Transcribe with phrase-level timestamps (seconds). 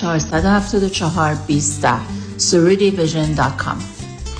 [0.00, 1.86] 474 20
[2.38, 3.76] surudivision.com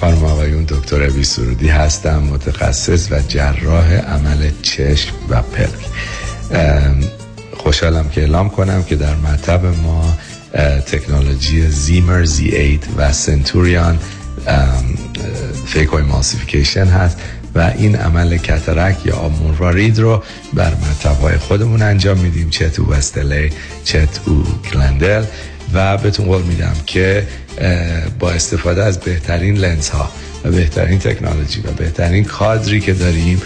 [0.00, 5.86] خانم آقایون دکتر ابی سرودی هستم متخصص و جراح عمل چشم و پلک.
[7.56, 10.14] خوشحالم که اعلام کنم که در مطب ما
[10.86, 13.98] تکنولوژی زیمر زی 8 و سنتوریان
[15.66, 17.18] فیکوی ماسیفیکیشن هست
[17.54, 20.22] و این عمل کترک یا آمورارید رو
[20.54, 22.50] بر مطبهای خودمون انجام میدیم.
[22.50, 23.50] چه تو وستلی
[23.84, 25.24] چه تو گلندل
[25.74, 27.26] و بهتون قول میدم که
[28.18, 30.10] با استفاده از بهترین لنز ها
[30.44, 33.42] و بهترین تکنولوژی و بهترین کادری که داریم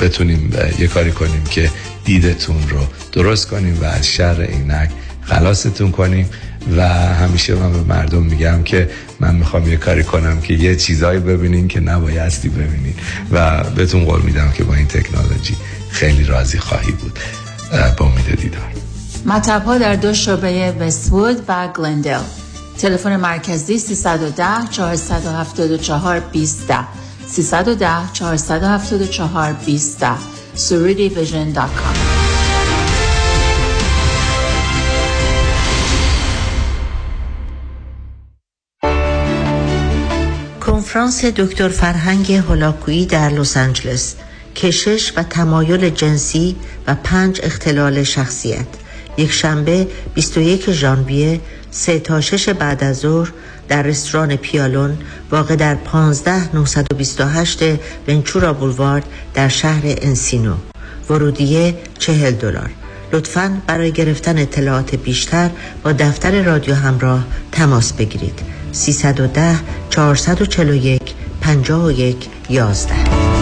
[0.00, 1.70] بتونیم یه کاری کنیم که
[2.04, 2.80] دیدتون رو
[3.12, 4.90] درست کنیم و از شر اینک
[5.22, 6.30] خلاصتون کنیم.
[6.76, 8.90] و همیشه من به مردم میگم که
[9.20, 12.94] من می‌خوام یه کاری کنم که یه چیزایی ببینین که نبایستی ببینین.
[13.32, 15.56] و بهتون قول میدم که با این تکنولوژی
[15.90, 17.18] خیلی راضی خواهی بود.
[17.96, 18.87] با امید دیدار.
[19.26, 22.20] مطب ها در دو شعبه وستوود و گلندل.
[22.78, 26.72] تلفن مرکزی 310 474 20
[27.26, 30.04] 310 474 20
[30.56, 32.18] surudivision.com
[40.60, 44.14] کنفرانس دکتر فرهنگ هولاکویی در لس آنجلس.
[44.56, 46.56] کشش و تمایل جنسی
[46.86, 48.66] و پنج اختلال شخصیت.
[49.18, 53.32] یک شنبه 21 ژانویه سه تا شش بعد از ظهر
[53.68, 54.98] در رستوران پیالون
[55.30, 57.60] واقع در 15 928
[58.08, 60.54] ونچورا بولوارد در شهر انسینو.
[61.10, 62.70] ورودیه 40 دلار.
[63.12, 65.50] لطفا برای گرفتن اطلاعات بیشتر
[65.82, 68.40] با دفتر رادیو همراه تماس بگیرید.
[68.72, 69.56] 310
[69.90, 71.02] 441
[71.40, 72.16] 51
[72.50, 73.37] 11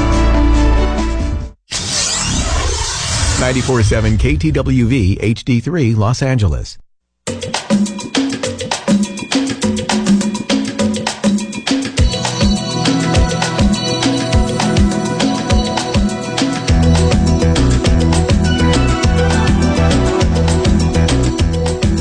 [3.39, 6.77] 947 KTWV HD3 Los Angeles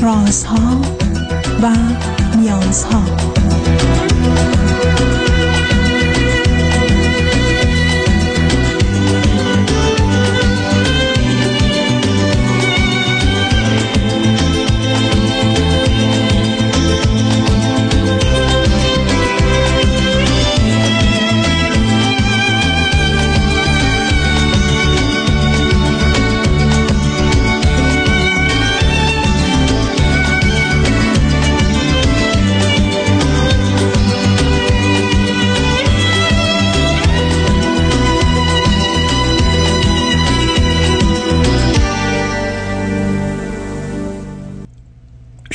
[0.01, 0.81] رازها
[1.63, 1.75] و
[2.37, 3.04] نیازها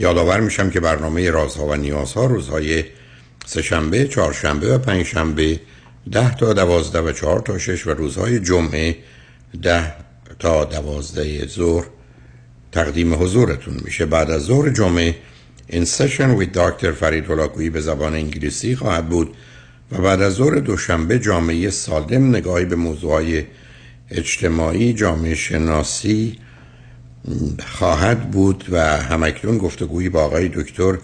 [0.00, 2.84] یادآور میشم که برنامه رازها و نیازها روزهای
[3.46, 5.60] سهشنبه، چهارشنبه و پنجشنبه
[6.12, 8.96] ده تا دوازده و چهار تا شش و روزهای جمعه
[9.62, 9.94] ده
[10.38, 11.84] تا دوازده ظهر
[12.72, 14.06] تقدیم حضورتون میشه.
[14.06, 15.14] بعد از ظهر جمعه
[15.68, 19.34] این سشن وید دکتر فرید هلاکویی به زبان انگلیسی خواهد بود
[19.92, 23.44] و بعد از ظهر دوشنبه جامعه سالم نگاهی به موضوعهای
[24.10, 26.38] اجتماعی جامعه شناسی
[27.66, 30.98] خواهد بود و همکنون گفتگویی با آقای دکتر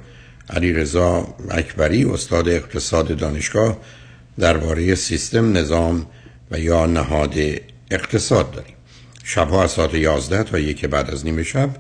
[0.50, 3.78] علی رضا اکبری استاد اقتصاد دانشگاه
[4.38, 6.06] درباره سیستم نظام
[6.50, 7.34] و یا نهاد
[7.90, 8.74] اقتصاد داریم.
[9.24, 11.70] شبها از ساعت 11 تا یک بعد از نیمه شب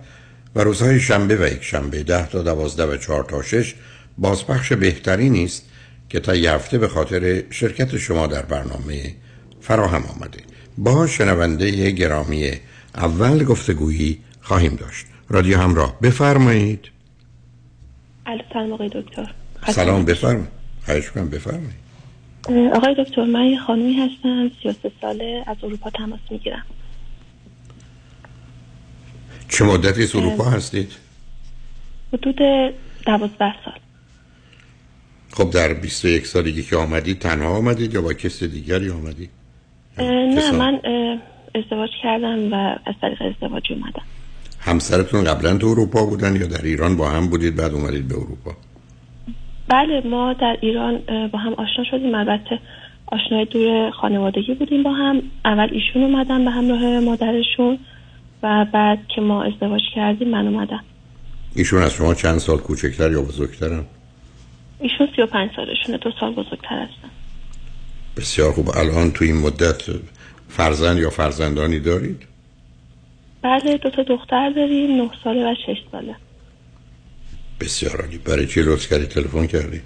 [0.54, 3.74] و روزهای شنبه و یک شنبه 10 تا 12 و 4 تا 6
[4.18, 5.62] بازپخش بهتری نیست
[6.08, 9.14] که تا یه هفته به خاطر شرکت شما در برنامه
[9.60, 10.38] فراهم آمده.
[10.78, 12.52] با شنونده گرامی
[12.94, 15.06] اول گفتگویی خواهیم داشت.
[15.28, 16.90] رادیو همراه بفرمایید.
[18.52, 19.34] سلام آقای دکتر.
[19.66, 20.48] سلام بفرمایید.
[20.84, 21.86] خواهش کنم بفرمایید.
[22.74, 26.66] آقای دکتر من یه خانومی هستم 33 ساله از اروپا تماس می‌گیرم.
[29.48, 30.92] چه مدتی از اروپا هستید؟
[32.12, 32.36] حدود
[33.06, 33.78] 12 سال.
[35.32, 39.30] خب در 21 سالگی که آمدید تنها آمدید یا با کسی دیگری آمدید؟
[39.98, 40.80] نه من
[41.54, 44.02] ازدواج کردم و از طریق ازدواج اومدم.
[44.66, 48.52] همسرتون قبلا تو اروپا بودن یا در ایران با هم بودید بعد اومدید به اروپا؟
[49.68, 50.98] بله ما در ایران
[51.32, 52.14] با هم آشنا شدیم.
[52.14, 52.58] البته
[53.06, 55.22] آشنای دور خانوادگی بودیم با هم.
[55.44, 57.78] اول ایشون اومدن به همراه مادرشون
[58.42, 60.84] و بعد که ما ازدواج کردیم من اومدم.
[61.54, 63.84] ایشون از شما چند سال کوچکتر یا بزرگترن؟
[64.80, 67.10] ایشون 35 سالشونه دو سال بزرگتر هستن.
[68.16, 68.68] بسیار خوب.
[68.76, 69.82] الان تو این مدت
[70.48, 72.35] فرزند یا فرزندانی دارید؟
[73.42, 76.14] بله دو تا دختر داریم نه ساله و شش ساله.
[77.60, 78.18] بسیار عالی.
[78.18, 79.80] برای چی لطف کردی؟ تلفن کردی؟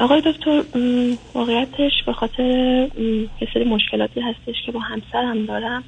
[0.00, 0.62] آقای دکتر
[1.34, 2.42] واقعیتش به خاطر
[3.40, 5.84] یه سری مشکلاتی هستش که با همسرم دارم.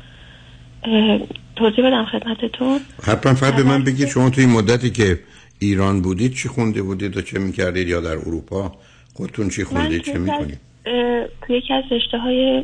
[1.57, 2.81] توضیح بدم خدمتتون.
[3.03, 5.19] حتما فقط به من بگید شما توی مدتی که
[5.59, 8.73] ایران بودید چی خونده بودید و چه می‌کردید یا در اروپا؟
[9.15, 10.59] خودتون چی خوندید؟ چه می‌کنید؟
[11.47, 12.63] توی یکی از رشته های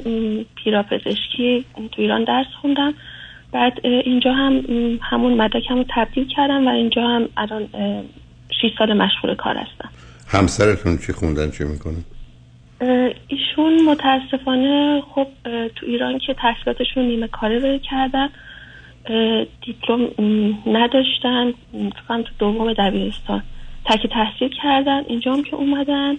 [0.64, 2.94] پیراپزشکی تو ایران درس خوندم.
[3.52, 4.62] بعد اینجا هم
[5.02, 7.69] همون مدرکم رو تبدیل کردم و اینجا هم الان
[8.62, 9.91] 6 سال مشغول کار هستم.
[10.29, 11.97] همسرتون چی خوندن چه می‌کنه؟
[13.29, 15.26] ایشون متاسفانه خب
[15.76, 18.29] تو ایران که تحصیلاتشون نیمه کاره کردن
[19.62, 20.08] دیپلم
[20.67, 23.43] نداشتن فکرم تو دوم دبیرستان
[23.85, 26.17] تکی تحصیل کردن اینجا هم که اومدن.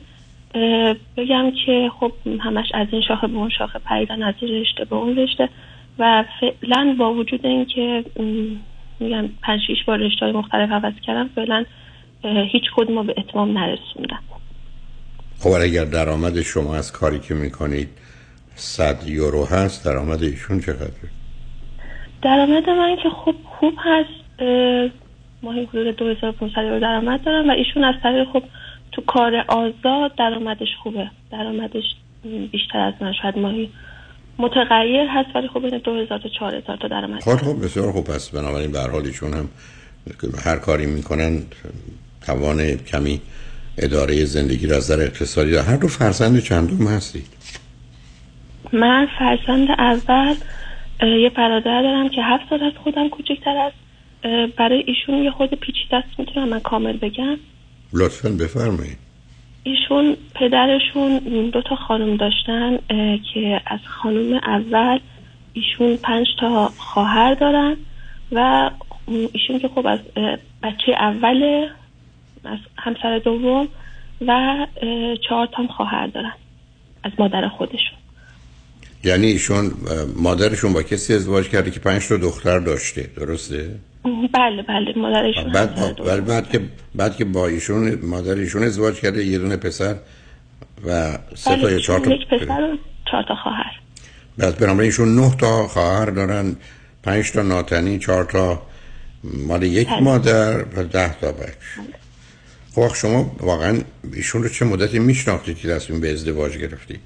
[1.17, 4.95] بگم که خب همش از این شاخه به اون شاخه پریدن از این رشته به
[4.95, 5.49] اون رشته.
[5.99, 8.03] و فعلا با وجود اینکه
[8.99, 11.65] میگم پنج شیش بار رشته های مختلف عوض کردم فعلا
[12.23, 14.19] هیچ کدوم به اتمام نرسوندم
[15.39, 17.89] خب اگر درآمد شما از کاری که می‌کنید
[18.55, 21.09] صد یورو هست درآمد ایشون چقدره؟
[22.21, 24.41] درآمد من که خوب خوب هست
[25.43, 28.43] ماهی حدود 2500 یورو درآمد دارم و ایشون از طریق خب
[28.91, 31.83] تو کار آزاد درآمدش خوبه درآمدش
[32.51, 33.69] بیشتر از من شاید ماهی
[34.41, 38.11] متغیر هست ولی خب بین 2000 تا 4000 تا درآمد خب خب بسیار خوب.
[38.11, 39.49] است بنابراین به هر حال ایشون هم
[40.45, 41.41] هر کاری می‌کنن
[42.25, 43.21] توان کمی
[43.77, 47.25] اداره زندگی را از نظر اقتصادی هر دو فرزند چندم هستید؟
[48.73, 50.35] من فرزند اول
[51.01, 53.75] یه برادر دارم که هفت سال از خودم کوچکتر است.
[54.57, 57.37] برای ایشون یه خود پیچیده است می‌تونم من کامل بگم.
[57.93, 58.97] لطفا بفرمایید.
[59.63, 61.17] ایشون پدرشون
[61.53, 62.77] دو تا خانم داشتن
[63.33, 64.99] که از خانم اول
[65.53, 67.77] ایشون پنج تا خواهر دارن
[68.31, 68.69] و
[69.07, 69.99] ایشون که خب از
[70.63, 71.67] بچه اول
[72.43, 73.67] از همسر دوم
[74.27, 74.67] و
[75.29, 76.33] چهار تا خواهر دارن
[77.03, 77.97] از مادر خودشون
[79.03, 79.71] یعنی ایشون
[80.15, 85.75] مادرشون با کسی ازدواج کرده که پنج تا دختر داشته درسته؟ بله بله مادرشون بعد
[86.05, 86.61] بعد, بعد که
[86.95, 89.95] بعد که با ایشون مادر ایشون ازدواج کرده یه دونه پسر
[90.87, 92.77] و سه تا یا چهار تا یک پسر و
[93.11, 93.79] چهار تا خواهر.
[94.37, 96.55] بعد بنابراین ایشون نه تا خواهر دارن
[97.03, 98.61] پنج تا ناتنی چهار تا
[99.23, 99.99] مال یک بله.
[99.99, 101.53] مادر و ده تا بچه.
[102.75, 103.81] خب شما واقعا
[104.13, 106.99] ایشون رو چه مدتی میشناختید که تصمیم به ازدواج گرفتید؟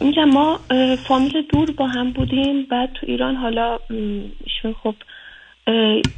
[0.00, 0.60] میگم ما
[1.08, 3.78] فامیل دور با هم بودیم بعد تو ایران حالا
[4.44, 4.94] ایشون خب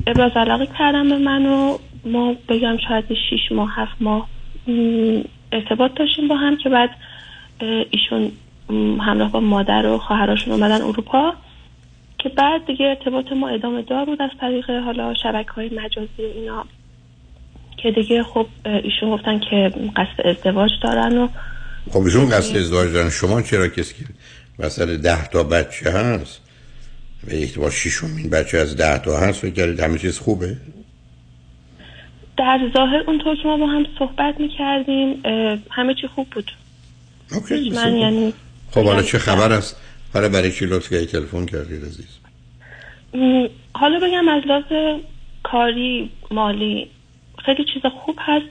[0.06, 4.28] ابراز علاقه کردم به من و ما بگم شاید شیش ماه هفت ماه
[5.52, 6.90] ارتباط داشتیم با هم که بعد
[7.90, 8.32] ایشون
[9.00, 11.32] همراه با مادر و خواهراشون اومدن اروپا
[12.19, 16.38] که بعد دیگه ارتباط ما ادامه دار بود از طریق حالا شبکه های مجازی و
[16.38, 16.64] اینا
[17.76, 21.28] که دیگه خب ایشون گفتن که قصد ازدواج دارن و
[21.90, 23.11] خب ایشون قصد ازدواج دارن.
[23.11, 24.04] شما چرا کسی که
[24.59, 26.46] وسط ده تا بچه هست؟
[27.28, 30.56] و یک با شیشمین بچه از ده تا هست فکر کردید همه چیز خوبه؟
[32.38, 35.23] در ظاهر اونطور که ما با هم صحبت می‌کردیم
[35.71, 36.52] همه چی خوب بود.
[37.33, 37.99] اوکی من خوب.
[37.99, 38.33] یعنی
[38.71, 39.76] خب حالا چه خبر است؟
[40.14, 42.18] حالا برای چی لطف تلفن کردید عزیز؟
[43.14, 45.00] م، حالا بگم از لحاظ
[45.42, 46.90] کاری مالی
[47.45, 48.47] خیلی چیز خوب هست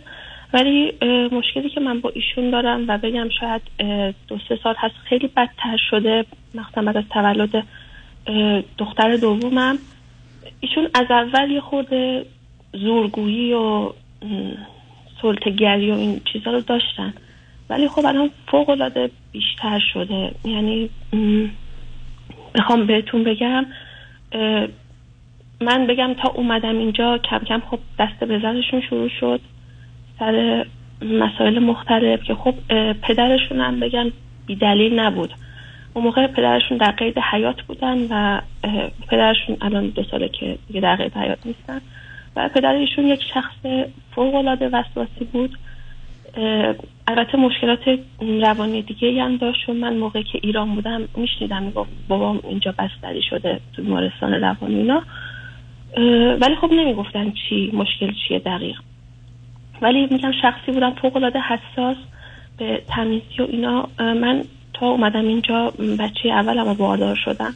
[0.54, 0.92] ولی
[1.32, 3.62] مشکلی که من با ایشون دارم و بگم شاید
[4.28, 7.64] دو سه سال هست خیلی بدتر شده مخصوصا بعد از تولد
[8.78, 9.78] دختر دومم.
[10.60, 12.26] ایشون از اول یه خورده
[12.74, 13.90] زورگویی و
[15.22, 17.14] سلطگری و این چیزا رو داشتن.
[17.70, 20.32] ولی خب الان فوق العاده بیشتر شده.
[20.46, 20.90] یعنی
[22.56, 23.66] می‌خوام بهتون بگم
[25.62, 29.42] من بگم تا اومدم اینجا کم کم خب دست به زنشون شروع شد.
[30.20, 30.66] سر
[31.02, 32.56] مسائل مختلف که خب
[32.94, 34.12] پدرشون هم بگم
[34.46, 35.34] بی دلیل نبود.
[35.96, 38.42] اون موقع پدرشون در قید حیات بودن و
[39.08, 41.82] پدرشون الان دو ساله که دیگه در قید حیات نیستن.
[42.36, 43.86] و پدر ایشون یک شخص
[44.16, 45.58] فوق وسواسی بود.
[47.08, 52.40] البته مشکلات روانی دیگه هم داشت و من موقعی که ایران بودم میشنیدم می‌گفت بابام
[52.50, 55.04] اینجا بستری شده تو بیمارستان روانی اینا.
[56.42, 58.80] ولی خب نمی‌گفتن چی مشکل چیه دقیق.
[59.82, 61.98] ولی میگم شخصی بودم فوق العاده حساس
[62.58, 63.90] به تمیزی و اینا.
[64.00, 64.44] من
[64.80, 67.54] تا اومدم اینجا بچه اولم باردار شدم.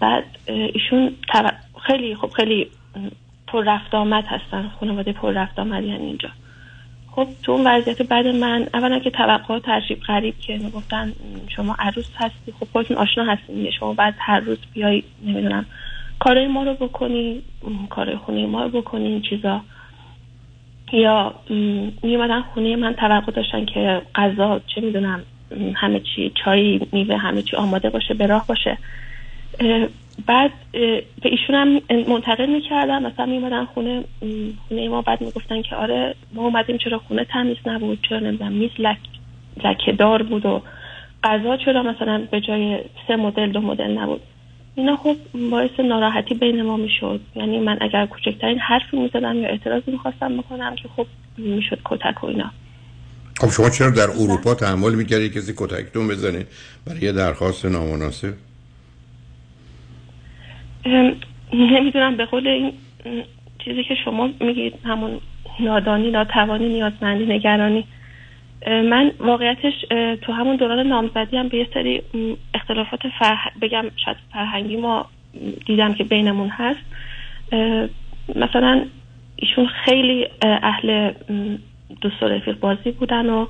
[0.00, 1.12] بعد ایشون
[1.86, 2.66] خیلی خب خیلی
[3.46, 4.70] پر رفت آمد هستن.
[4.80, 6.28] خانواده پر رفت آمد یعنی اینجا.
[7.10, 11.12] خب تو اون وضعیت بعد من اولا که توقع ترشیب غریب که می‌گفتن
[11.48, 12.52] شما عروس هستی.
[12.60, 15.66] خب خودتون آشنا هستین شما بعد هر روز بیای نمی‌دونم
[16.18, 17.42] کارهای ما رو بکنی
[17.90, 19.60] کارهای خونه ما رو بکنی این چیزا.
[20.92, 21.34] یا
[22.02, 25.22] میومدن خونه من توقع داشتن که غذا چه می‌دونم
[25.74, 28.78] همه چی چای میوه همه چی آماده باشه به راه باشه.
[30.26, 34.04] بعد به ایشون هم منتقل می‌کردم مثلا میومدن خونه
[34.68, 38.70] خونه ما بعد می‌گفتن که آره ما اومدیم چرا خونه تمیز نبود چرا نمی‌دونم میز
[38.78, 38.98] لک
[40.28, 40.62] بود و
[41.24, 44.20] غذا چرا مثلا به جای سه مدل دو مدل نبود.
[44.74, 45.16] اینا خب
[45.50, 47.20] باعث ناراحتی بین ما می‌شد.
[47.36, 51.06] یعنی من اگر کوچکترین حرفی می‌زدم یا اعتراضی می‌خواستم بکنم که خب
[51.38, 52.50] می‌شد کتک و اینا.
[53.40, 56.46] خب شما چرا در اروپا تحمل می‌کردی؟ کسی کتکتون بزنه
[56.86, 58.34] برای یه درخواست نامناسب؟
[61.52, 62.72] نمی‌دونم به قول این
[63.64, 65.20] چیزی که شما میگید همون
[65.60, 67.84] نادانی ناتوانی نیازمندی نگرانی.
[68.66, 69.72] من واقعیتش
[70.22, 72.02] تو همون دوران نامزدی هم به یه سری
[72.54, 73.38] اختلافات فرح...
[73.62, 75.06] بگم شاید فرهنگی ما
[75.66, 76.80] دیدم که بینمون هست.
[78.36, 78.84] مثلا
[79.36, 81.12] ایشون خیلی اهل
[82.00, 83.46] دوست و رفیق بازی بودن و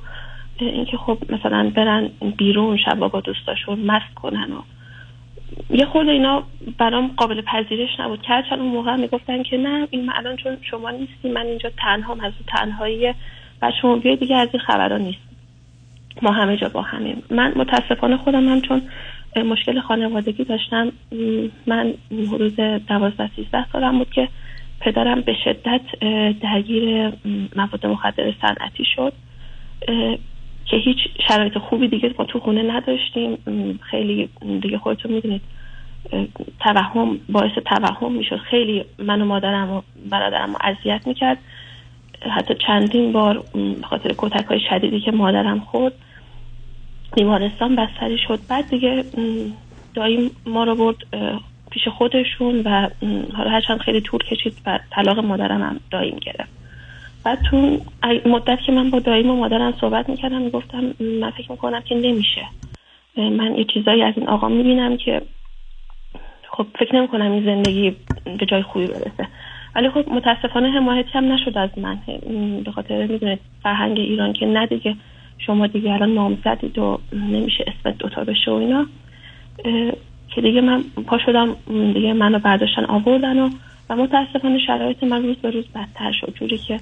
[0.58, 4.62] اینکه خب مثلا برن بیرون شبا با دوستاشون مست کنن و
[5.70, 6.42] یه خورده اینا
[6.78, 8.22] برام قابل پذیرش نبود.
[8.22, 12.16] که هرچند اون موقع می‌گفتن که نه این الان چون شما نیستی من اینجا تنها
[12.22, 13.14] از تنهایی
[13.62, 15.18] و شما بیای دیگه از این خبرها نیست.
[16.22, 17.22] ما همه جا با همیم.
[17.30, 18.82] من متاسفانه خودم هم چون
[19.36, 20.92] مشکل خانوادگی داشتم
[21.66, 22.56] من حدود
[22.88, 24.28] دوازده سیزده سالم بود که
[24.80, 25.80] پدرم به شدت
[26.40, 27.12] درگیر
[27.56, 29.12] مواد مخدر صنعتی شد
[30.66, 33.38] که هیچ شرایط خوبی دیگه ما تو خونه نداشتیم.
[33.90, 34.28] خیلی
[34.62, 35.42] دیگه خودتون می‌دونید
[36.60, 38.36] توهم باعث توهم می‌شد.
[38.36, 41.38] خیلی من و مادرم و برادرم رو اذیت می‌کرد.
[42.36, 43.44] حتی چندین بار
[43.82, 45.92] خاطر کتک های شدیدی که مادرم خورد
[47.16, 48.40] بیمارستان بستری شد.
[48.48, 49.04] بعد دیگه
[49.94, 50.96] دایی ما رو برد
[51.70, 52.88] پیش خودشون و
[53.36, 56.56] حالا هرچند خیلی طول کشید و طلاق مادرم هم داییم گرفت.
[57.24, 57.80] بعد تو
[58.26, 62.42] مدت که من با داییم و مادرم صحبت می‌کردم می‌گفتم من فکر می‌کنم که نمیشه.
[63.16, 65.22] من یه چیزایی از این آقا می‌بینم که
[66.50, 67.96] خب فکر نمی‌کنم این زندگی
[68.38, 69.28] به جای خوبی برسه.
[69.74, 71.98] ولی خب متاسفانه حمایتی هم نشد از من.
[72.64, 74.96] به خاطر می‌دونید فرهنگ ایران که نه دیگه
[75.38, 78.86] شما دیگه الان نامزدید و نمیشه اسمت دوتا بشه و اینا.
[80.36, 81.56] که دیگه من پا شدم
[81.92, 83.50] دیگه منو برداشتن آوردن و
[83.90, 86.34] و متاسفانه شرایط من روز به روز بدتر شد.
[86.34, 86.80] جوری که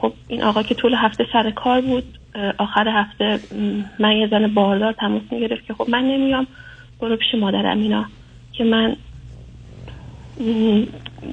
[0.00, 2.04] خب این آقا که طول هفته سر کار بود
[2.58, 3.40] آخر هفته
[3.98, 6.46] من یه زن باردار تماس می‌گرفت که خب من نمیام.
[7.00, 8.04] برو پیش مادرم اینا
[8.52, 8.96] که من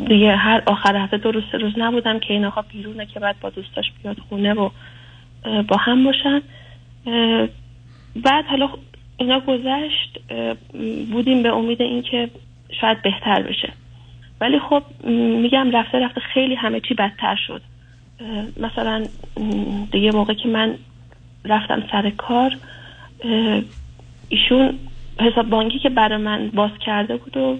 [0.07, 3.49] دیگه هر آخر هفته دو روز روز نبودم که این آقا بیرونه که بعد با
[3.49, 4.69] دوستاش بیاد خونه و
[5.67, 6.41] با هم باشن.
[8.15, 8.69] بعد حالا
[9.21, 10.19] اینا گذشت
[11.11, 12.29] بودیم به امید اینکه
[12.81, 13.73] شاید بهتر بشه.
[14.41, 14.83] ولی خب
[15.41, 17.61] میگم رفته رفته خیلی همه چی بدتر شد.
[18.57, 19.03] مثلا
[19.91, 20.75] دیگه موقع که من
[21.45, 22.57] رفتم سر کار
[24.29, 24.79] ایشون
[25.19, 27.57] حساب بانکی که برای من باز کرده بود و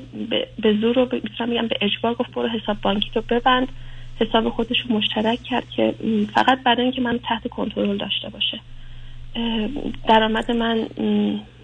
[0.62, 3.68] به زور رو می‌تونم میگم به اجبار گفت برو حساب بانکی رو ببند.
[4.20, 5.94] حساب خودش رو مشترک کرد که
[6.34, 8.60] فقط برای اینکه من تحت کنترل داشته باشه.
[10.08, 10.88] درآمد من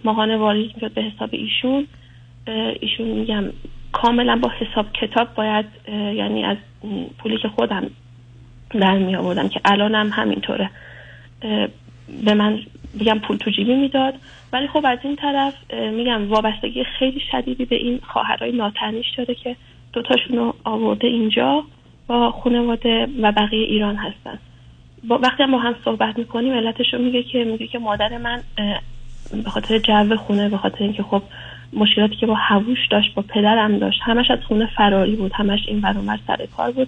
[0.04, 1.88] ماهانه واریز می‌شد به حساب ایشون.
[2.80, 3.44] ایشون میگم
[3.92, 6.58] کاملا با حساب کتاب باید یعنی از
[7.18, 7.90] پولی که خودم
[8.72, 10.70] در می آوردم که الانم همینطوره.
[12.26, 12.60] به من
[12.94, 14.14] میگم پول تو جیبی می‌داد.
[14.54, 19.56] ولی خب از این طرف میگم وابستگی خیلی شدیدی به این خواهرای ناتنیش داره که
[19.94, 21.64] دوتاشون رو آورده اینجا
[22.08, 24.40] با خانواده و بقیه ایران هستن.
[25.08, 28.44] با وقتی هم با هم صحبت می‌کنیم علتش رو میگه که میگه که مادر من
[29.32, 31.22] به خاطر جو خونه به خاطر اینکه خب
[31.74, 35.82] مشکلاتی که با هووش داشت با پدرم داشت همش از خونه فراری بود همش این
[35.82, 36.88] برامر سر کار بود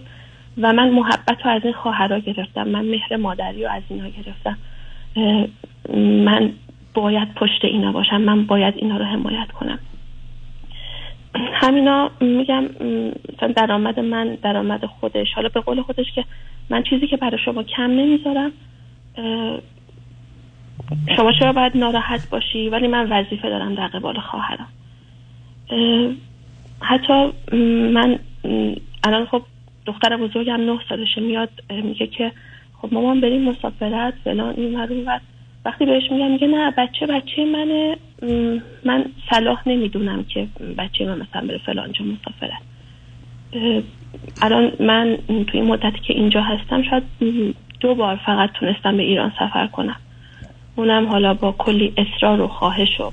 [0.58, 4.58] و من محبت رو از این خواهرها گرفتم من مهر مادری رو از اینا گرفتم.
[6.25, 6.53] من
[6.93, 9.79] باید پشت اینا باشم من باید اینا رو حمایت کنم.
[11.36, 12.63] همینا میگم
[13.34, 16.25] مثلا درآمد من درآمد خودش حالا به قول خودش که
[16.69, 18.51] من چیزی که برای شما کم نمی‌ذارم
[21.15, 24.67] شما چرا باید ناراحت باشی ولی من وظیفه دارم در قبال خواهرم.
[26.81, 27.31] حتی
[27.93, 28.19] من
[29.03, 29.41] الان خب
[29.86, 31.50] دختر بزرگم نه سالشه میاد
[31.83, 32.31] میگه که
[32.81, 35.19] خب مامان بریم مسافرت فلان این و
[35.65, 37.98] وقتی بهش میگم میگه نه بچه بچه منه
[38.86, 42.62] من صلاح نمی‌دونم که بچه من مثلا بره فلان جا مسافرت.
[44.41, 45.17] الان من
[45.48, 47.03] توی مدتی که اینجا هستم شاید
[47.79, 49.95] دو بار فقط تونستم به ایران سفر کنم.
[50.79, 53.12] اونم حالا با کلی اصرار و خواهش و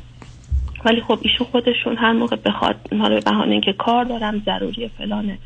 [0.85, 5.38] ولی خب ایشون خودشون هر موقع بخواد حالا به بهانه اینکه کار دارم ضروری فلانه.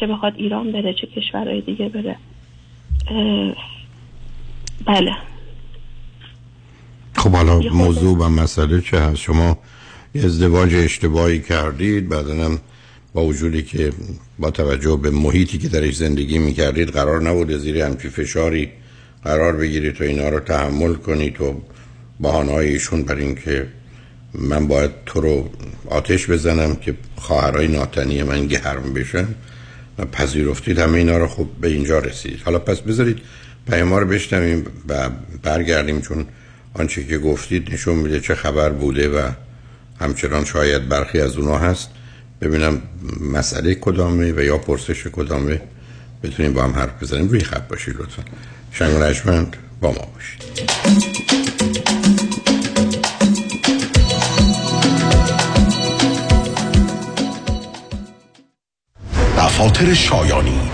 [0.00, 2.16] چه بخواد ایران بره چه کشورهای دیگه بره.
[4.86, 5.12] بله.
[7.16, 9.58] خب حالا موضوع و مسئله چه هست؟ شما
[10.14, 12.58] یه ازدواج اشتباهی کردید بعدنم
[13.14, 13.92] با وجودی که
[14.38, 18.68] با توجه به محیطی که درش زندگی می‌کردید قرار نبود زیر همچی فشاری
[19.24, 21.62] قرار بگیرید و اینا رو تحمل کنید و
[22.20, 23.66] بحانهای ایشون بر اینکه
[24.34, 25.50] من باید تو رو
[25.90, 29.26] آتش بزنم که خواهرای ناتنی من گرم بشن.
[29.98, 32.40] و پذیرفتید همه اینا رو خب به اینجا رسید.
[32.44, 33.18] حالا پس بذارید
[33.70, 35.10] پیما رو بشنویم و
[35.42, 36.26] برگردیم چون
[36.74, 39.30] آنچه که گفتید نشون میده چه خبر بوده و
[40.00, 41.90] همچنان شاید برخی از اونا هست.
[42.40, 42.82] ببینم
[43.20, 45.60] مسئله کدامه و یا پرسش کدامه.
[46.22, 47.28] بتونیم با هم حرف بزنیم.
[47.28, 48.22] روی خط باشید لطفا.
[48.74, 49.02] شنگ و
[49.80, 50.42] با ما باشید.
[59.38, 60.73] دفاتر شایانی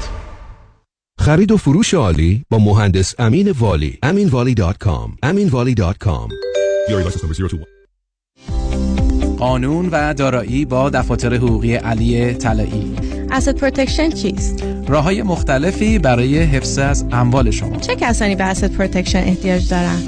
[1.21, 3.99] خرید و فروش عالی با مهندس امین والی.
[4.05, 6.31] aminvali.com aminvali.com
[9.37, 12.95] قانون و دارایی با دفاتر حقوقی علی طلایی.
[13.29, 17.77] Asset Protection چیست؟ راه های مختلفی برای حفظ از اموال شما.
[17.77, 20.07] چه کسانی به Asset Protection احتیاج دارند؟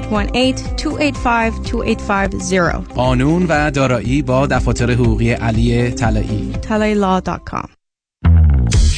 [0.00, 6.52] 818-285-2850 قانون و دارایی با دفاتر حقوقی علی طلایی.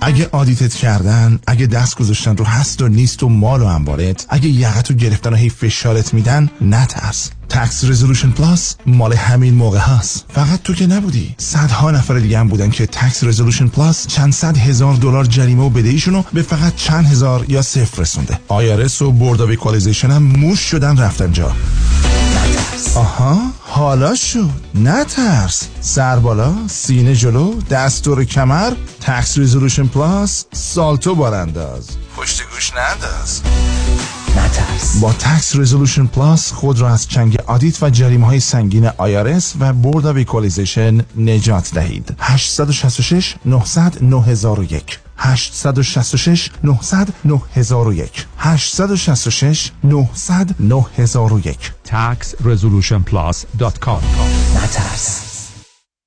[0.00, 4.26] اگه audit ت کردن اگه دست گذاشتن رو هست و نیست و مال و انبارت
[4.28, 7.30] اگه یقت رو گرفتن و هی فشارت میدن نترس.
[7.48, 11.34] Tax Resolution Plus مال همین موقع هست فقط تو که نبودی.
[11.38, 15.70] صدها نفر دیگه هم بودن که Tax Resolution Plus چند صد هزار دلار جریمه و
[15.70, 18.38] بدهیشون رو به فقط چند هزار یا صفر رسونده.
[18.48, 21.52] IRS و Board of هم موش شدن رفتن جا.
[22.94, 24.50] آها حالا شد.
[24.74, 25.68] نترس.
[25.80, 31.88] سر بالا سینه جلو دست رو کمر Tax Resolution Plus سالتو بارانداز.
[32.16, 33.40] پشت گوش ننداز.
[34.30, 35.00] نترس.
[35.00, 39.72] با Tax Resolution Plus خود را از چنگ audit و جریمه های سنگین IRS و
[39.72, 42.14] Board of Equalization نجات دهید.
[42.18, 54.00] 866 900 9001 866 900 9001 866 900 9001 taxresolutionplus.com
[54.56, 55.29] نترس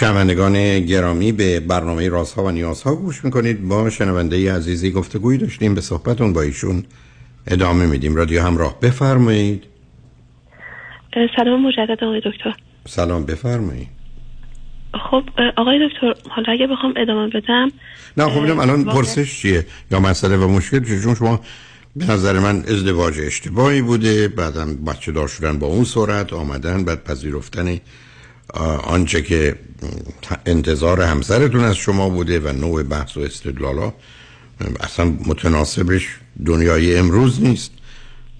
[0.00, 3.68] شنوندگان گرامی به برنامه رازها و نیازها گوش می‌کنید.
[3.68, 6.84] با شنونده عزیزی گفتگویی داشتیم به صحبتون با ایشون
[7.46, 8.16] ادامه میدیم.
[8.16, 9.64] رادیو همراه بفرمایید.
[11.36, 12.54] سلام مجدد آقای دکتر.
[12.88, 13.88] سلام بفرمایید.
[15.10, 15.22] خب
[15.56, 17.70] آقای دکتر حالا اگه بخوام ادامه بدم
[18.16, 21.40] نه خب الان پرسش چیه؟ یا مسئله و مشکل چیه؟ چون شما
[21.96, 27.04] به نظر من ازدواج اشتباهی بوده بعدا بچه دار شدن با اون سرعت آمدن بعد
[27.04, 27.78] پذیرفتن
[28.84, 29.56] آنچه که
[30.46, 33.92] انتظار همسرتون از شما بوده و نوع بحث و استدلالا
[34.80, 36.06] اصلا متناسبش
[36.46, 37.72] دنیای امروز نیست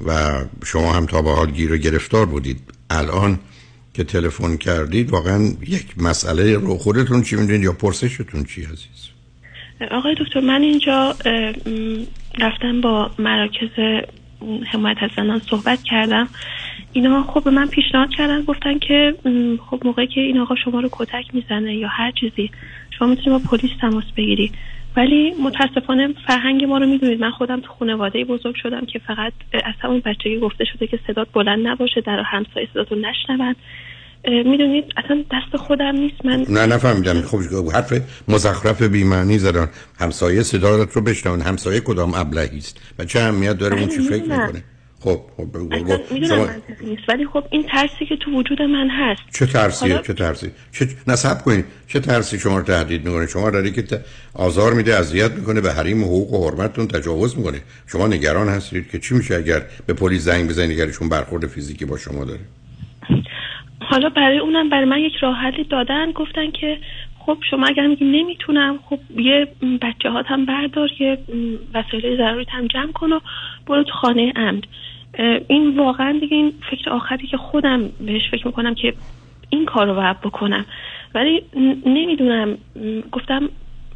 [0.07, 2.61] و شما هم تا به حال گیر و گرفتار بودید.
[2.91, 3.39] الان
[3.95, 9.09] که تلفن کردید واقعا یک مسئله رو خودتون چی می‌دونید یا پرسشتون چی عزیز؟
[9.91, 11.15] آقای دکتر من اینجا
[12.39, 14.03] رفتم با مراکز
[14.73, 16.29] حمایت از زنان صحبت کردم.
[16.93, 19.15] اینا خب به من پیشنهاد کردن گفتن که
[19.71, 22.51] خب موقعی که این آقا شما رو کتک می‌زنه یا هر چیزی
[22.99, 24.53] شما می‌تونید با پلیس تماس بگیری
[24.97, 29.75] ولی متاسفانه فرهنگ ما رو می‌دونید من خودم تو خانواده بزرگ شدم که فقط از
[29.81, 33.55] همون بچگی گفته شده که صدات بلند نباشه در همسایه صداتو نشنون.
[34.25, 36.25] اه، می‌دونید اصلا دست خودم نیست.
[36.25, 37.23] من نه نفهمیدم.
[37.23, 37.39] خب
[37.75, 37.93] حرف
[38.29, 39.69] مزخرف بی‌معنی زدن.
[40.01, 41.41] همسایه صدارت رو بشنون.
[41.41, 44.47] همسایه کدام ابلهی است؟ و چه اهمیت داره اون چی فکر می‌دونم.
[44.47, 44.65] می‌کنه؟
[45.01, 46.15] خب خب بگو- اصلا بگو.
[46.15, 49.21] می‌دونم شما منطقی نیست ولی خب این ترسی که تو وجود من هست.
[49.35, 51.65] چه ترسیه حالا- چه ترسی؟ چه نصب کنید.
[51.89, 53.85] چه ترسی شما رو تهدید می‌کنه؟ شما داری که
[54.35, 57.61] آزار میده اذیت می‌کنه به حریم و حقوق و حرمتتون تجاوز می‌کنه.
[57.87, 61.97] شما نگران هستید که چی میشه اگر به پلیس زنگ بزنید اگرشون برخورد فیزیکی با
[61.99, 62.41] شما داره؟
[63.81, 66.79] حالا برای اونم برای من یک راه حلی دادن گفتن که
[67.19, 69.49] خب شما اگر میگی نمی‌تونم خب یه
[69.83, 71.19] بچه هات هم بردار یه
[71.75, 73.21] وسایل ضروری هم جمع کن و
[73.67, 74.61] برو تو خانه امن
[75.49, 78.95] این واقعا دیگه این فکر آخری که خودم بهش فکر می‌کنم که
[79.51, 80.67] این کار رو باید بکنم.
[81.15, 81.43] ولی
[81.87, 82.59] نمی‌دونم.
[83.13, 83.49] گفتم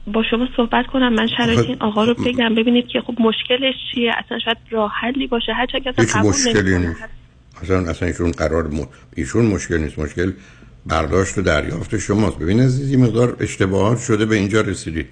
[0.06, 4.12] با شما صحبت کنم من شرایط این آقا رو بگم ببینید که خب مشکلش چیه؟
[4.24, 5.52] اصلا شاید راه حلی باشه.
[5.52, 6.78] هر که اصلا قبول مشکلی.
[6.78, 7.04] نیست.
[7.62, 8.88] اصلا اصلا ایشون قرار م...
[9.16, 9.98] ایشون مشکل نیست.
[9.98, 10.32] مشکل
[10.86, 12.38] برداشت و دریافت شماست.
[12.38, 15.06] ببین عزیز یه مقدار اشتباهات شده به اینجا رسیدید.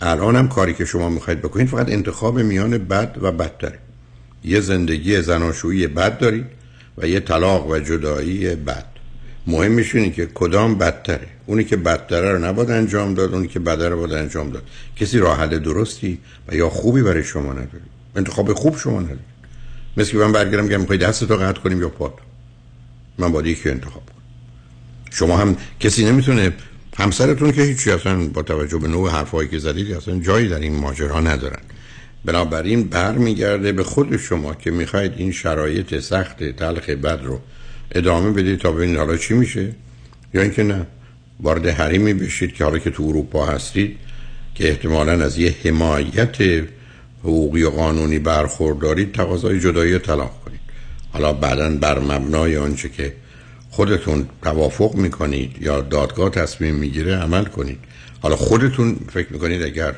[0.00, 3.78] الان هم کاری که شما می‌خواید بکنید فقط انتخاب میان بد و بدتره.
[4.44, 6.46] یه زندگی زناشویی بد دارید
[6.98, 8.86] و یه طلاق و جدایی بد.
[9.46, 11.26] مهمش اینه که کدام بدتره.
[11.46, 14.62] اونی که بدتره رو نباید انجام داد اونی که بده رو باید انجام داد.
[14.96, 17.82] کسی راه حل درستی و یا خوبی برای شما نداره.
[18.16, 19.18] انتخاب خوب شما نداره.
[19.96, 22.12] مثل که من برگردم که می‌خوای دست تو قطع کنیم یا پات
[23.18, 24.22] من باید یکی انتخاب کنم.
[25.10, 26.52] شما هم کسی نمی‌تونه
[26.96, 30.76] همسرتون که هیچی اصلا با توجه به نوع حرفایی که زدید اصلا جایی در این
[30.76, 31.60] ماجرا ندارن.
[32.24, 37.40] بنابراین برمیگرده به خود شما که می‌خواید این شرایط سخت تلخ بد رو
[37.92, 39.72] ادامه بدید تا ببینید حالا چی میشه.
[40.34, 40.86] یا اینکه نه
[41.40, 43.96] وارد حریمی بشید که حالا که تو اروپا هستید
[44.54, 46.36] که احتمالا از یه حمایت
[47.22, 50.60] حقوقی و قانونی برخوردارید تقاضای جدایی و طلاق کنید.
[51.12, 53.12] حالا بعدا بر مبنای آنچه که
[53.70, 57.78] خودتون توافق می‌کنید یا دادگاه تصمیم می‌گیره عمل کنید.
[58.20, 59.94] حالا خودتون فکر می‌کنید اگر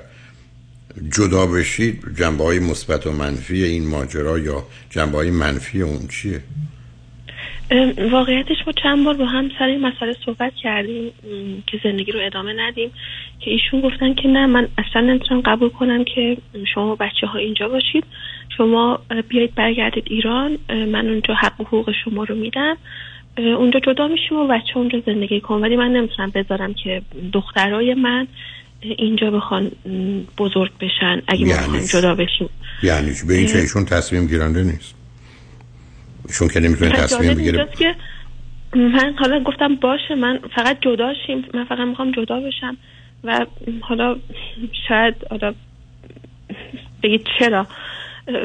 [1.16, 6.40] جدا بشید جنبه های مثبت و منفی این ماجرا یا جنبه های منفی اون چیه؟
[8.10, 11.12] واقعیتش ما چند بار با هم سر این مسئله صحبت کردیم
[11.66, 12.90] که زندگی رو ادامه ندیم
[13.40, 16.36] که ایشون گفتن که نه من اصلا نمی‌تونم قبول کنم که
[16.74, 18.04] شما بچه ها اینجا باشید
[18.56, 22.76] شما بیایید برگردید ایران من اونجا حق و حقوق شما رو میدم
[23.36, 27.02] اونجا جدا میشیم و بچه اونجا زندگی کن ولی من نمی‌تونم بذارم که
[27.32, 28.26] دخترای من
[28.84, 29.70] اینجا بخوان
[30.38, 32.48] بزرگ بشن اگه یعنی؟ جدا بشیم
[32.82, 34.94] یعنی چی؟ به این که ایشون تصمیم گیرنده نیست.
[36.28, 37.68] ایشون که نمی‌تونه تصمیم بگیره.
[37.78, 37.94] که
[38.74, 41.44] من حالا گفتم باشه من فقط جدا شیم.
[41.54, 42.76] من فقط می‌خوام جدا بشم.
[43.24, 43.46] و
[43.80, 44.16] حالا
[44.88, 45.54] شاید حالا
[47.02, 47.66] بگید چرا.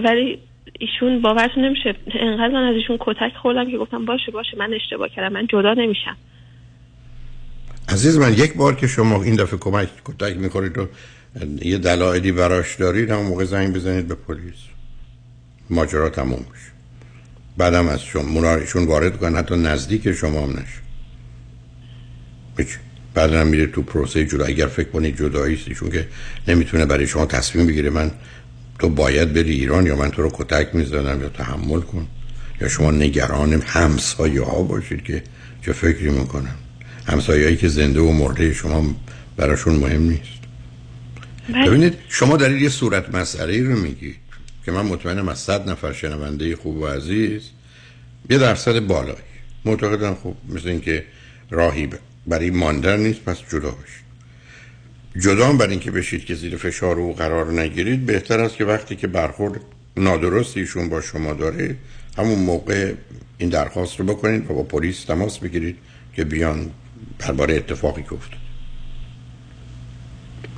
[0.04, 0.40] ولی
[0.80, 1.96] ایشون باورتون نمیشه.
[2.14, 5.74] انقدر من از ایشون کتک خوردم که گفتم باشه باشه من اشتباه کردم من جدا
[5.74, 6.18] نمیشم.
[7.90, 10.88] عزیز من یک بار که شما این دفعه کمک کتک می‌خورید و
[11.62, 14.54] یه دلایلی براش دارید هم موقع زنگ بزنید به پلیس.
[15.70, 16.72] ماجرا تموم میشه.
[17.58, 20.80] بعدم از شما ایشون وارد کنن حتی نزدیک شما هم نشه.
[23.14, 24.46] بعد هم میره تو پروسه جدا.
[24.46, 26.08] اگر فکر کنید جدایی ایشون که
[26.48, 28.12] نمی‌تونه برای شما تصمیم بگیره من
[28.80, 32.08] تو باید بری ایران یا من تو رو کتک می‌زنم یا تحمل کن.
[32.62, 35.24] یا شما نگران همسایه ها باشید که
[35.66, 36.56] چه فکری می‌کنن.
[37.10, 38.96] همسایه‌ای که زنده و مرده شما
[39.38, 40.40] براشون مهم نیست.
[41.54, 41.70] بله.
[41.70, 44.16] ببینید شما در یه صورت مسئله رو میگید
[44.66, 47.42] که من مطمئنم از صد نفر شنونده خوب و عزیز
[48.30, 49.30] یه درصد بالایی.
[49.66, 51.04] معتقدم خوب مثل اینکه
[51.50, 51.90] راهی
[52.28, 54.10] برای ماندن نیست پس جدا باشید
[55.20, 58.96] جدا هم برای اینکه بشید که زیر فشار او قرار نگیرید بهتر است که وقتی
[58.96, 59.62] که برخورد
[59.98, 61.76] نادرستیشون با شما داره
[62.18, 62.94] همون موقع
[63.38, 65.76] این درخواست رو بکنید و با پلیس تماس بگیرید
[66.14, 66.72] که بیان
[67.20, 68.40] درباره اتفاقی که افتاد.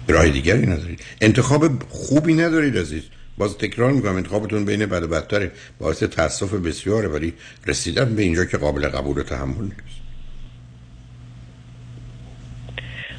[0.08, 1.04] راه دیگری ندارید.
[1.21, 3.04] انتخاب خوبی ندارید عزیز.
[3.38, 5.52] باز تکرار می‌کنم انتخابتون بین بد و بدتره.
[5.80, 7.34] باعث تاسف بسیاره ولی
[7.67, 10.02] رسیدن به اینجا که قابل قبول و تحمل نیست.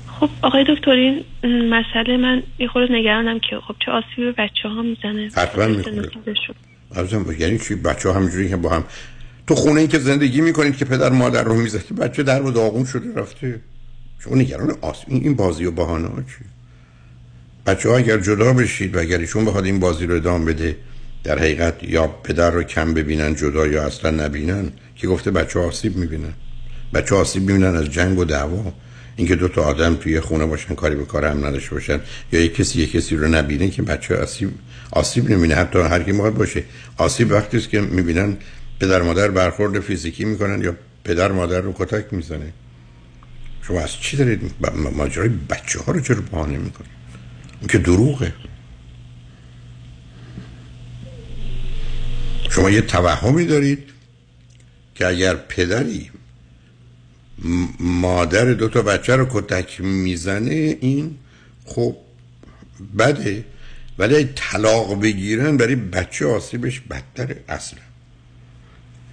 [0.07, 1.25] خب آقای دکتر این
[1.69, 5.31] مسئله من یه خورده نگرانم که خب چه آسیبی به بچه ها می‌زنه.
[5.37, 7.41] حتما می‌خوره.
[7.41, 8.85] یعنی چی؟ بچه ها همجوری که با هم
[9.47, 12.85] تو خونه ای که زندگی می‌کنید که پدر مادر رو می‌زدی بچه در و داغون
[12.85, 13.61] شده رفته.
[14.19, 16.45] شما نگران آسیب این بازی و بهانه ها چی
[17.67, 20.77] بچه ها اگر جدا بشید و اگر ایشون بخواد این بازی رو ادامه بده
[21.25, 25.97] در حقیقت یا پدر رو کم ببینن جدا یا اصلا نبینن که گفته بچه آسیب
[25.97, 26.33] می‌بینن.
[26.95, 28.73] بچه آسیب می‌بینن از جنگ و دعوا.
[29.17, 32.01] اینکه دو تا آدم توی خونه باشن کاری به کار هم نداشته باشن
[32.33, 34.51] یا یک کسی یک کسی رو نبینه که بچه آسیب
[34.91, 35.55] آسیب نمی‌بینه.
[35.55, 36.65] حتی هر کی باشه.
[36.97, 38.37] آسیب وقتی است که می‌بینن
[38.83, 42.53] پدر مادر برخورد فیزیکی می‌کنن یا پدر مادر رو کتک می‌زنه؟
[43.63, 44.55] شما از چی دارید
[44.93, 46.91] ماجرای بچه ها رو چرا بهانه می‌کنید؟
[47.69, 48.33] که دروغه.
[52.51, 53.79] شما یه توهمی دارید
[54.95, 56.11] که اگر پدری
[57.81, 61.17] مادر دو تا بچه رو کتک می‌زنه این
[61.65, 61.97] خب
[62.99, 63.45] بده.
[63.99, 67.81] ولی طلاق بگیرن برای بچه آسیبش بدتره اصلا.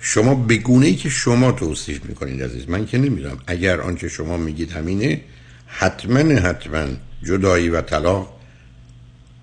[0.02, 3.38] شما بگونه ای که شما توصیف می‌کنید عزیز من که نمی‌دونم.
[3.48, 5.22] اگر آنچه شما میگید همینه
[5.68, 6.88] حتما حتما
[7.24, 8.40] جدایی و طلاق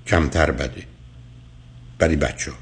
[0.07, 0.83] کمتر بده.
[1.99, 2.57] برای بچه ها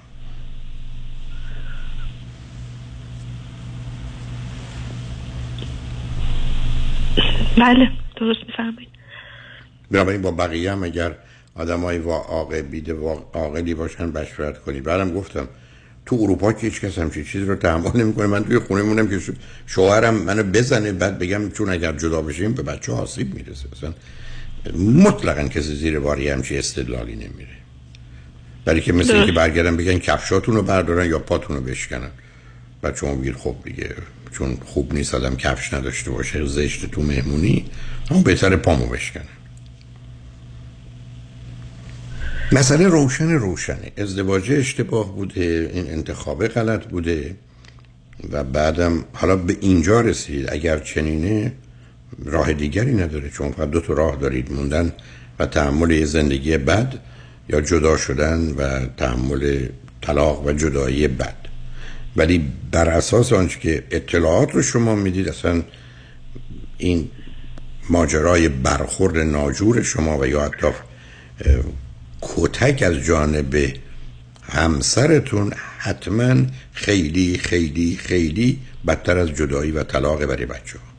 [7.57, 8.89] بله درست میفرمایید.
[9.91, 11.15] بنابراین با بقیه هم اگر
[11.55, 11.99] آدم های
[13.33, 14.83] عاقلی باشن بشورت کنید.
[14.83, 15.49] بعدم گفتم
[16.07, 18.27] تو اروپا که هیچ کس همچین چیزی رو تحمل نمی‌کنه.
[18.27, 19.21] من توی خونه مونم که
[19.67, 23.69] شوهرم منو بزنه بعد بگم چون اگر جدا بشیم به بچه آسیب می‌رسه.
[23.73, 23.95] اصلا
[24.79, 27.55] مطلقا کسی زیر باری همچی استدلالی نمیره.
[28.65, 32.11] برای که مثل اینکه برگردن بگن کفشاتون رو بردارن یا پاتون رو بشکنن.
[32.83, 33.95] بعد شما بگیر خب دیگه
[34.33, 37.65] چون خوب نیست آدم کفش نداشته باشه زشت تو مهمونی
[38.11, 39.25] همون بهتر پامو بشکنن
[42.53, 43.93] مسئله روشن روشنه.
[43.97, 47.37] ازدواج اشتباه بوده این انتخاب غلط بوده
[48.33, 50.51] و بعدم حالا به اینجا رسید.
[50.53, 51.53] اگر چنینه
[52.25, 54.93] راه دیگری نداره چون فقط دو تا راه دارید موندن
[55.39, 56.95] و تحمل زندگی بد
[57.49, 59.67] یا جدا شدن و تحمل
[60.03, 61.37] طلاق و جدایی بد.
[62.17, 65.63] ولی بر اساس آنچه که اطلاعات رو شما می‌دید اصلا
[66.79, 67.11] این
[67.91, 70.69] ماجرای برخورد ناجور شما و یا حتی
[72.25, 73.55] کتک از جانب
[74.43, 76.35] همسرتون حتما
[76.73, 80.95] خیلی خیلی خیلی بدتر از جدایی و طلاق برای بچه ها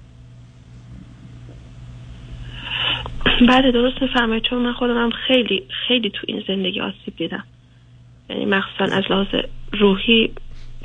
[3.48, 4.44] بله درست میفرمایید.
[4.50, 7.44] چون من خودم هم خیلی خیلی تو این زندگی آسیب دیدم.
[8.30, 9.28] یعنی مخصوصا از لحاظ
[9.80, 10.34] روحی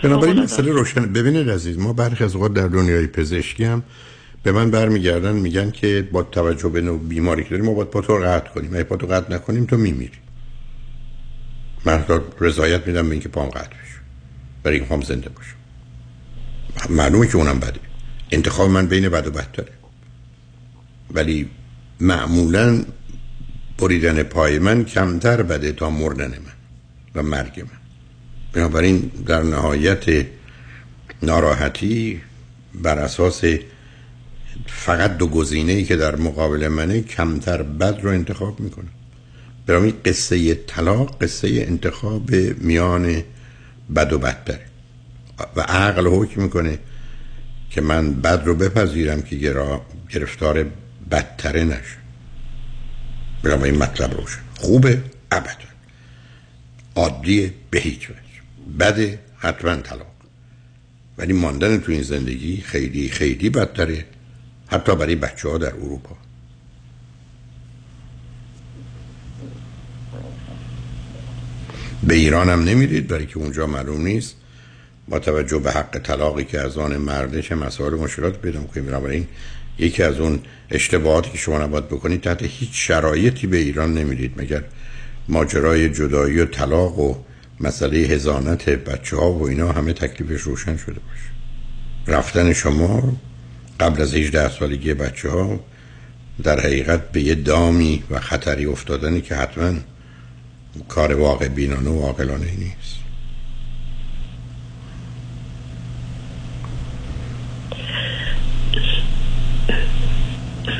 [0.02, 3.82] بنابراین مسئله روشن ببینید عزیز ما برخی از اوقات در دنیای پزشکی هم
[4.42, 8.14] به من برمیگردن میگن که با توجه به نوع بیماری که داریم ما باید پاتو
[8.14, 8.74] قطع کنیم.
[8.74, 10.29] اگه پاتو قطع نکنیم تو میمیری.
[11.84, 12.04] من
[12.40, 14.00] رضایت میدم به اینکه پام قطع بشه
[14.62, 15.54] برای این پام زنده باشه
[16.88, 17.80] معلومه که اونم بده.
[18.30, 19.72] انتخاب من بین بد و بدتره.
[21.10, 21.50] ولی
[22.00, 22.84] معمولا
[23.78, 26.52] بریدن پای من کمتر بده تا مردن من
[27.14, 27.80] و مرگ من.
[28.52, 30.26] بنابراین در نهایت
[31.22, 32.20] ناراحتی
[32.82, 33.44] بر اساس
[34.66, 38.88] فقط دو گزینه ای که در مقابل منه کمتر بد رو انتخاب می‌کنم
[39.70, 43.22] برای قصه طلاق قصه انتخاب میان
[43.96, 44.66] بد و بدتره.
[45.56, 46.78] و عقل حکم می‌کنه
[47.70, 49.36] که من بد رو بپذیرم که
[50.10, 50.66] گرفتار
[51.10, 51.96] بدتره نشه.
[53.42, 54.40] برای این مطلب روشن.
[54.58, 55.02] خوبه؟
[55.32, 55.70] ابدا.
[56.96, 58.76] عادیه به هیچ وجه.
[58.78, 60.14] بده حتما طلاق.
[61.18, 64.04] ولی ماندن تو این زندگی خیلی خیلی بدتره.
[64.66, 66.16] حتی برای بچه ها در اروپا.
[72.10, 74.36] به ایران هم نمیرید برای که اونجا معلوم نیست.
[75.08, 78.86] با توجه به حق طلاقی که از آن مردش مسائل مشکلات پیدا می‌کنیم.
[78.86, 79.26] بنابراین
[79.78, 84.32] یکی از اون اشتباهاتی که شما نباید بکنید تحت هیچ شرایطی به ایران نمیرید.
[84.36, 84.64] مگر
[85.28, 87.14] ماجرای جدایی و طلاق و
[87.60, 91.30] مسئله هزانت بچه ها و اینا همه تکلیفش روشن شده باشه.
[92.18, 93.16] رفتن شما
[93.80, 95.60] قبل از 18 سالگی بچه ها
[96.42, 99.74] در حقیقت به یه دامی و خطری افتادنی که حتما
[100.88, 103.00] کار واقع بینانه و عاقلانه نیست.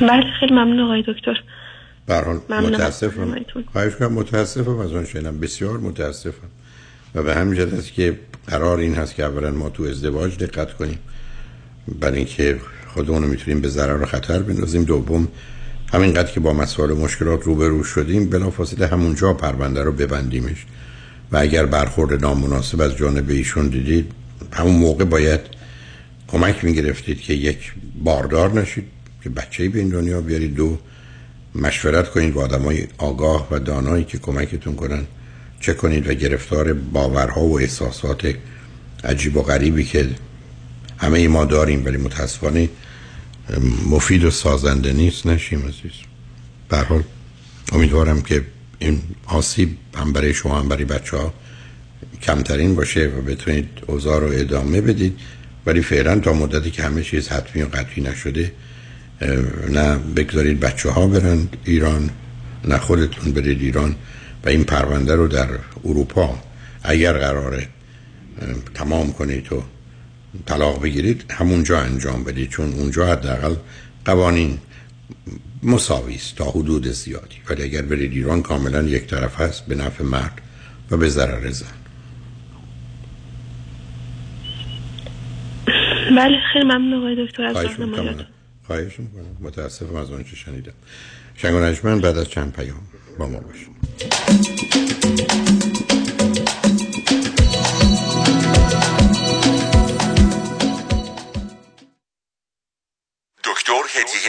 [0.01, 1.43] بله خیلی ممنون آقای دکتر.
[2.07, 3.37] برحال متاسفم.
[3.73, 5.39] خواهش کنم متاسفم از آن شنیدم.
[5.39, 6.49] بسیار متاسفم.
[7.15, 10.75] و به همین جد است که قرار این هست که اولا ما تو ازدواج دقت
[10.75, 10.99] کنیم.
[12.01, 14.85] برای اینکه خودمون رو می‌تونیم به ضرر و خطر بندازیم.
[14.85, 15.29] دوم
[15.93, 20.67] همینقدر که با مسائل مشکلات روبرو شدیم بلافاصله همونجا پرونده رو ببندیمش.
[21.33, 24.13] و اگر برخورد نامناسب از جانب ایشون دیدید
[24.53, 25.41] همون موقع باید
[26.29, 27.73] کمک می‌گرفتید که یک
[28.05, 28.85] باردار نشید
[29.23, 30.55] که بچه به این دنیا بیارید.
[30.55, 30.79] دو
[31.55, 35.07] مشورت کنید با آدم های آگاه و دانایی که کمکتون کنن.
[35.61, 38.35] چه کنید و گرفتار باورها و احساسات
[39.05, 40.09] عجیب و غریبی که
[40.99, 42.69] همه ای ما داریم ولی متاسفانه
[43.91, 45.93] مفید و سازنده نیست نشیم عزیز.
[46.69, 47.03] برحال
[47.73, 48.45] امیدوارم که
[48.79, 51.35] این آسیب هم برای شما هم برای بچه ها
[52.23, 55.19] کمترین باشه و بتونید اوضاع رو ادامه بدید.
[55.67, 58.53] ولی فعلا تا مدتی که همه چیز حتمی و قطعی نشده
[59.71, 62.11] نه بگذارید بچه ها برن ایران
[62.65, 63.95] نه خودتون برید ایران
[64.45, 65.49] و این پرونده رو در
[65.85, 66.39] اروپا
[66.83, 67.69] اگر قراره
[68.75, 69.63] تمام کنید و
[70.47, 73.55] طلاق بگیرید همونجا انجام بدید چون اونجا حداقل
[74.05, 74.59] قوانین
[75.63, 77.37] مساوی است تا حدود زیادی.
[77.49, 80.41] ولی اگر برید ایران کاملا یک طرف هست به نفع مرد
[80.91, 81.67] و به ضرر زن.
[86.17, 87.57] بله خیلی ممنون آقای دکتر از
[88.67, 89.37] خواهش می‌کنم.
[89.41, 90.73] متاسفم از آنچه شنیدم.
[91.35, 92.81] شنگ بعد از چند پیام
[93.19, 93.75] با ما باشیم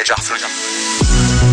[0.04, 0.40] جعفری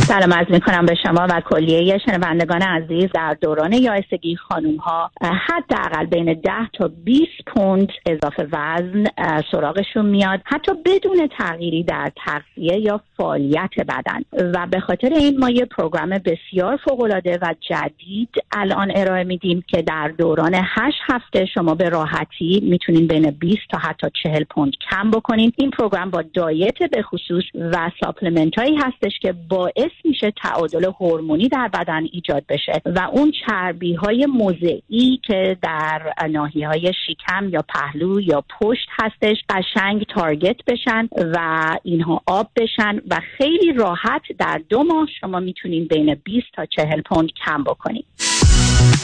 [0.09, 3.07] سلام عرض می کنم به شما و کلیه شنوندگان عزیز.
[3.15, 9.05] در دوران یایسگی خانوم ها حداقل بین 10 تا 20 پوند اضافه وزن
[9.53, 10.41] سراغشون میاد.
[10.45, 14.51] حتی بدون تغییری در تغذیه یا فعالیت بدن.
[14.55, 19.65] و به خاطر این ما یه program بسیار فوق العاده و جدید الان ارائه میدیم
[19.69, 24.73] که در دوران 8 هفته شما به راحتی می‌تونین بین 20 تا حتی 40 پوند
[24.91, 25.53] کم بکنین.
[25.57, 31.49] این program با diet به خصوص و supplement هایی هستش که باعث میشه تعادل هورمونی
[31.49, 32.83] در بدن ایجاد بشه.
[32.87, 39.37] و اون چربی های موضعی که در ناحیه های شکم یا پهلو یا پشت هستش
[39.49, 45.87] قشنگ target بشن و اینها آب بشن و خیلی راحت در دو ماه شما می‌تونین
[45.87, 48.05] بین 20 تا 40 پوند کم بکنید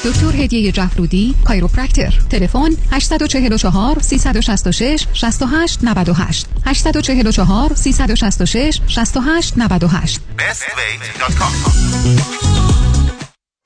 [0.05, 2.15] دکتر هدیه جفرودی chiropractor.
[2.31, 10.21] تلفن 844 366 68 98 844 366 68 98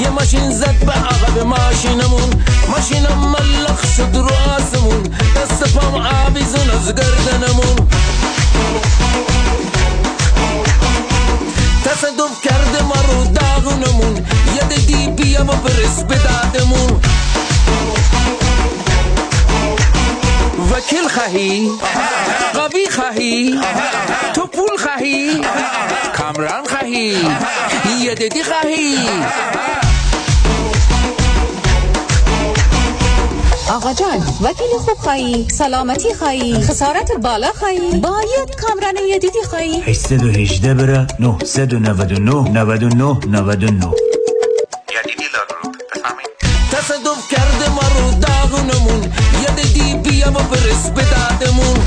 [0.00, 2.30] یه ماشین زد به عقب ماشینمون.
[2.68, 5.02] ماشینم ملخ شد رو آسمون.
[5.36, 7.88] دست پام آویزون از گردنمون.
[11.84, 14.26] تصدف کرده ما رو داغونمون.
[14.54, 17.00] یه دی بیا و برس به دادمون.
[20.72, 21.70] وکیل خواهی؟
[22.54, 23.60] قوی خواهی؟
[24.34, 25.40] تو پول خواهی؟
[26.16, 27.16] کامران خواهی؟
[28.00, 29.08] یه دیدی خواهی؟
[33.70, 39.80] آقا جان وکیل خوب خواهی سلامتی خواهی خسارت بالا خواهی باید کامران یدیدی خواهی.
[39.80, 43.92] 818 بره 999 99 99
[46.72, 49.02] تصدف کرده ما رو داغونمون
[49.42, 51.84] یه دی بیا و برس به دادمون.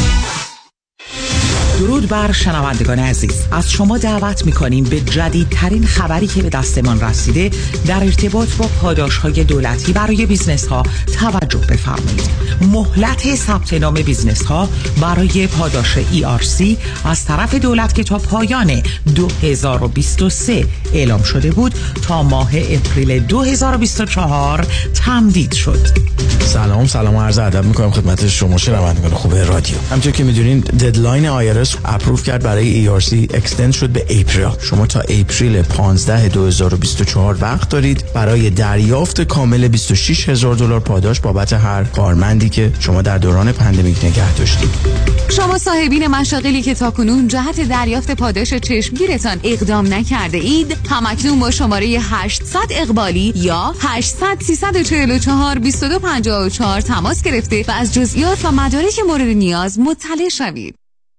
[1.82, 3.44] درود بر شنوندگان عزیز.
[3.52, 7.52] از شما دعوت می‌کنیم به جدیدترین خبری که به دستمان رسیده
[7.88, 10.84] در ارتباط با پاداش های دولتی برای بیزنس ها
[11.20, 12.30] توجه بفرمایید.
[12.62, 14.70] مهلت ثبت نام business ها
[15.02, 16.64] برای پاداش ERC
[17.06, 18.82] از طرف دولت که تا پایان
[19.16, 25.88] 2023 اعلام شده بود تا ماه April 2024 تمدید شد.
[26.46, 29.76] سلام سلام عرض ادب می‌کنم خدمت شما شنوندگان خوب رادیو.
[29.90, 35.00] همونطور که می‌دونین deadline IRS approve کرد برای ERC extend شد به April شما تا
[35.00, 38.04] April 15 2024 وقت دارید.
[38.14, 44.06] برای دریافت کامل 26 هزار دلار پاداش بابت هر کارمندی که شما در دوران pandemic
[44.06, 44.70] نگه داشتید.
[45.30, 51.88] شما صاحبین مشاغلی که تاکنون جهت دریافت پاداش چشمگیرتان اقدام نکرده اید همکنون با شماره
[52.02, 59.80] 800 اقبالی یا 800 344 2254 تماس گرفته و از جزئیات و مدارک مورد نیاز
[59.80, 60.81] مطلع شوید.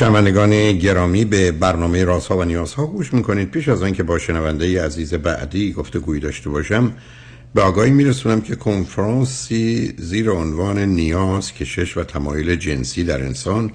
[0.00, 3.50] شنوندگان گرامی به برنامه رازها و نیازها گوش می‌کنید.
[3.50, 6.92] پیش از آنکه با شنونده عزیز بعدی گفتگویی داشته باشم
[7.54, 13.72] به آگاهی میرسونم که کنفرانسی زیر عنوان نیاز کشش و تمایل جنسی در انسان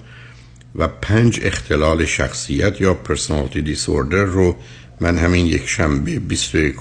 [0.75, 4.55] و پنج اختلال شخصیت یا پرسونالتی دیسوردر رو
[4.99, 6.75] من همین یک شنبه 21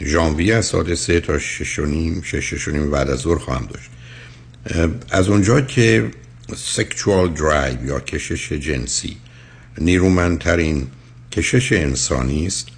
[0.00, 3.66] ژانویه از ساعت سه تا شش و نیم شش و نیم بعد از ظهر خواهم
[3.66, 3.90] داشت.
[5.10, 6.10] از اونجا که
[6.56, 9.16] سکچوال درایو یا کشش جنسی.
[9.78, 10.86] نیرومندترین
[11.32, 12.68] کشش انسانی است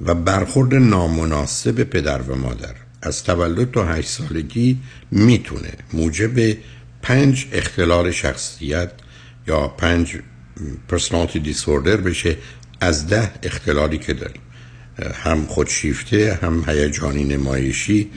[0.00, 2.74] و برخورد نامناسب پدر و مادر.
[3.02, 4.78] از تولد تا هشت سالگی
[5.10, 6.56] می‌تونه موجب
[7.02, 8.92] پنج اختلال شخصیت
[9.46, 10.18] یا پنج
[10.88, 12.36] پرسنالتی دیسوردر بشه
[12.80, 14.42] از ده اختلالی که داریم.
[15.14, 18.10] هم خودشیفته هم هیجانی نمایشی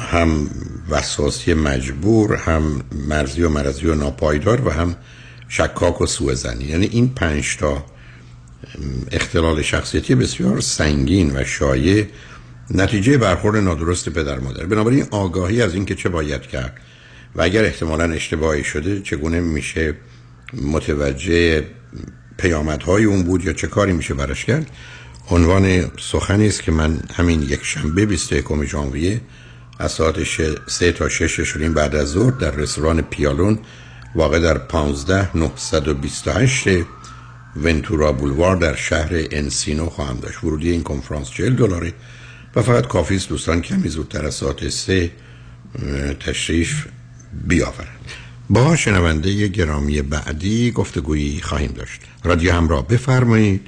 [0.00, 0.50] هم
[0.90, 4.96] وسواسی مجبور هم مرزی و مرزی و ناپایدار و هم
[5.48, 7.84] شکاک و سوء یعنی این پنج تا
[9.12, 12.06] اختلال شخصیتی بسیار سنگین و شایع
[12.70, 14.66] نتیجه برخورد نادرست پدر مادر.
[14.66, 16.80] بنابراین آگاهی از اینکه چه باید کرد
[17.34, 19.94] و اگر احتمالا اشتباهی شده چگونه میشه
[20.62, 21.64] متوجه
[22.38, 24.70] پیامدهای اون بود یا چه کاری میشه براش کرد؟
[25.30, 29.20] عنوان سخنی است که من همین یک شنبه 21 ژانویه
[29.80, 30.16] از ساعت
[30.66, 33.58] 3 تا 6 شدیم بعد از ظهر در رستوران پیالون
[34.14, 36.68] واقع در 15 928
[37.56, 40.44] ونتورا بولوار در شهر انسینو خواهم داشت.
[40.44, 41.92] ورودی این کنفرانس 40 دلاره
[42.56, 45.10] و فقط کافی است دوستان کمی زودتر از ساعت 3
[46.20, 46.86] تشریف
[47.44, 48.00] بیاورند.
[48.50, 52.00] با شنونده گرامی بعدی گفتگویی خواهیم داشت.
[52.24, 53.66] رادیو همراه بفرمایید.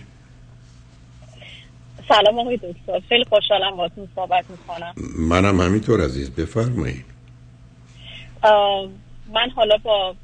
[2.12, 3.00] سلام آقای دکتر.
[3.08, 4.94] خیلی خوشحالم باهاتون صحبت می‌کنم.
[5.18, 7.04] منم همینطور عزیز بفرمایید.
[9.26, 10.14] من حالا با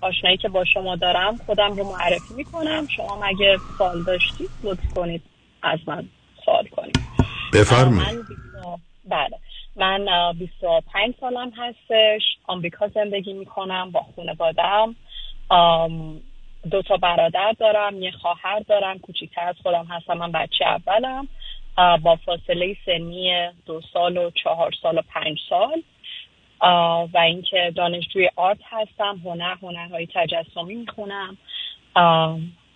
[0.00, 2.86] آشنایی که با شما دارم خودم رو معرفی می‌کنم.
[2.96, 5.22] شما مگه سوال داشتید لطف کنید
[5.62, 6.08] از من
[6.44, 6.98] سوال کنید.
[7.54, 8.26] بفرمایید.
[9.04, 9.38] بله.
[9.76, 12.22] من 25 سالم هستش.
[12.46, 14.96] آمریکا زندگی می‌کنم با خانوادم
[16.70, 21.28] دو تا برادر دارم یه خواهر دارم کوچیکتر از خودم هستم من بچه اولم.
[22.02, 25.82] با فاصله سنی دو سال و چهار سال و پنج سال.
[27.14, 31.36] و اینکه دانشجوی آرت هستم هنر هنرهای تجسمی می‌خونم.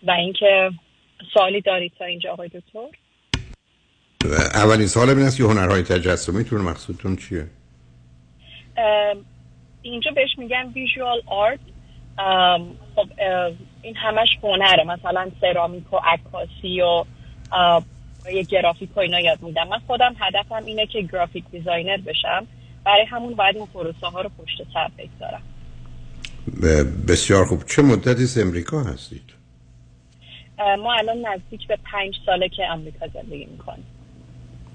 [0.02, 0.70] و اینکه
[1.34, 2.88] سوالی دارید تا اینجا آقای دکتر؟
[4.54, 7.46] اولین سوال این است که هنرهای تجسمیتون مقصودتون چیه؟
[9.82, 11.60] اینجا بهش میگن visual art
[12.96, 13.08] خب
[13.82, 14.84] این همش هنره.
[14.84, 17.04] مثلا سرامیک و عکاسی و
[18.32, 19.68] یه گرافیک و اینا یاد میدم.
[19.68, 22.46] من خودم هدفم اینه که graphic designer بشم.
[22.84, 25.42] برای همون باید این پروسه ها رو پشت سر بگذارم.
[27.08, 27.64] بسیار خوب.
[27.66, 29.22] چه مدتی از امریکا هستید؟
[30.58, 33.86] ما الان نزدیک به پنج ساله که امریکا زندگی می‌کنیم.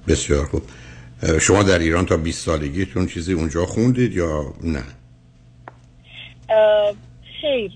[0.08, 0.64] بسیار خوب.
[1.42, 4.84] شما در ایران تا 20 سالگیتون چیزی اونجا خوندید یا نه؟
[7.42, 7.72] خیر.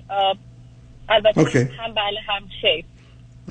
[1.12, 2.86] البته هم بله هم خیر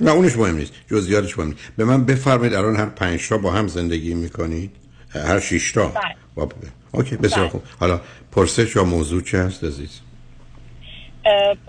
[0.00, 0.74] نه اونش مهم نیست.
[0.90, 1.72] جزئیاتش مهم نیست.
[1.76, 4.70] به من بفرمایید الان هر پنج تا با هم زندگی می‌کنید؟
[5.10, 5.88] هر شش تا؟
[6.36, 6.54] بله.
[6.92, 7.48] اوکی بسیار بله.
[7.48, 7.62] خوب.
[7.80, 8.00] حالا
[8.32, 10.00] پرسش یا موضوع چه هست عزیز؟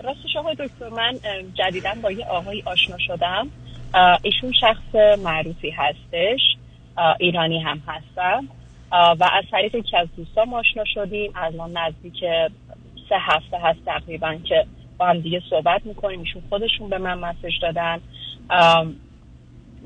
[0.04, 1.18] راستش آقای دکتر من
[1.54, 3.48] جدیدا با یه آقای آشنا شدم.
[4.22, 6.40] ایشون شخص معروفی هستش.
[7.20, 8.48] ایرانی هم هستم
[8.92, 11.32] و از طریق یکی از دوستان آشنا شدیم.
[11.34, 12.20] الان نزدیک
[13.08, 14.66] سه هفته هست تقریبا که
[15.02, 18.00] با هم دیگه صحبت می‌کنیم ایشون خودشون به من مسج دادن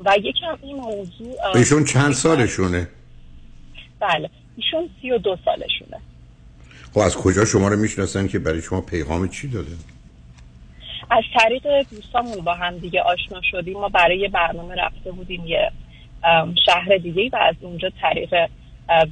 [0.05, 2.87] و یکم این موضوع ایشون چند سالشونه؟
[3.99, 5.97] بله ایشون سی و دو سالشونه
[6.93, 9.71] خب از کجا شما رو می‌شناسن که برای شما پیغام چی داده؟
[11.09, 15.71] از طریق دوستامون با هم دیگه آشنا شدیم ما برای یه برنامه رفته بودیم یه
[16.65, 18.49] شهر دیگه و از اونجا طریق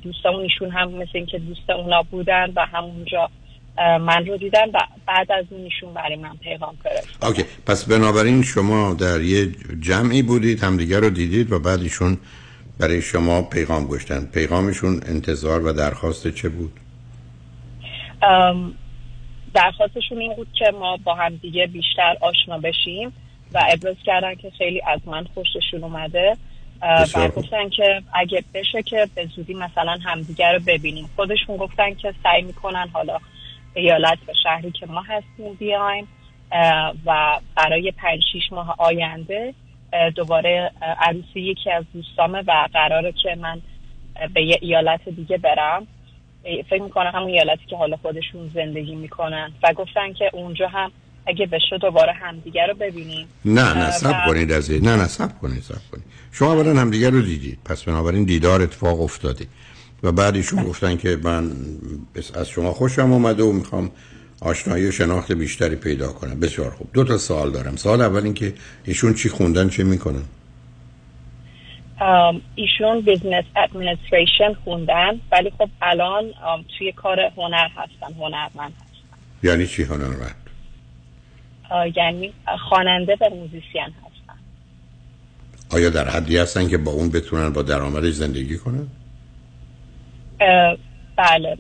[0.03, 3.29] دوستامون ایشون هم مثل اینکه دوست اونا بودن و همونجا
[3.77, 7.43] من رو دیدن و بعد از اون ایشون برای من پیغام فرست اوکی.
[7.65, 12.17] پس بنابراین شما در یه جمعی بودید همدیگه رو دیدید و بعد ایشون
[12.79, 14.25] برای شما پیغام گشتن.
[14.25, 16.71] پیغامشون انتظار و درخواست چه بود؟
[19.53, 23.13] درخواستشون این بود که ما با هم دیگه بیشتر آشنا بشیم
[23.53, 26.37] و ابراز کردن که خیلی از من خوششون اومده.
[27.15, 31.09] و گفتن که اگه بشه که به زودی مثلا همدیگه رو ببینیم.
[31.15, 33.17] خودشون گفتن که سعی می‌کنن حالا
[33.75, 36.07] ایالت به شهری که ما هستیم بیایم
[37.05, 39.53] و برای پنج شیش ماه آینده
[40.15, 43.61] دوباره عروسی یکی از دوستامه و قراره که من
[44.33, 45.87] به یه ایالت دیگه برم.
[46.69, 49.51] فکر می‌کنم همون ایالتی که حالا خودشون زندگی می‌کنن.
[49.63, 50.91] و گفتن که اونجا هم
[51.27, 53.27] اگه بشه دوباره همدیگه رو ببینیم.
[53.45, 56.05] نه نه سب کنید از نه نه سب کنید سب کنید.
[56.31, 57.59] شما اولا همدیگه رو دیدید.
[57.65, 59.45] پس بنابراین دیدار اتفاق افتاده.
[60.05, 61.51] و بعدشون گفتن که من
[62.33, 63.91] از شما خوشم اومده و می‌خوام
[64.41, 66.39] آشنایی و شناخت بیشتری پیدا کنم.
[66.39, 66.89] بسیار خوب.
[66.93, 67.75] دو تا سوال دارم.
[67.75, 68.53] سوال اول این که
[68.85, 70.23] ایشون چی خوندن چه می‌کنن؟
[72.55, 76.23] ایشون business administration خوندن ولی خب الان
[76.77, 79.17] توی کار هنر هستن هنرمند هستن.
[79.43, 80.35] یعنی چی هنرمند؟
[81.95, 82.33] یعنی
[82.69, 84.39] خواننده و موزیسین هستن.
[85.69, 88.87] آیا در حدی هستن که با اون بتونن با درآمدش زندگی کنن؟
[91.17, 91.57] بله.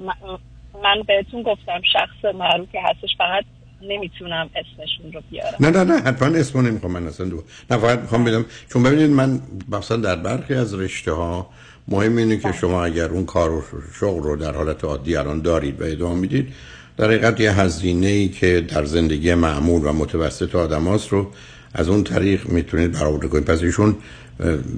[0.83, 3.43] من بهتون گفتم شخص معروفی هستش فقط
[3.81, 5.55] نمی‌تونم اسمشون رو بیارم.
[5.59, 9.09] نه نه نه حتما اسمو نمی‌خوام من اصلا دو نه فقط می‌خوام بدم چون ببینید
[9.09, 9.39] من
[9.71, 11.49] مثلا در برخی از رشته ها
[11.87, 13.63] مهم اینه که شما اگر اون کار و
[13.99, 16.53] شغل رو در حالت عادی الان دارید و ادامه می‌دید
[16.97, 21.31] در حقیقت یه هزینه ای که در زندگی معمول و متوسط آدم رو
[21.73, 23.45] از اون طریق می‌تونید برآورده کنید.
[23.45, 23.95] پس ایشون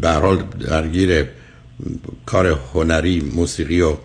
[0.02, 0.38] به حال
[0.70, 1.26] درگیر
[2.26, 3.96] کار هنری موسیقی و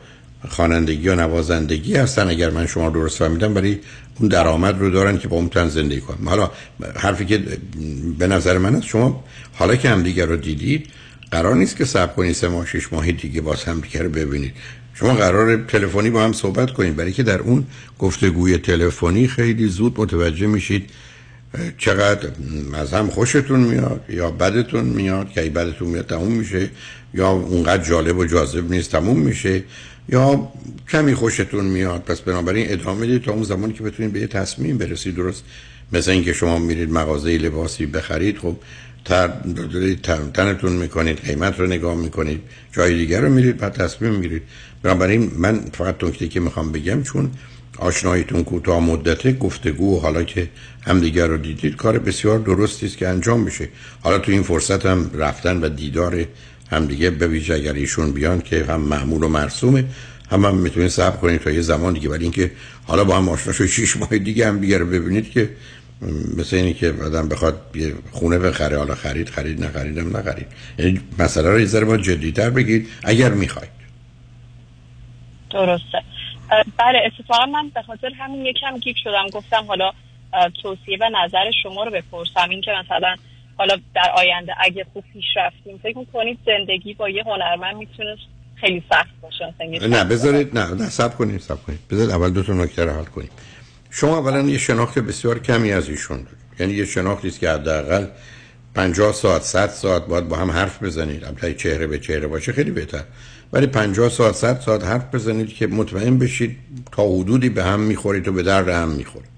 [0.48, 3.78] خوانندگی و نوازندگی هستن اگر من شما درست فهمیدم برای
[4.20, 6.28] اون درآمد رو دارن که با اون می‌تونن زندگی کنن.
[6.28, 6.50] حالا
[6.96, 7.42] حرفی که
[8.18, 10.86] به نظر من است شما حالا که هم دیگر رو دیدید
[11.30, 14.52] قرار نیست که صبر کنید سه ماه شش ماه دیگه باز هم دیگر رو ببینید.
[14.94, 17.66] شما قرار تلفنی با هم صحبت کنید برای که در اون
[17.98, 20.90] گفتگوی تلفنی خیلی زود متوجه میشید
[21.78, 22.28] چقدر
[22.74, 26.70] از هم خوشتون میاد یا بدتون میاد که بدتون میاد تموم میشه
[27.14, 29.62] یا اونقدر جالب و جاذب نیست تموم میشه
[30.08, 30.52] یا
[30.88, 32.02] کمی خوشتون میاد.
[32.02, 35.16] پس بنابراین ادامه بدید تا اون زمانی که بتونید به یه تصمیم برسید.
[35.16, 35.44] درست
[35.92, 38.56] مثل اینکه شما میرید مغازه لباسی بخرید خب
[40.34, 42.40] تنتون می‌کنید قیمت رو نگاه می‌کنید
[42.72, 44.42] جای دیگر رو میرید بعد تصمیم می‌گیرید.
[44.82, 47.30] بنابراین من فقط نکته که می‌خوام بگم چون
[47.78, 50.48] آشناییتون کوتاه مدته گفتگو و حالا که
[50.86, 53.68] همدیگر رو دیدید کار بسیار درستی است که انجام بشه.
[54.02, 56.24] حالا تو این فرصت هم رفتن و دیدار
[56.70, 59.84] همدیگه به ویژه اگر ایشون بیان که هم معمول و مرسومه
[60.30, 62.50] هم هم می‌تونید صبر کنید تا یه زمان دیگه ولی اینکه
[62.86, 65.50] حالا با هم آشنا شو 6 ماه دیگه هم دیگه رو ببینید که
[66.36, 70.46] مثل اینی که آدم بخواد یه خونه بخره حالا خرید خرید نخریدم نخرید.
[70.78, 73.70] یعنی مسئله رو یه ذره با جدیتر بگید اگر می‌خواید.
[75.50, 76.11] درسته.
[76.78, 79.92] بله اتفاقا من به خاطر همین یکم گیک شدم گفتم حالا
[80.62, 82.50] توصیه و نظر شما رو بپرسم.
[82.50, 83.14] این که مثلا
[83.58, 88.16] حالا در آینده اگه خوب پیش رفتیم فکر می‌کنید زندگی با یه هنرمند می‌تونه
[88.54, 89.54] خیلی سخت باشه؟
[89.88, 93.04] نه بذارید نه نه سب کنید سب کنید بذارید اول دو تا نکته رو حل
[93.04, 93.30] کنیم.
[93.90, 96.38] شما اولا یه شناخت بسیار کمی از ایشون دارید.
[96.60, 98.06] یعنی یه شناختی است که حداقل
[98.74, 101.24] 50 ساعت 100 ساعت باید با هم حرف بزنید.
[101.24, 103.04] البته چهره به چهره باشه خیلی بهتر.
[103.52, 106.56] ولی 50 ساعت 100 ساعت حرف بزنید که مطمئن بشید
[106.92, 109.30] تا حدودی به هم می‌خورید و به درد هم می‌خورید.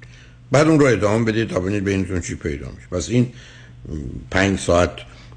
[0.53, 2.89] بعد اون رو ادامه بدید تا ببینید بینتون چی پیدا میشه.
[2.91, 3.33] پس این
[4.31, 4.91] پنج ساعت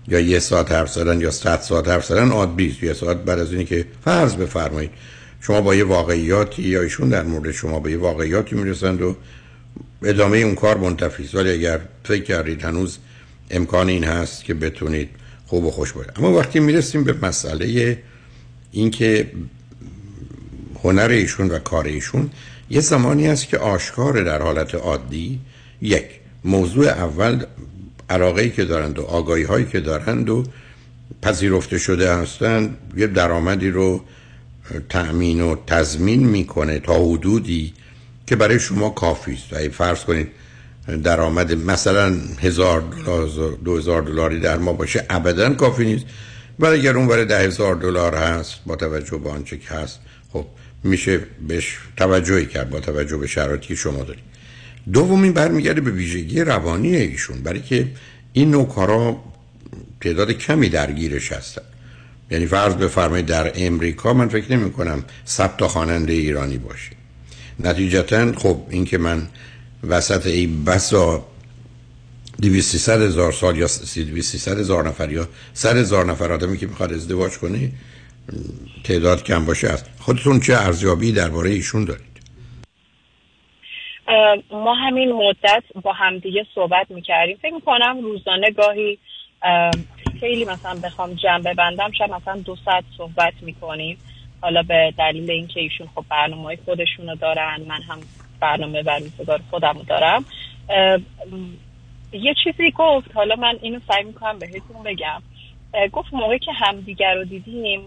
[0.07, 3.39] یا یه ساعت حرف زدن یا 100 ساعت حرف زدن عادی است یه ساعت بعد
[3.39, 4.91] از اینی که فرض بفرمایید
[5.41, 9.15] شما با یه واقعیاتی یا ایشون در مورد شما به یه واقعیاتی می‌رسند و
[10.03, 12.97] ادامه اون کار منتفی ولی اگر فکر کردید هنوز
[13.51, 15.09] امکان این هست که بتونید
[15.47, 17.97] خوب و خوش باشه اما وقتی می‌رسیم به مسئله
[18.71, 19.31] اینکه
[20.83, 22.29] هنر ایشون و کار ایشون
[22.69, 25.39] یه زمانی است که آشکار در حالت عادی
[25.81, 26.05] یک
[26.43, 27.45] موضوع اول
[28.09, 30.43] علاقه که دارند و آگاهی هایی که دارند و
[31.21, 34.01] پذیرفته شده هستند یه درآمدی رو
[34.89, 37.73] تأمین و تضمین می‌کنه تا حدودی
[38.27, 39.67] که برای شما کافی است.
[39.67, 40.27] فرض کنید
[40.87, 46.05] درآمد مثلا هزار دلار دو هزار دلاری در ما باشه ابدا کافی نیست.
[46.59, 49.99] ولی اگر اون ده هزار دلار هست با توجه به آنچه که هست
[50.33, 50.45] خب
[50.83, 54.23] میشه بهش توجهی کرد با توجه به شرایطی که شما دارید.
[54.93, 57.87] دومین برمیگرده به ویژگی روانی ایشون برای که
[58.33, 59.23] این نوع کارا
[60.01, 61.61] تعداد کمی درگیرش هستن.
[62.31, 66.91] یعنی فرض بفرمایید در امریکا من فکر نمی کنم ثبت خواننده ایرانی باشه.
[67.59, 69.27] نتیجتا خب این که من
[69.89, 71.25] وسط این بسا
[72.41, 77.37] 200 هزار سال یا 200 هزار نفر یا 100 هزار نفر آدمی که می‌خواد ازدواج
[77.37, 77.71] کنه
[78.83, 79.67] تعداد کم باشه.
[79.67, 82.07] است خودتون چه ارزیابی درباره ایشون دارید؟
[84.51, 87.37] ما همین مدت با همدیگه صحبت می‌کردیم.
[87.41, 88.99] فکر می‌کنم روزانه گاهی
[89.43, 89.71] اه،
[90.19, 93.97] خیلی مثلا بخوام جمع ببندم شاید مثلا دو ساعت صحبت می‌کنیم.
[94.41, 97.99] حالا به دلیل اینکه ایشون خب برنامه خودشونو دارن من هم
[98.39, 100.25] برنامه برمیزگار خودم رو دارم.
[102.13, 105.21] یه چیزی گفت حالا من اینو سعی می‌کنم بهتون بگم.
[105.91, 107.81] گفت موقعی که همدیگه رو دیدیم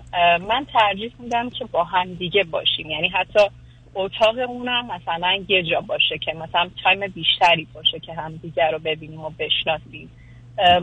[0.48, 2.90] من ترجیح میدم که با همدیگه باشیم.
[2.90, 3.40] یعنی حتی
[3.94, 9.30] اتاقمونم مثلا یه جا باشه که مثلا تایم بیشتری باشه که همدیگه رو ببینیم و
[9.38, 10.10] بشناسیم.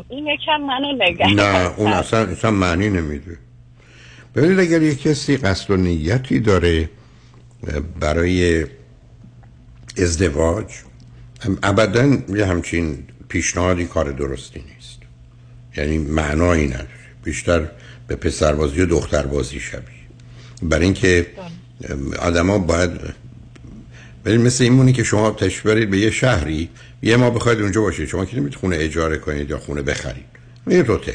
[0.10, 3.38] این یکم منو نگه نه اون اصلا, اصلا معنی نمیده.
[4.36, 6.90] ببینید اگر یک کسی قصد و نیتی داره
[8.00, 8.66] برای
[9.98, 10.66] ازدواج.
[11.64, 14.98] ابدا یه همچین پیشنهادی کار درستی نیست.
[15.78, 16.88] یعنی معنایی نداره.
[17.24, 17.68] بیشتر
[18.08, 19.98] به پسربازی و دختربازی شبیه.
[20.62, 21.28] برای اینکه
[22.20, 22.92] آدما باید
[24.26, 26.70] ببین مثل این مونه که شما تشریف برید به یه شهری
[27.02, 30.26] یه ما بخواید اونجا باشید شما که نمی‌تونید خونه اجاره کنید یا خونه بخرید.
[30.68, 31.12] یه هتل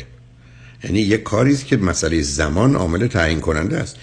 [0.84, 3.96] یعنی یه کاری است که مسئله زمان عامل تعیین کننده است.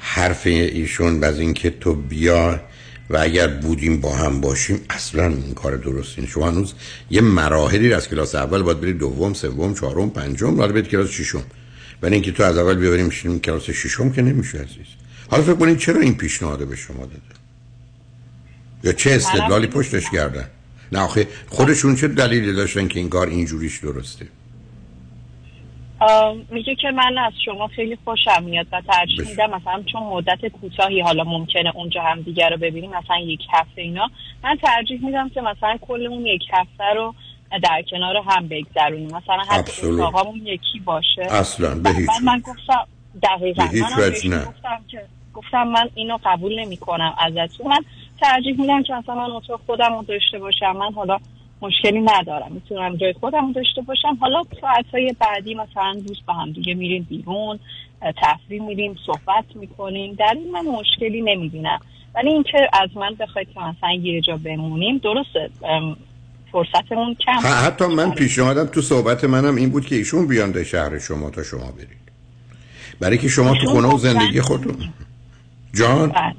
[0.00, 2.60] حرف ایشون از اینکه تو بیا
[3.10, 6.32] و اگر بودیم با هم باشیم اصلا این کار درستی نیست.
[6.32, 6.74] شما هنوز
[7.10, 11.42] یه مراحلی از کلاس اول باید برید دوم سوم چهارم پنجم بعد برید کلاس ششم.
[12.02, 14.86] ولی اینکه تو از اول بیاریم میشینیم کلاس ششم که نمیشه عزیز.
[15.28, 17.20] حالا فکر کنید چرا این پیشنهاد به شما داده
[18.84, 20.46] یا چه استدلالی پشتش کردن؟
[20.92, 24.26] نه آخه خودشون چه دلیلی داشتن که این کار اینجوریش درسته؟
[26.50, 29.28] میگه که من از شما خیلی خوشم میاد و ترجیح.
[29.28, 33.82] میدم مثلا چون مدت کوتاهی حالا ممکنه اونجا هم دیگر رو ببینیم مثلا یک هفته
[33.82, 34.10] اینا.
[34.44, 37.14] من ترجیح میدم که مثلا کل اون یک هفته رو
[37.62, 39.06] در کنار هم بگذرونیم.
[39.06, 39.86] مثلا حتی.
[39.86, 41.22] اتاقامون یکی باشه.
[41.22, 42.86] اصلا به هیچ بعد من گفتم
[43.22, 43.68] دقیقا.
[43.96, 44.44] به هیچ نه.
[44.44, 45.02] گفتم که
[45.34, 47.66] گفتم من اینو قبول نمی کنم ازتون.
[47.66, 47.84] من
[48.20, 50.72] ترجیح میدم که مثلا من اتاق خودم رو داشته باشم.
[50.72, 51.18] من حالا
[51.62, 52.52] مشکلی ندارم.
[52.52, 54.16] می‌تونم جای خودم داشته باشم.
[54.20, 57.58] حالا ساعتهای بعدی مثلا روز با هم دیگه میریم بیرون
[58.22, 60.14] تفریح میریم صحبت می‌کنیم.
[60.14, 61.78] در این من مشکلی نمی‌بینم.
[62.14, 65.50] ولی اینکه از من بخواید که مثلا یه جا بمونیم درسته.
[66.52, 67.38] فرصتمون کم.
[67.66, 71.42] حتی من پیشنهادم تو صحبت منم این بود که ایشون بیان به شهر شما تا
[71.42, 72.06] شما برید.
[73.00, 74.76] برای که شما تو خونه و گفتن- زندگی خودتون.
[75.74, 76.34] جان؟ بله.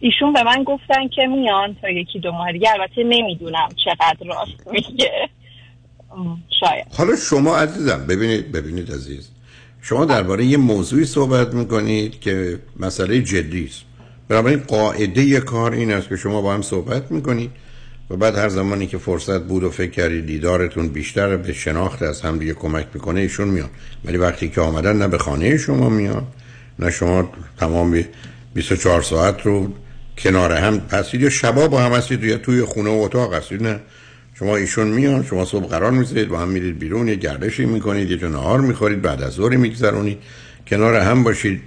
[0.00, 2.70] ایشون به من گفتن که میان تا یکی دو ماه دیگه.
[2.70, 5.28] البته نمی‌دونم چقدر راست میگه.
[6.60, 6.86] شاید.
[6.96, 9.30] حالا شما عزیزم ببینید ببینید عزیز.
[9.82, 13.84] شما درباره یه موضوعی صحبت می‌کنید که مسئله جدی است.
[14.28, 17.50] بنابراین قاعده کار این است که شما با هم صحبت می‌کنید
[18.10, 22.20] و بعد هر زمانی که فرصت بود و فکر کردید دیدارتون بیشتر به شناخت از
[22.20, 23.68] هم دیگه کمک می‌کنه ایشون میان
[24.04, 26.26] ولی وقتی که آمدن نه به خانه شما میان
[26.78, 28.04] نه شما تمام
[28.54, 29.72] 24 ساعت رو
[30.18, 33.80] کنار هم هستید یا شبا با هم هستید یا توی خونه و اتاق هستید نه.
[34.38, 38.16] شما ایشون میان شما صبح قرار می‌ذارید با هم میرید بیرون یه گردشی می‌کنید یه
[38.16, 40.18] جو نهار می‌خورید بعد از ظهر میگذرونید.
[40.66, 41.60] کنار هم باشید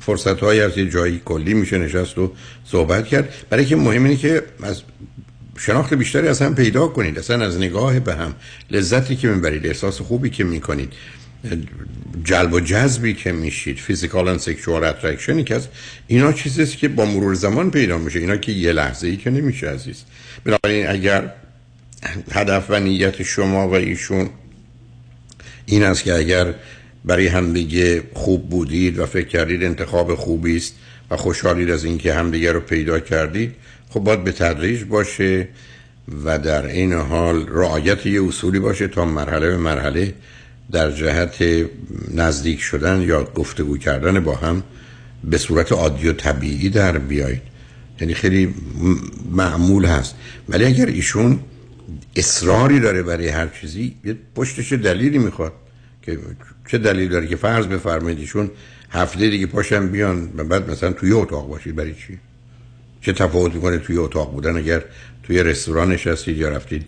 [0.00, 2.32] فرصت هایی از یه جایی کلی میشه نشست و
[2.64, 3.28] صحبت کرد.
[3.50, 4.82] برای که مهم اینه که از
[5.58, 8.34] شناخت بیشتری از هم پیدا کنید اصلا از نگاه به هم.
[8.70, 10.92] لذتی که می‌برید احساس خوبی که می‌کنید.
[12.24, 15.68] جلب و جذبی که میشید physical و sexual attraction ی که هست
[16.06, 18.18] اینا چیزیست که با مرور زمان پیدا میشه.
[18.18, 20.02] اینا که یه لحظه ای که نمیشه عزیز.
[20.44, 21.32] بنابراین اگر
[22.32, 24.30] هدف و نیت شما و ایشون
[25.66, 26.54] این است که اگر
[27.04, 30.74] برای همدیگه خوب بودید و فکر کردید انتخاب خوبی است
[31.10, 33.54] و خوشحالید از اینکه همدیگه رو پیدا کردید
[33.90, 35.48] خب باید به تدریج باشه
[36.24, 40.14] و در این حال رعایت یه اصولی باشه تا مرحله به مرحله
[40.72, 41.44] در جهت
[42.14, 44.62] نزدیک شدن یا گفتگو کردن با هم
[45.24, 47.42] به صورت عادی و طبیعی در بیایید
[48.00, 48.54] یعنی خیلی
[49.30, 50.14] معمول هست.
[50.48, 51.40] ولی اگر ایشون
[52.16, 55.52] اصراری داره برای هر چیزی یه پشتش دلیلی می‌خواد
[56.02, 56.18] که
[56.68, 58.50] چه دلیل داره که فرض بفرمایید ایشون
[58.90, 61.76] هفته دیگه پاشم بیان و بعد مثلا توی اتاق باشید.
[61.76, 62.18] برای چی؟
[63.00, 64.82] چه تفاوت می‌کنه توی اتاق بودن اگر
[65.22, 66.84] توی رستوران نشستید یا رفتید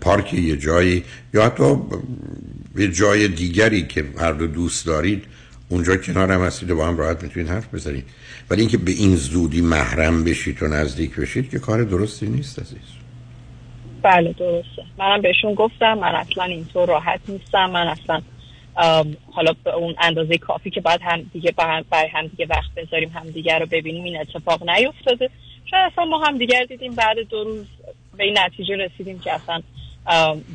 [0.00, 1.04] پارک یه جایی
[1.34, 1.74] یا حتی
[2.76, 5.24] یه جای دیگری که هر دو دوست دارید
[5.68, 8.04] اونجا کنار هم هستید و با هم راحت می‌تونید حرف بزنید.
[8.50, 12.78] ولی اینکه به این زودی محرم بشید و نزدیک بشید که کار درستی نیست عزیز.
[14.02, 14.82] بله درسته.
[14.98, 17.70] منم بهشون گفتم من اصلا اینطور راحت نیستم.
[17.70, 18.22] من اصلا
[19.32, 23.30] حالا به اون اندازه کافی که باید هم دیگه برای هم دیگه وقت بذاریم هم
[23.30, 25.30] دیگه رو ببینیم این اتفاق نیفتاده.
[25.70, 27.66] شاید اصلا ما هم دیگر دیدیم بعد دو روز
[28.18, 29.62] به این نتیجه رسیدیم که اصلا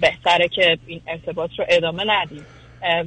[0.02, 2.46] بهتره که این ارتباط رو ادامه ندیم.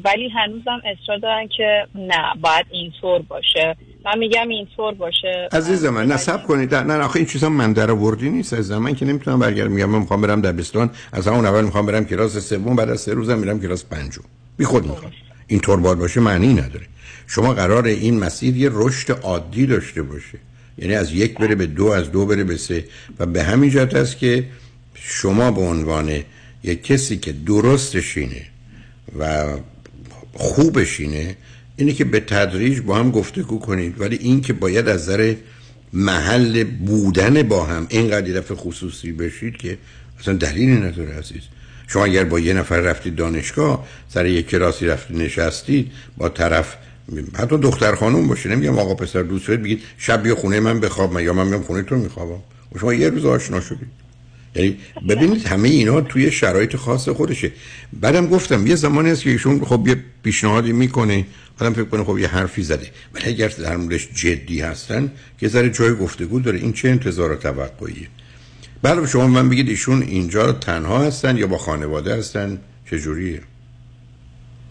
[0.04, 3.76] ولی هنوزم اصرار دارن که نه باید اینطور باشه.
[4.04, 5.48] من میگم اینطور باشه.
[5.52, 6.74] عزیز من نصب کنید.
[6.74, 8.94] نه آخه این چیزا من در آوردی نیست از من.
[8.94, 10.90] که نمی‌تونم برگردم میگم من می‌خوام برم دبستان.
[11.12, 14.22] از همون اول می‌خوام برم کلاس سوم بعد از سه روزم میرم کلاس پنجم.
[14.57, 15.12] بی خود می‌خوام.
[15.46, 16.86] این طور باید باشه معنی نداره.
[17.26, 20.38] شما قرار این مسیر یه رشد عادی داشته باشه.
[20.79, 22.85] یعنی از یک بره به دو از دو بره به سه.
[23.18, 24.45] و به همین جهت است که
[24.95, 26.22] شما به عنوان
[26.64, 28.47] یک کسی که درستشینه
[29.18, 29.47] و
[30.33, 31.37] خوبشینه
[31.77, 34.01] اینه که به تدریج با هم گفتگو کنید.
[34.01, 35.35] ولی این که باید از نظر
[35.93, 39.79] محل بودن با هم اینقدر دفعه خصوصی بشید که
[40.20, 41.43] اصلا دلیلی نداره عزیز.
[41.87, 46.77] شما اگر با یه نفر رفتید دانشگاه سر یک کلاسی رفتید نشستید با طرف
[47.34, 48.48] حتی دختر خانوم باشه.
[48.48, 51.12] نمیگم آقا پسر دوست دارید بگید شب بیا خونه من بخواب.
[51.12, 52.42] من یا من میام خونه تو میخوابم.
[52.72, 53.88] و شما یه روز آشنا شدید.
[54.54, 54.76] یعنی
[55.09, 57.52] ببینید همه اینا توی شرایط خاص خودشه.
[57.92, 61.26] بعدم گفتم یه زمانی هست که ایشون خب یه پیشنهادی می‌کنه.
[61.61, 62.90] آدم فکر کنه خب یه حرفی زده.
[63.14, 66.59] ولی اگر در موردش جدی هستن که ذره جای گفتگو داره.
[66.59, 68.09] این چه انتظار و توقعیه؟
[68.82, 72.59] بله شما من بگید ایشون اینجا تنها هستن یا با خانواده هستن؟
[72.90, 73.40] چه جوریه؟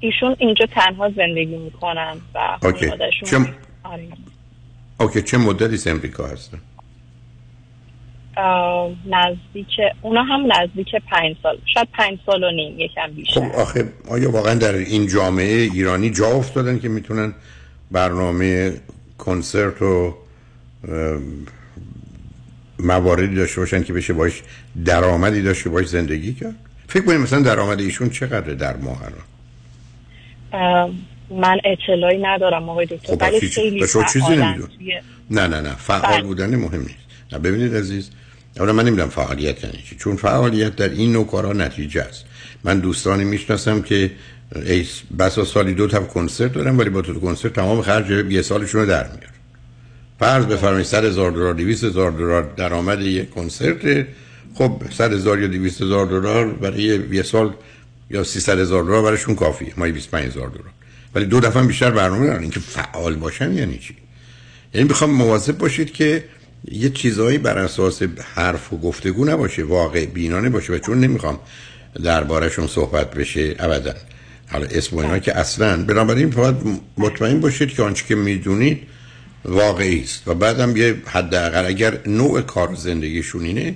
[0.06, 3.38] ایشون اینجا تنها زندگی می‌کنن و خانوادهشون چه...
[3.84, 4.08] آره.
[5.00, 6.58] اوکی چه مدتی امریکا هستن؟
[9.06, 9.68] نزدیک
[10.02, 13.42] اونا هم نزدیک پنج سال شاید پنج سال و نیم یکم بیشتر.
[13.42, 17.34] خب آخه آیا واقعا در این جامعه ایرانی جا افتادن که می‌تونن
[17.92, 18.74] برنامه
[19.18, 20.16] کنسرت و
[22.80, 24.42] مواردی داشته باشن که بشه باش
[24.86, 26.56] درآمدی داشته باش زندگی کرد؟
[26.88, 29.02] فکر کنید مثلا درآمد ایشون چقدره در ماه
[31.30, 36.24] من اطلاعی ندارم آقای دکتر خب ولی خیلی چیزی نه نه نه فعال بله.
[36.24, 36.96] بودن مهم نیست.
[37.32, 38.10] نه ببینید عزیز
[38.60, 42.26] اولا من نمی‌دونم فعالیت یعنی چی چون فعالیت در این نوع کارها نتیجه است.
[42.64, 44.12] من دوستانی می‌شناسم که
[45.20, 48.88] بسا سالی دو تا کنسرت دارم ولی با تو کنسرت تمام خرج یه سالشون رو
[48.88, 49.36] در میار
[50.20, 54.08] فرض بفرمایید 100 هزار دلار 200 هزار دلار درآمد یک کنسرت
[54.54, 57.54] خب 100 هزار یا 200 هزار دلار برای یه سال
[58.10, 59.74] یا 300 هزار دلار برایشون کافیه.
[59.78, 60.72] مایی 25 هزار دلار.
[61.16, 62.42] ولی دو دفعه بیشتر برنامه دارن.
[62.42, 63.96] اینکه فعال باشن یعنی چی؟
[64.74, 66.24] یعنی می‌خوام مواظب باشید که
[66.72, 68.02] یه چیزایی بر اساس
[68.36, 71.40] حرف و گفتگو نباشه واقع بینانه باشه و چون نمی‌خوام
[72.04, 73.94] دربارهشون صحبت بشه ابدا.
[74.52, 76.56] حالا اسم اینا که اصلا بنابراین باید
[76.98, 78.82] مطمئن باشید که آنچه که می‌دونید
[79.46, 80.28] واقعی است.
[80.28, 83.76] و بعدم یه حداقل اگر نوع کار زندگیشون اینه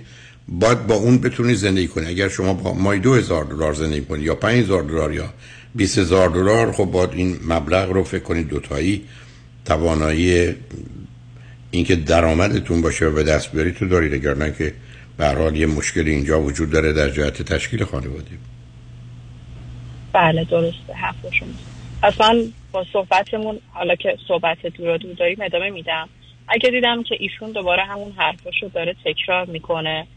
[0.52, 2.06] باید با اون بتونی زندگی کنی.
[2.06, 5.34] اگر شما با مای دو هزار دلار زندگی کنی یا پنج هزار دلار یا
[5.76, 9.06] 20 هزار دلار خب باید این مبلغ رو فکر کنید دوتایی.
[9.66, 10.56] توانایی
[11.72, 14.74] اینکه درآمدتون باشه و به دست بیاری تو دارید اگر نه که
[15.18, 18.32] به حال یه مشکل اینجا وجود داره در جهت تشکیل خانواده.
[20.14, 20.94] بله درسته.
[20.94, 21.16] حرف
[22.04, 26.10] اصلا با صحبتمون حالا که صحبت دورا دور داریم ادامه میدم.
[26.48, 30.08] اگه دیدم که ایشون دوباره همون حرفاشو داره تکرار می‌کنه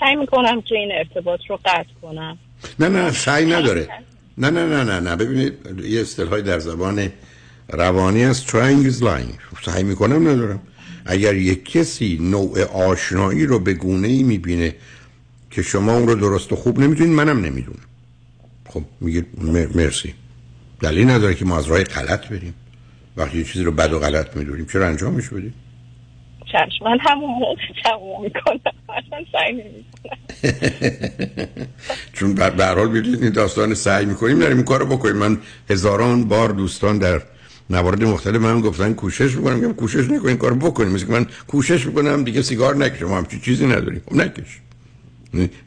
[0.00, 2.38] سعی می‌کنم که این ارتباط رو قطع کنم.
[2.78, 3.88] نه نه سعی نداره.
[4.38, 5.16] نه نه نه نه نه.
[5.16, 5.52] ببینید
[5.84, 7.12] یه اصطلاحی در زبان
[7.68, 9.64] روانی از trying is lying.
[9.64, 10.60] سعی می‌کنم ندارم.
[11.06, 14.74] اگر یک کسی نوع آشنایی رو به گونه ای می‌بینه
[15.50, 17.86] که شما اون رو درست و خوب نمی‌تونید منم نمی‌دونم.
[18.68, 19.26] خب میگه
[19.74, 20.14] مرسی.
[20.80, 22.54] دلیل نداره که ما از راه غلط بریم.
[23.16, 25.54] وقتی یه چیزی رو بد و غلط می‌دونیم چرا انجامش بدیم؟
[26.52, 26.84] چشم.
[26.84, 28.60] من همون موقع تموم می‌کنم.
[28.88, 30.18] اصلا سعی نمی‌کنم.
[32.16, 35.16] چون به هر حال این داستان سعی می‌کنیم داریم این کارو بکنیم.
[35.16, 35.38] من
[35.70, 37.22] هزاران بار دوستان در
[37.70, 39.54] موارد مختلف من گفتن کوشش می‌کنم.
[39.54, 43.08] میگم کوشش نکنین کارو بکنیم مثل من کوشش می‌کنم دیگه سیگار نکشم.
[43.08, 44.02] همچین چیزی نداریم.
[44.06, 44.60] خب نکش.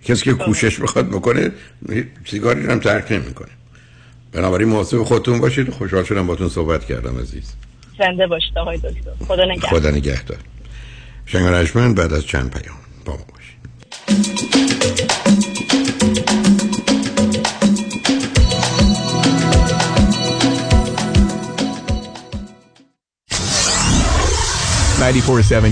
[0.03, 1.51] کسی که کوشش بخواد بکنه
[2.25, 3.47] سیگاری هم ترک نمی‌کنه.
[4.31, 5.69] بنابراین مواظب خودتون باشید.
[5.69, 7.53] خوشحال شدم باتون صحبت کردم عزیز.
[7.99, 9.25] زنده باشید آقای دکتر.
[9.27, 9.69] خدا نگهدار.
[9.69, 10.37] خدا نگهدار.
[11.25, 13.55] شنگانشمن بعد از چند پیام با ما باشید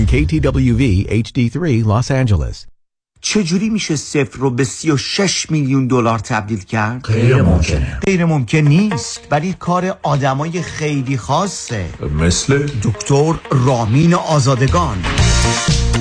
[0.06, 2.74] KTWV HD3 Los Angeles
[3.20, 7.98] چجوری میشه صفر رو به 36 میلیون دلار تبدیل کرد؟ غیر ممکنه.
[8.06, 11.86] غیر ممکن نیست ولی کار آدمای خیلی خاصه.
[12.20, 14.96] مثل؟ دکتر رامین آزادگان.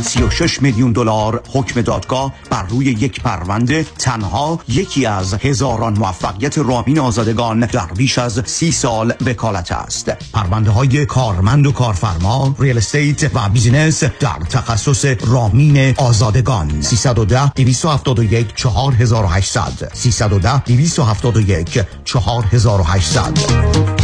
[0.03, 6.99] 36 میلیون دلار حکم دادگاه بر روی یک پرونده تنها یکی از هزاران موفقیت رامین
[6.99, 10.09] آزادگان در بیش از سی سال وکالت است.
[10.09, 16.81] پرونده های کارمند و کارفرما real estate و business در تخصص رامین آزادگان.
[16.81, 24.02] 310 271 4800 310 271 4800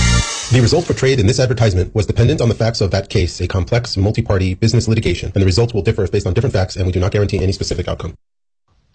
[0.54, 3.48] The result portrayed in this advertisement was dependent on the facts of that case, a
[3.48, 6.92] complex, multi-party business litigation, and the results will differ based on different facts, and we
[6.92, 8.14] do not guarantee any specific outcome.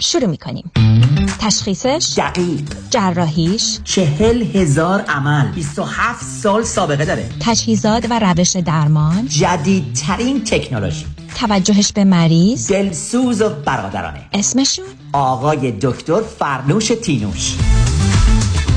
[0.01, 0.71] شروع میکنیم
[1.39, 10.43] تشخیصش دقیق جراحیش چهل هزار عمل 27 سال سابقه داره تجهیزات و روش درمان جدیدترین
[10.43, 11.05] تکنولوژی
[11.39, 17.55] توجهش به مریض دلسوز و برادرانه اسمشون آقای دکتر فرنوش تینوش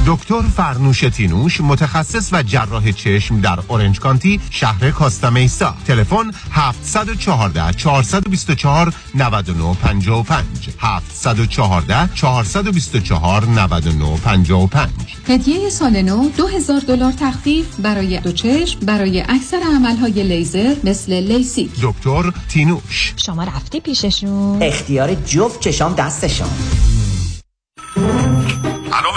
[0.08, 7.74] دکتر فرنوش تینوش متخصص و جراح چشم در اورنج کانتی شهر کاستا میسا تلفن 714
[7.74, 10.46] 424 9955
[10.80, 14.90] 714 424 9955
[15.28, 21.72] هدیه سال نو 2000 دلار تخفیف برای دو چشم برای اکثر عملهای لیزر مثل لیسی.
[21.82, 23.14] دکتر تینوش.
[23.18, 24.64] شما رفتی پیششون.
[24.64, 26.50] اختیار جفت چشام دستشون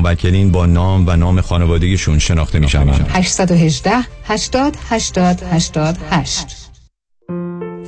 [0.00, 3.06] موکلین با نام و نام خانوادگیشون شناخته می شوند.
[3.10, 3.92] 818
[4.24, 6.46] 80 80 88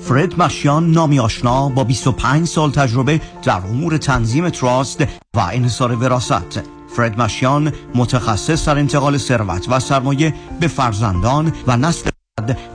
[0.09, 5.03] فرد مشیان نامی آشنا با 25 سال تجربه در امور تنظیم تراست
[5.37, 6.63] و انحصار وراست
[6.97, 12.11] فرد مشیان متخصص در انتقال ثروت و سرمایه به فرزندان و نسل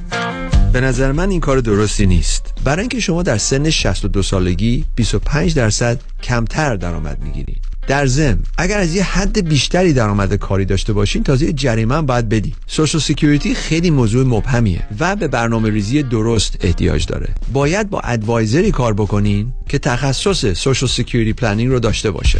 [0.73, 2.53] به نظر من این کار درستی نیست.
[2.63, 7.61] برای اینکه شما در سن 62 سالگی 25 درصد کمتر درآمد می‌گیرید.
[7.87, 12.29] در ضمن اگر از یه حد بیشتری درآمد کاری داشته باشین تازه یه جریمه باید
[12.29, 17.29] بدی Social Security خیلی موضوع مبهمیه و به برنامه ریزی درست احتیاج داره.
[17.53, 22.39] باید با advisor ی کار بکنین که تخصص Social Security planning رو داشته باشه.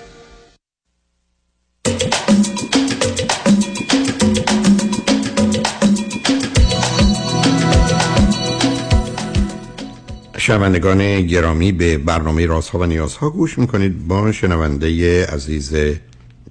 [10.41, 14.07] شنوندگان گرامی به برنامه رازها و نیازها گوش می‌کنید.
[14.07, 14.87] با شنونده
[15.25, 15.75] عزیز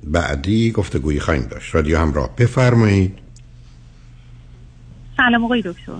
[0.05, 1.75] بعدی گفتگویی خواهیم داشت.
[1.75, 3.19] رادیو همراه بفرمایید.
[5.17, 5.93] سلام آقای دکتر.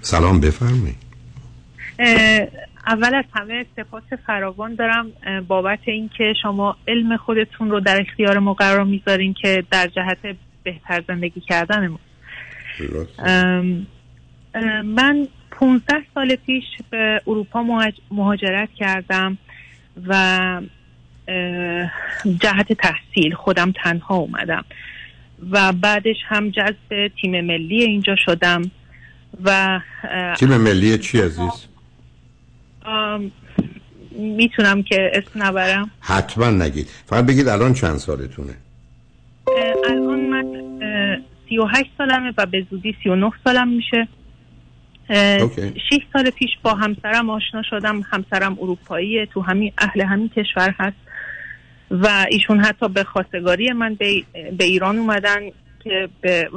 [0.00, 0.96] سلام بفرمایید.
[2.86, 5.06] اول از همه سپاس فراوان دارم
[5.48, 11.04] بابت اینکه شما علم خودتون رو در اختیار ما قرار می‌ذارین که در جهت بهتر
[11.08, 11.98] زندگی کردن ما.
[14.84, 19.38] من 15 سال پیش به اروپا مهاج- مهاجرت کردم
[20.06, 20.60] و
[22.42, 24.64] جهت تحصیل خودم تنها اومدم
[25.50, 28.62] و بعدش هم جذب تیم ملی اینجا شدم
[29.44, 29.80] و
[30.38, 31.66] تیم ملی چی عزیز؟
[34.18, 35.90] می‌تونم که اسم نبرم.
[36.00, 36.88] حتما نگید.
[37.06, 38.54] فقط بگید الان چند سالتونه؟
[39.90, 40.44] الان من
[41.48, 44.08] سی و هشت سالمه و به زودی سی و نه سالم میشه.
[45.90, 48.00] شش سال پیش با همسرم آشنا شدم.
[48.10, 50.96] همسرم اروپاییه تو همین اهل همین کشور هست.
[51.90, 54.22] و ایشون حتی به خواستگاری من به,
[54.58, 55.40] به ایران اومدن
[55.84, 56.50] که به,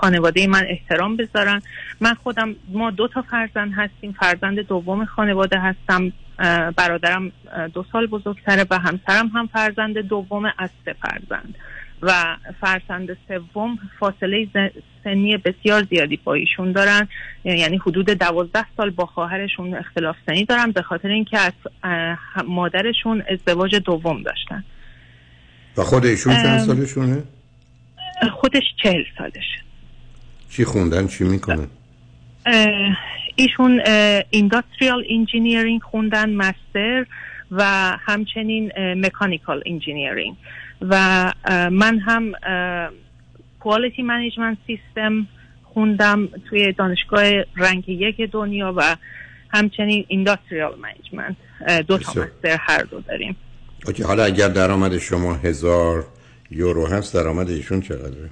[0.00, 1.62] خانواده من احترام بذارن.
[2.00, 4.12] من خودم ما دو تا فرزند هستیم.
[4.20, 6.12] فرزند دوم خانواده هستم.
[6.76, 7.32] برادرم
[7.74, 11.54] دو سال بزرگتره و همسرم هم فرزند دوم از سه فرزند.
[12.02, 14.48] و فرزند سوم فاصله
[15.04, 17.08] سنی بسیار زیادی با ایشون دارن
[17.44, 21.52] یعنی حدود دوازده سال با خواهرشون اختلاف سنی دارن به خاطر اینکه از
[22.46, 24.64] مادرشون ازدواج دوم داشتن
[25.76, 26.58] و خود ایشون چند.
[26.58, 27.22] سالشونه؟
[28.32, 29.60] خودش چهل سالشه
[30.50, 31.66] چی خوندن چی می‌کنن؟
[33.36, 33.80] ایشون
[34.30, 37.06] industrial engineering خوندن master
[37.50, 37.64] و
[38.00, 40.36] همچنین mechanical engineering
[40.80, 41.32] و
[41.70, 42.32] من هم
[43.60, 45.26] quality management system
[45.64, 47.24] خوندم توی دانشگاه
[47.56, 48.96] rank یک دنیا و
[49.48, 51.36] همچنین industrial management
[51.86, 52.10] دو تا.
[52.12, 53.36] master هر دو داریم
[53.86, 56.06] OK حالا اگر درآمد شما هزار
[56.50, 58.30] یورو هست درآمد ایشون چقدره؟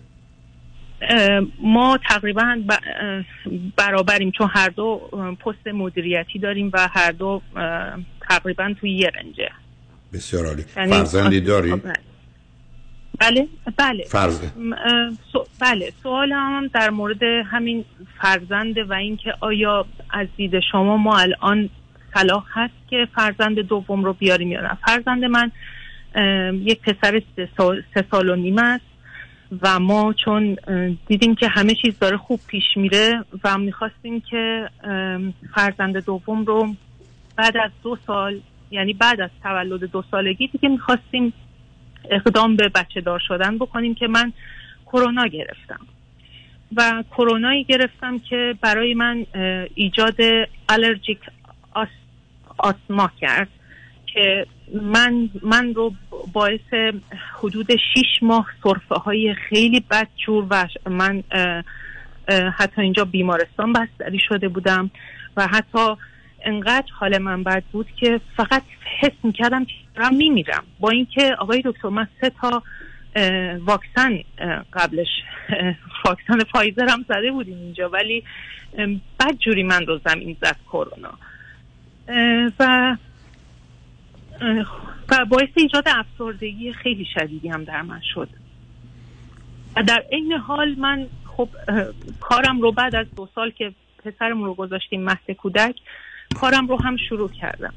[1.62, 2.56] ما تقریبا
[3.76, 4.96] برابریم چون هر دو
[5.44, 7.42] پست مدیریتی داریم و هر دو
[8.28, 9.50] تقریبا توی یه رنجه
[10.12, 11.82] بسیار عالی یعنی- فرزندی داری؟
[13.20, 14.04] بله بله.
[15.32, 17.84] سو- بله سوال هم در مورد همین
[18.20, 21.70] فرزند و اینکه آیا از دید شما ما الان
[22.14, 24.78] صلاح هست که فرزند دوم رو بیاریم یا نه.
[24.86, 25.50] فرزند من
[26.64, 28.84] یک پسر سه سال, سه سال و نیم است
[29.62, 30.56] و ما چون
[31.06, 34.70] دیدیم که همه چیز داره خوب پیش میره و می‌خواستیم که
[35.54, 36.74] فرزند دوم رو
[37.36, 38.40] بعد از دو سال
[38.70, 41.32] یعنی بعد از تولد دو سالگی دیگه می‌خواستیم
[42.10, 44.32] اقدام به بچه دار شدن بکنیم که من
[44.86, 45.80] کرونا گرفتم.
[46.76, 49.26] و کرونایی گرفتم که برای من
[49.74, 50.16] ایجاد
[50.68, 51.18] الرژیک
[51.74, 51.88] آس
[52.58, 53.48] آسما کرد
[54.14, 54.46] که
[54.82, 55.92] من من رو
[56.32, 56.94] باعث
[57.38, 61.22] حدود شیش ماه صرفه های خیلی بدجور و ش- من
[62.58, 64.90] حتی اینجا بیمارستان بستری شده بودم
[65.36, 65.96] و حتی
[66.44, 68.62] انقدر حال من بد بود که فقط
[69.00, 70.64] حس می‌کردم که دارم میمیرم.
[70.80, 72.62] با اینکه آقای دکتر من سه تا
[73.58, 74.18] واکسن
[74.72, 75.08] قبلش
[76.04, 78.24] واکسن فایزر هم زده بودیم اینجا ولی
[79.20, 81.18] بد جوری من رو زمین زد کرونا.
[82.58, 82.96] و
[85.08, 88.28] و باعث ایجاد افسردگی خیلی شدیدی هم در من شد.
[89.76, 91.48] و در عین حال من خب
[92.20, 93.72] کارم رو بعد از دو سال که
[94.04, 95.74] پسرمون رو گذاشتیم مهد کودک
[96.34, 97.74] کارم رو هم شروع کردم.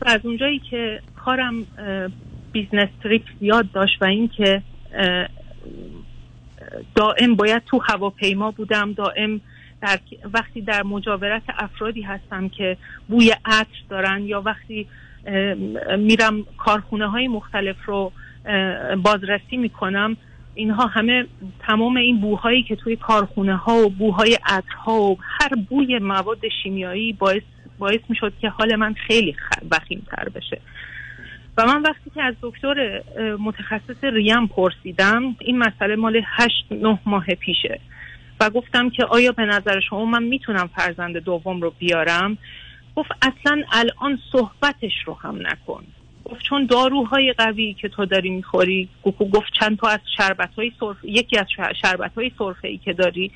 [0.00, 1.66] و از اونجایی که کارم
[2.52, 4.62] business trip زیاد داشت و اینکه
[6.94, 9.40] دائم باید تو هواپیما بودم دائم
[9.82, 9.98] در
[10.34, 12.76] وقتی در مجاورت افرادی هستم که
[13.08, 14.86] بوی عطر دارن یا وقتی
[15.98, 18.12] میرم کارخونه های مختلف رو
[19.02, 20.16] بازرسی می‌کنم
[20.54, 21.26] اینها همه
[21.60, 27.12] تمام این بوهایی که توی کارخونه ها و بوهای عطرها و هر بوی مواد شیمیایی
[27.12, 27.42] باعث
[27.80, 29.36] باعث می‌شد که حال من خیلی
[29.70, 30.60] وخیم تر بشه.
[31.58, 33.02] و من وقتی که از دکتر
[33.38, 37.80] متخصص ریم پرسیدم این مسئله مال هشت نه ماه پیشه.
[38.40, 42.38] و گفتم که آیا به نظر شما من می‌تونم فرزند دوم رو بیارم؟
[42.96, 45.84] گفت اصلا الان صحبتش رو هم نکن.
[46.24, 48.88] گفت چون داروهای قوی که تو داری می‌خوری
[49.32, 50.72] گفت چند تا از شربت های
[51.04, 51.46] یکی از
[51.82, 53.30] شربت های سرفه ای که داری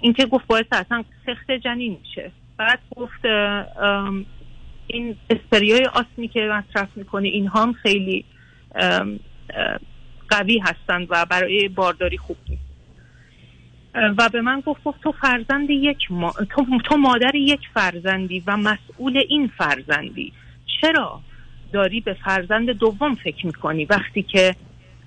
[0.00, 2.30] این که گفت باعث اصلا سخت جنین میشه.
[2.60, 3.24] بعد گفت
[4.86, 8.24] این اسپریای آسمی که مصرف می‌کنی اینها هم خیلی
[10.28, 12.62] قوی هستند و برای بارداری خوب نیست.
[13.94, 16.32] و به من گفت تو فرزند یک ما...
[16.50, 20.32] تو, تو مادر یک فرزندی و مسئول این فرزندی.
[20.80, 21.20] چرا
[21.72, 24.54] داری به فرزند دوم فکر می‌کنی وقتی که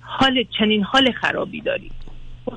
[0.00, 1.90] حال چنین حال خرابی داری؟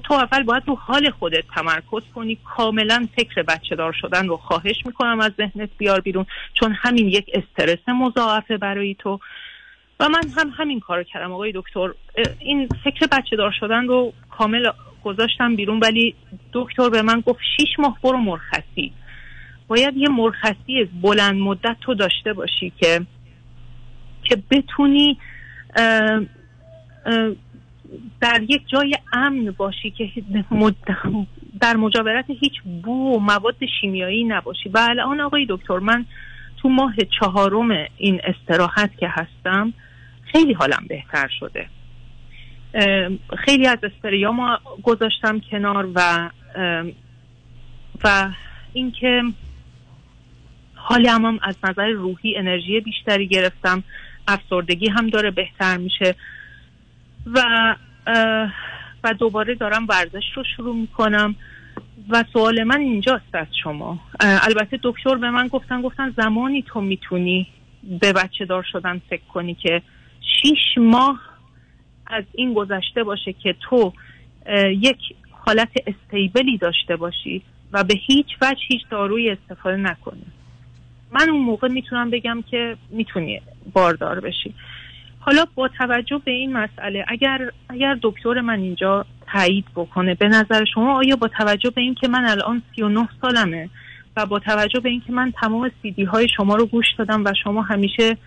[0.03, 2.37] تو اول باید رو حال خودت تمرکز کنی.
[2.43, 7.29] کاملا فکر بچه دار شدن رو خواهش می‌کنم از ذهنت بیار بیرون چون همین یک
[7.33, 9.19] استرس مضاعفه برای تو.
[9.99, 11.31] و من هم همین کار کردم.
[11.31, 11.93] آقای دکتر
[12.39, 14.71] این فکر بچه دار شدن رو کامل
[15.03, 16.15] گذاشتم بیرون ولی
[16.53, 18.93] دکتر به من گفت شیش ماه برو مرخصی.
[19.67, 23.01] باید یه مرخصی بلند مدت تو داشته باشی که
[24.23, 25.17] که بتونی
[28.21, 30.09] در یک جای امن باشی که
[31.59, 34.69] در مجاورت هیچ بو و مواد شیمیایی نباشی.
[34.69, 36.05] و الان آقای دکتر من
[36.61, 39.73] تو ماه چهارم این استراحت که هستم
[40.31, 41.67] خیلی حالم بهتر شده.
[43.45, 43.77] خیلی از
[44.33, 46.29] ما گذاشتم کنار و
[48.03, 48.29] و
[48.73, 49.23] اینکه
[50.75, 53.83] حالم هم از نظر روحی انرژی بیشتری گرفتم.
[54.27, 56.15] افسردگی هم داره بهتر میشه.
[57.33, 57.75] و
[59.03, 61.35] و دوباره دارم ورزش رو شروع می‌کنم
[62.09, 63.99] و سوال من اینجاست از شما.
[64.19, 67.47] البته دکتر به من گفتن گفتن زمانی تو می‌تونی
[68.01, 69.81] به بچه دار شدن فکر کنی که
[70.41, 71.21] شیش ماه
[72.07, 73.93] از این گذشته باشه که تو
[74.69, 74.99] یک
[75.31, 80.25] حالت استیبلی داشته باشی و به هیچ وجه هیچ داروی استفاده نکنی.
[81.11, 83.41] من اون موقع می‌تونم بگم که می‌تونی
[83.73, 84.53] باردار بشی.
[85.27, 90.65] حالا با توجه به این مسئله اگر اگر دکتر من اینجا تایید بکنه به نظر
[90.73, 93.69] شما آیا با توجه به اینکه من الان 39 سالمه
[94.17, 97.61] و با توجه به اینکه من تمام سیدی های شما رو گوش دادم و شما
[97.61, 98.17] همیشه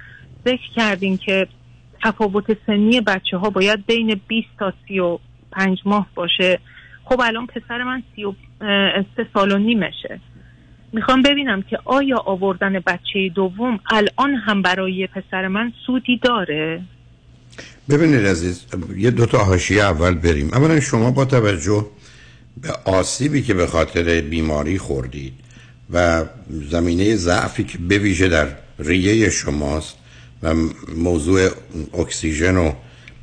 [0.47, 1.47] ذکر کردین که
[2.03, 6.59] تفاوت سنی بچه ها باید بین 20 تا 35 ماه باشه
[7.05, 10.21] خب الان پسر من 33 سال و نیمشه.
[10.93, 16.83] می‌خوام ببینم که آیا آوردن بچه دوم الان هم برای پسر من سودی داره؟
[17.91, 18.65] ببینید عزیز
[18.97, 20.51] یه دوتا حاشیه اول بریم.
[20.53, 21.87] اولا شما با توجه
[22.63, 25.33] به آسیبی که به خاطر بیماری خوردید
[25.93, 26.25] و
[26.71, 28.47] زمینه ضعفی که بویژه در
[28.79, 29.97] ریه شماست
[30.43, 30.55] و
[30.97, 31.49] موضوع
[31.99, 32.73] اکسیژن و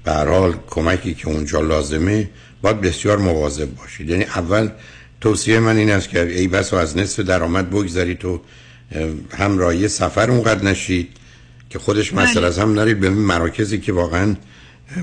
[0.03, 2.29] به کمکی که اونجا لازمه
[2.61, 4.09] باید بسیار مواظب باشید.
[4.09, 4.69] یعنی اول
[5.21, 8.41] توصیه من این است که ای بس از نصف درآمد بگذاری تو
[9.37, 11.09] همراهی سفر اونقدر نشید
[11.69, 14.35] که خودش مثل از هم نرید به مراکزی که واقعا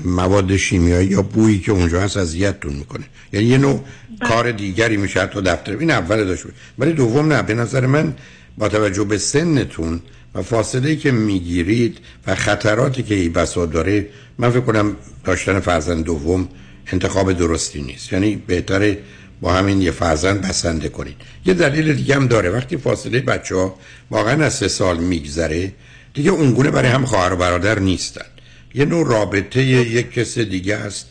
[0.05, 3.03] مواد شیمیایی یا بویی که اونجا هست اذیتتون می‌کنه.
[3.33, 3.83] یعنی یه نوع
[4.19, 4.29] بله.
[4.29, 5.77] کار دیگری میشه تو دفتر.
[5.77, 6.43] این اول داشت.
[6.79, 7.41] ولی دوم نه.
[7.41, 8.13] به نظر من
[8.57, 10.01] با توجه به سنتون
[10.35, 11.97] و فاصله که می‌گیرید
[12.27, 14.07] و خطراتی که ای بسا داره
[14.37, 16.49] من فکر کنم داشتن فرزند دوم
[16.91, 18.13] انتخاب درستی نیست.
[18.13, 18.97] یعنی بهتره
[19.41, 21.15] با همین یه فرزند بسنده کنید.
[21.45, 22.49] یه دلیل دیگه هم داره.
[22.49, 23.75] وقتی فاصله بچه ها
[24.11, 25.71] واقعا از سه سال میگذره
[26.13, 28.25] دیگه اونگونه برای هم خواهر و برادر نیستن.
[28.73, 31.07] یه نوع رابطه یک کس دیگه است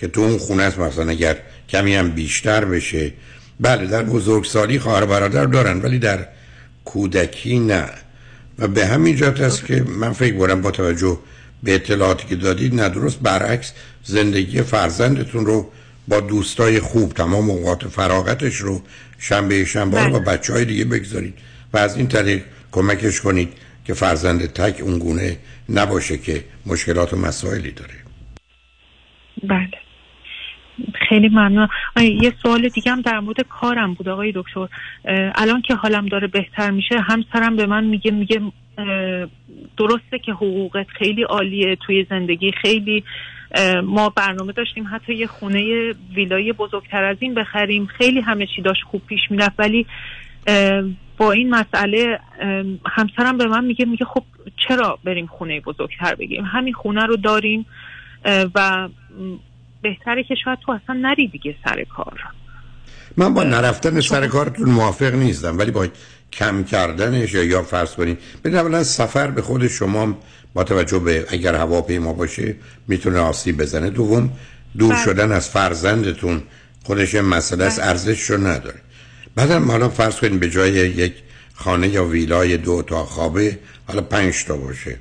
[0.00, 0.78] که تو اون خونه است.
[0.78, 1.36] مثلا اگر
[1.68, 3.12] کمی هم بیشتر بشه.
[3.60, 6.26] بله در بزرگسالی خواهر برادر دارن ولی در
[6.84, 7.84] کودکی نه.
[8.58, 11.18] و به همین جهت است که من فکر کنم با توجه
[11.62, 13.72] به اطلاعاتی که دادید ندرست برعکس
[14.04, 15.70] زندگی فرزندتون رو
[16.08, 18.82] با دوستای خوب تمام اوقات فراغتش رو
[19.18, 20.36] شنبه شنبه با بله.
[20.36, 21.34] بچه های دیگه بگذارید
[21.72, 22.42] و از این طریق
[22.72, 23.48] کمکش کنید
[23.84, 25.38] که فرزند تک اونگونه
[25.68, 27.94] نباشه که مشکلات و مسائلی داره.
[29.42, 29.70] بله.
[31.08, 31.68] خیلی ممنون.
[31.96, 34.68] یه سوال دیگه هم در مورد کارم بود آقای دکتر.
[35.34, 38.40] الان که حالم داره بهتر میشه همسرم به من میگه میگه
[39.76, 43.04] درسته که حقوقت خیلی عالیه توی زندگی خیلی
[43.84, 47.86] ما برنامه داشتیم حتی یه خونه ویلای بزرگتر از این بخریم.
[47.86, 49.86] خیلی همه چی داشت خوب پیش می‌رفت ولی
[51.16, 52.20] با این مسئله
[52.86, 54.22] همسرم به من میگه میگه خب
[54.68, 57.66] چرا بریم خونه بزرگتر بگیریم همین خونه رو داریم
[58.54, 58.88] و
[59.82, 62.20] بهتره که شاید تو اصلا نری دیگه سر کار.
[63.16, 65.86] من با نرفتن سر کارتون موافق نیستم ولی با
[66.32, 70.18] کم کردنش یا یا فرض کنید ببین اولا سفر به خود شما
[70.58, 72.54] با توجه به اگر هواپیما باشه
[72.88, 73.90] می‌تونه آسیب بزنه.
[73.90, 74.32] دوم
[74.78, 75.04] دور بله.
[75.04, 76.42] شدن از فرزندتون
[76.84, 77.88] خودش مسئله است بله.
[77.88, 78.80] ارزش رو نداره.
[79.34, 81.12] بعدم حالا فرض کنید به جای یک
[81.54, 84.96] خانه یا ویلای دو تا خوابه حالا پنج تا باشه.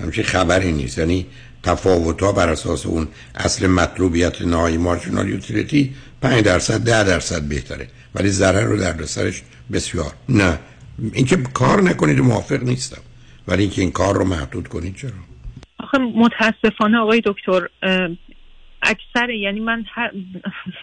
[0.00, 0.98] همچین خبری نیست.
[0.98, 1.26] یعنی
[1.62, 7.88] تفاوت ها بر اساس اون اصل مطلوبیت نهایی مارجینال یوتیلیتی 5 درصد 10 درصد بهتره.
[8.14, 9.42] ولی ضرر رو در سرش
[9.72, 10.12] بسیار.
[10.28, 10.58] نه.
[11.12, 13.02] اینکه کار نکنید موافق نیستم.
[13.50, 15.10] ولی اینکه این کار رو محدود کنید چرا؟
[15.78, 17.68] آخه متاسفانه آقای دکتر
[18.82, 19.84] اکثر یعنی من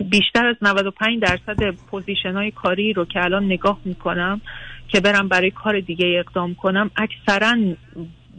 [0.10, 4.42] بیشتر از 95 درصد پوزیشن های کاری رو که الان نگاه می‌کنم
[4.88, 7.58] که برم برای کار دیگه اقدام کنم اکثرا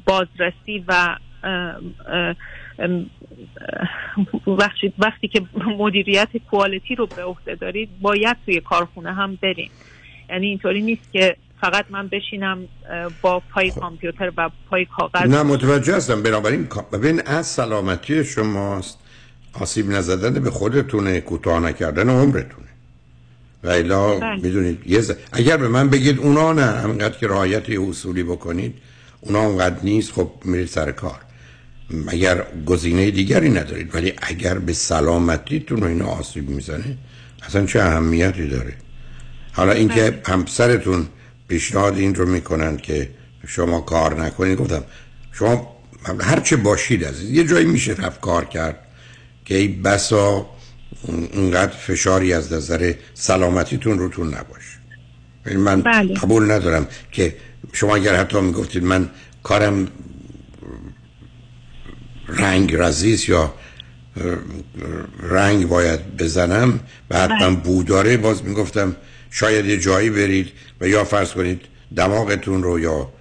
[0.07, 1.17] بازرسی و
[4.47, 5.43] وقتی, وقتی که
[5.79, 9.71] مدیریت کوالیتی رو به عهده دارید باید توی کارخونه هم بریم
[10.31, 12.69] یعنی اینطوری نیست که فقط من بشینم
[13.23, 13.81] با پای خب.
[13.81, 18.99] کامپیوتر و پای کاغذ نه متوجه هستم بنابراین ببین از سلامتی شماست
[19.53, 22.69] آسیب نزدن به خودتونه کوتاه نکردن عمرتونه
[23.65, 24.37] و الا بله.
[24.37, 25.03] می‌دونید یه
[25.33, 28.75] اگر به من بگید اونا نه همینقدر که رعایت اصولی بکنید
[29.21, 31.21] اونا اونقدر نیست خب میرید سر کار
[32.09, 36.97] اگر گزینه دیگری ندارید ولی اگر به سلامتیتون و اینا آسیب می‌زنه
[37.43, 38.75] اصلا چه اهمیتی داره
[39.53, 40.23] حالا اینکه بله.
[40.27, 41.07] همسرتون
[41.49, 43.11] پیشنهاد این رو می‌کنن که
[43.47, 44.85] شما کار نکنید گفتم
[45.33, 45.77] شما
[46.21, 48.77] هر چه باشید عزیز یه جایی میشه رفت کار کرد
[49.45, 50.47] که ای بسا
[51.35, 54.79] اونقدر فشاری از نظر سلامتیتون روتون نباشه
[55.47, 56.15] یعنی من بله.
[56.15, 57.37] قبول ندارم که
[57.73, 59.11] شما اگر حتی می‌گفتید من
[59.43, 59.89] کارم
[62.29, 63.55] رنگ رزیز یا
[65.21, 66.81] رنگ باید بزنم
[67.11, 67.57] و حتما بله.
[67.57, 68.97] بوداره باز می‌گفتم
[69.31, 71.61] شاید یه جایی برید و یا فرض کنید
[71.97, 73.13] دماغتون رو یا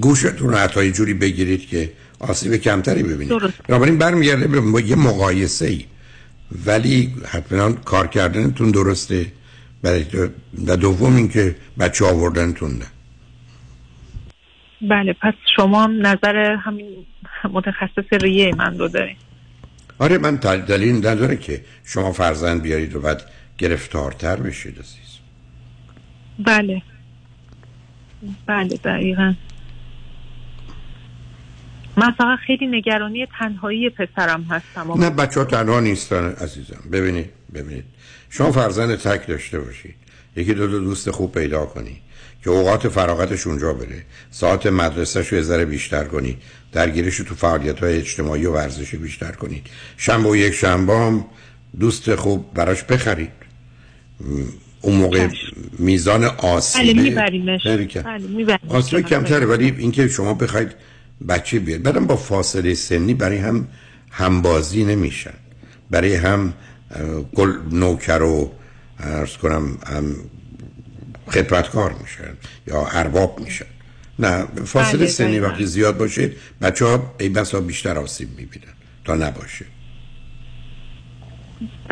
[0.00, 3.42] گوشتون رو حتی یه جوری بگیرید که آسیب کمتری ببینید.
[3.68, 5.84] بنابراین برمیگرده به یه مقایسه ای
[6.66, 9.26] ولی حتما کار کردنتون درسته.
[9.82, 10.04] برای
[10.66, 12.86] و دوم اینکه بچه آوردنتون نه.
[14.90, 17.06] بله پس شما هم نظر همین
[17.52, 19.16] متخصص ریه من رو دارین.
[19.98, 23.22] آره من دلیل نداره که شما فرزند بیارید و بعد
[23.62, 25.18] گرفتارتر بشید عزیز.
[26.38, 26.82] بله.
[28.46, 29.34] بله دقیقا.
[31.96, 34.92] من فقط خیلی نگرانی تنهایی پسرم هستم.
[34.92, 36.82] نه بچه ها تنها نیستن عزیزم.
[36.92, 37.84] ببینید ببینید.
[38.30, 39.94] شما فرزند تک داشته باشید.
[40.36, 42.00] یکی دو, دو دوست خوب پیدا کنی.
[42.44, 44.02] که اوقات فراغتش اونجا بره.
[44.30, 49.66] ساعت مدرسه شو ذره بیشتر کنید درگیرش تو فعالیت های اجتماعی و ورزشی بیشتر کنید
[49.96, 51.24] شنبه و یک شنبه هم
[51.80, 53.41] دوست خوب براش بخرید
[54.80, 55.28] اون موقع
[55.78, 60.72] میزان آسیبه بله آسیبه کمتره ولی اینکه شما بخواید
[61.28, 63.68] بچه بیاد بعدم با فاصله سنی برای هم
[64.10, 65.34] همبازی نمیشن.
[65.90, 66.52] برای هم
[67.34, 68.52] گل نوکر و
[68.98, 70.16] ارز کنم هم
[71.26, 72.36] خدمتکار میشن
[72.66, 73.66] یا ارباب میشن.
[74.18, 78.72] نه فاصله بله، سنی وقتی زیاد باشه بچه ها ای بسا بیشتر آسیب می‌بینن
[79.04, 79.64] تا نباشه.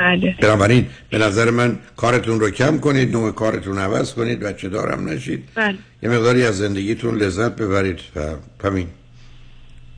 [0.01, 0.35] بله.
[0.41, 5.49] بنابراین به نظر من کارتون رو کم کنید نوع کارتون عوض کنید بچه دارم نشید.
[5.55, 5.79] بله.
[6.03, 8.21] یه مقداری از زندگیتون لذت ببرید و
[8.65, 8.87] همین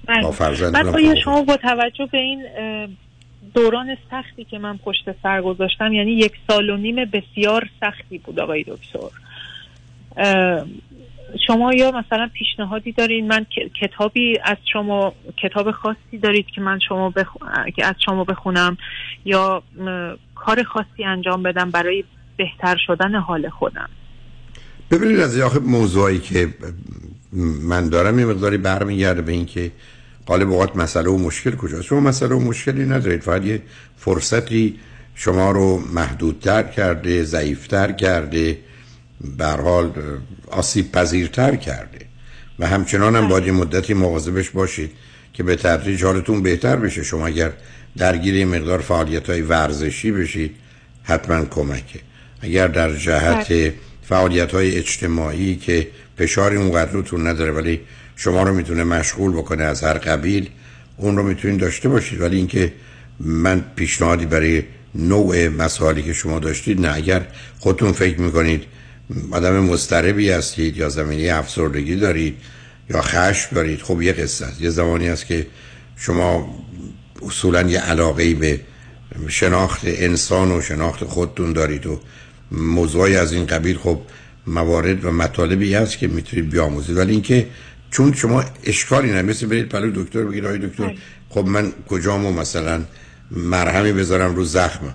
[0.07, 0.23] بله.
[0.23, 2.47] با فرزندتون شما با توجه به این
[3.55, 8.41] دوران سختی که من پشت سر گذاشتم یعنی یک سال و نیم بسیار سختی بود
[8.41, 9.09] آقای دکتر.
[11.47, 13.47] شما یا مثلا پیشنهادی دارین؟ من
[13.81, 17.13] کتابی از شما کتاب خاصی دارید که من شما
[17.77, 18.77] که از شما بخونم
[19.25, 19.63] یا
[20.35, 22.05] کار خاصی انجام بدم برای
[22.37, 23.89] بهتر شدن حال خودم؟
[24.91, 26.49] ببینید از آخه موضوعی که
[27.63, 29.71] من دارم یه مقداری برمیگرده به اینکه
[30.27, 31.83] قالب اوقات مسئله و مشکل کجاست.
[31.83, 33.21] شما مسئله و مشکلی ندارید.
[33.21, 33.63] فقط یه
[33.97, 34.79] فرصتی
[35.15, 38.59] شما رو محدودتر کرده ضعیفتر کرده.
[39.41, 39.93] حال
[40.51, 41.99] آسیب پذیرتر کرده.
[42.59, 44.91] و همچنان هم باید مدتی مواظبش باشید
[45.33, 47.03] که به تدریج حالتون بهتر بشه.
[47.03, 47.53] شما اگر
[47.97, 50.55] درگیر مقدار فعالیت های ورزشی بشید
[51.03, 52.01] حتما کمکه.
[52.41, 53.75] اگر در جهت بله.
[54.09, 55.89] فعالیت های اجتماعی که
[56.19, 57.81] فشاری اونقدر روتون نداره ولی
[58.17, 60.49] شما رو می‌تونه مشغول بکنه از هر قبیل
[60.97, 62.21] اون رو می‌تونید داشته باشید.
[62.21, 62.73] ولی اینکه
[63.21, 64.63] من پیشنهادی برای
[64.95, 66.97] نوع مسائلی که شما داشتید نه.
[66.97, 67.27] اگر
[67.59, 68.65] خودتون فکر می‌کنید
[69.31, 72.37] آدم مستربی هستید یا زمینی افسردگی دارید
[72.91, 74.61] یا خشم دارید؟ خب یه قصه است.
[74.61, 75.47] یه زمانی است که
[75.97, 76.55] شما
[77.27, 78.61] اصولا یه علاقه به
[79.29, 82.01] شناخت انسان و شناخت خودتون دارید و
[82.53, 84.01] موضوعی از این قبیل خب
[84.47, 86.97] موارد و مطالبی هست که می‌تونید بیاموزید.
[86.97, 87.47] ولی اینکه
[87.91, 90.97] چون شما اشکالی نه مثل برید پلو دکتر بگید آقای دکتر بله.
[91.31, 92.83] خب من کجامو مثلا
[93.31, 94.95] مرهمی بذارم رو زخم؟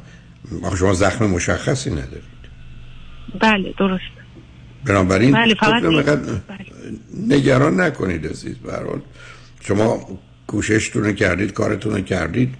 [0.80, 2.36] شما زخم مشخصی ندارید.
[3.40, 4.04] بله درست.
[4.86, 6.41] بنابراین بله فقط بله.
[7.28, 9.02] نگران نکنید عزیز برحال
[9.62, 10.08] شما
[10.48, 12.56] کوششتون کردید کارتون کردید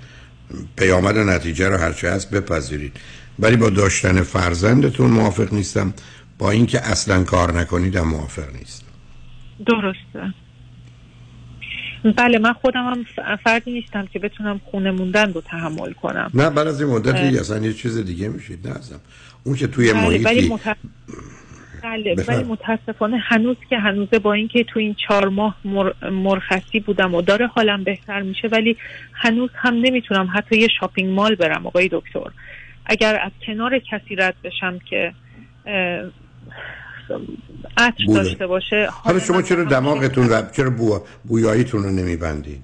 [0.78, 2.98] پیامد و نتیجه رو هرچه هست بپذیرید.
[3.40, 5.94] ولی با داشتن فرزندتون موافق نیستم
[6.38, 8.86] با اینکه اصلا کار نکنید هم موافق نیست
[9.66, 10.34] درسته
[12.18, 16.32] بله من خودم هم فردی نیستم که بتونم خونه موندن رو تحمل کنم.
[16.34, 17.40] نه بعد از این مدتی اه.
[17.40, 19.00] اصلا یه چیز دیگه میشید نه ازم
[19.48, 20.78] اون که توی بله ولی محیطی مت...
[21.84, 22.16] بله.
[22.28, 26.10] ولی متاسفانه هنوز که هنوزه با اینکه تو این چهار ماه مر...
[26.10, 28.78] مرخصی بودم و داره حالم بهتر میشه ولی
[29.14, 32.32] هنوز هم نمی‌تونم حتی یه شاپینگ مال برم آقای دکتر
[32.86, 35.14] اگر از کنار کسی رد بشم که
[37.78, 38.06] عطر.
[38.08, 41.00] داشته باشه حالا شما چرا دماغتون و چرا بو...
[41.24, 42.64] بویاییتون رو نمیبندید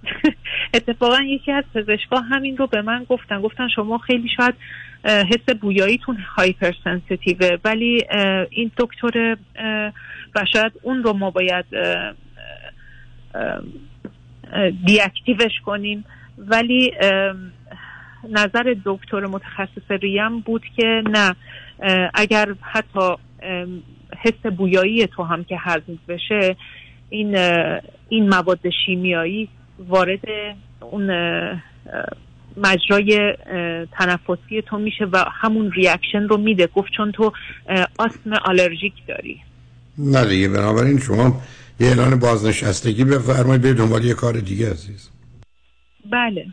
[0.74, 4.54] اتفاقا یکی از پزشکا همین رو به من گفتن گفتن شما خیلی شاید
[5.04, 8.04] حس بویاییتون هایپر سنسیتیوه ولی
[8.50, 9.36] این دکتر
[10.34, 11.64] و شاید اون رو ما باید
[14.86, 16.04] deactive ش کنیم.
[16.38, 16.92] ولی
[18.28, 21.36] نظر دکتر متخصص ریه‌م بود که نه
[22.14, 23.14] اگر حتی
[24.18, 26.56] حس بویایی تو هم که حذف بشه
[27.10, 27.36] این
[28.08, 29.48] این مواد شیمیایی
[29.78, 30.28] وارد
[30.80, 31.10] اون
[32.62, 33.34] مجرای
[33.98, 36.66] تنفسی تو میشه و همون reaction رو میده.
[36.66, 37.32] گفت چون تو
[37.98, 39.40] آسم آلرژیک داری.
[39.98, 41.42] نه دیگه بنابراین شما
[41.80, 45.10] یه اعلان بازنشستگی بفرمایید به دنبال یه کار دیگه عزیز.
[46.10, 46.46] بله.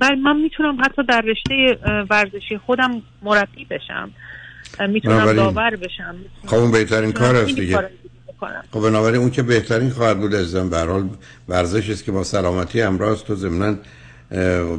[0.00, 1.78] بله من می‌تونم حتی در رشته
[2.10, 4.10] ورزشی خودم مربی بشم.
[4.88, 6.16] می‌تونم داور بشم.
[6.46, 7.90] خب اون بهترین کار است دیگه.
[8.70, 11.08] خب بنابراین اون که بهترین خواهد بود ازم به حال
[11.48, 13.76] ورزش است که با سلامتی همراه است تو ضمناً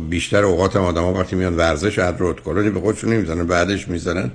[0.09, 4.31] بیشتر اوقات هم آدم ها وقتی میان ورزش ادرود کلونی به خودشون نمی‌زنن بعدش می‌زنن.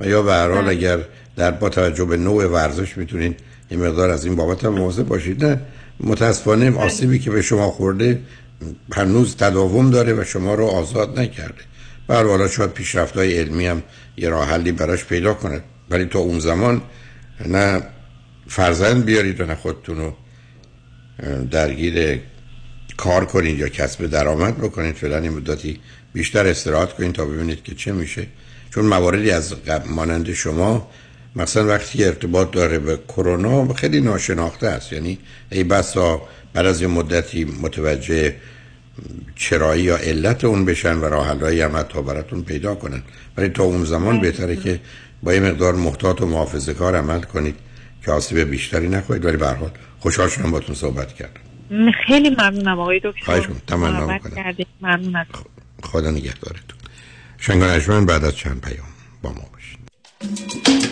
[0.00, 0.98] و یا به هر حال اگر
[1.36, 3.34] در با توجه به نوع ورزش می‌تونین
[3.70, 5.60] یه مقدار از این بابت هم مواظب باشید نه؟
[6.00, 8.20] متاسفانه آسیبی که به شما خورده
[8.92, 11.62] هنوز تداوم داره و شما رو آزاد نکرده.
[12.08, 13.82] حال شاید پیشرفت‌های علمی هم
[14.16, 15.62] یه راه حلی براش پیدا کنه.
[15.90, 16.82] ولی تا اون زمان
[17.46, 17.82] نه
[18.48, 20.14] فرزند بیارید و نه خودتون رو
[21.50, 22.20] درگیر
[22.96, 25.80] کار کنید یا کسب درآمد بکنید فعلا این مدتی
[26.12, 28.26] بیشتر استراحت کنید تا ببینید که چه میشه.
[28.74, 30.88] چون مواردی از قبل مانند شما
[31.36, 34.92] مثلا وقتی ارتباط داره به کرونا خیلی ناشناخته است.
[34.92, 35.18] یعنی
[35.50, 38.34] ای بسا بعد از یه مدتی متوجه
[39.36, 43.02] چرایی یا علت اون بشن و راه حلایی هم حتی براتون پیدا کنن.
[43.36, 44.80] ولی تا اون زمان بهتره که
[45.22, 47.54] با یه مقدار محتاط و محافظه کار عمل کنید
[48.04, 49.24] که آسیب بیشتری نخورید.
[49.24, 49.70] ولی به هر حال
[50.00, 51.41] خوشحال شدم باتون صحبت کردم.
[52.06, 53.24] خیلی ممنونم آقای دکتر.
[53.24, 53.62] خواهش می‌کنم.
[53.66, 54.20] تمام.
[54.82, 55.26] ممنون از
[55.82, 56.78] خدا نگهدارتون.
[57.38, 58.88] شنگان بعد از چند پیام
[59.22, 60.91] با ما باشید.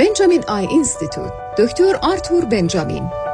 [0.00, 1.32] Benjamin Eye Institute.
[1.58, 3.27] دکتر آرتور بنجامین.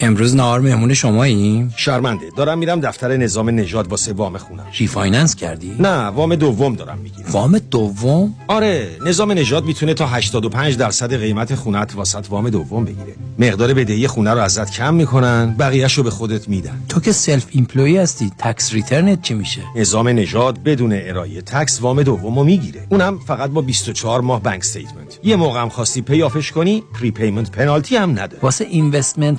[0.00, 2.26] امروز نهار مهمون شماییم؟ شرمنده.
[2.36, 4.66] دارم میرم دفتر نظام نژاد واسه وام خونم.
[4.78, 7.30] refinance کردی؟ نه وام دوم دارم می‌گیرم.
[7.30, 13.14] وام دوم؟ آره نظام نژاد می‌تونه تا 85 درصد قیمت خونت واست وام دوم بگیره.
[13.38, 16.82] مقدار بدهی خونه رو ازت کم می‌کنن بقیه‌شو به خودت میدن.
[16.88, 22.02] تو که self-employed هستی tax return ت چی میشه؟ نظام نژاد بدون ارائه tax وام
[22.02, 22.86] دومو می‌گیره.
[22.90, 26.82] اونم فقط با 24 ماه bank statement یه موقع هم خواستی pay off ش کنی
[27.00, 29.38] prepayment penalty هم نداره واسه investment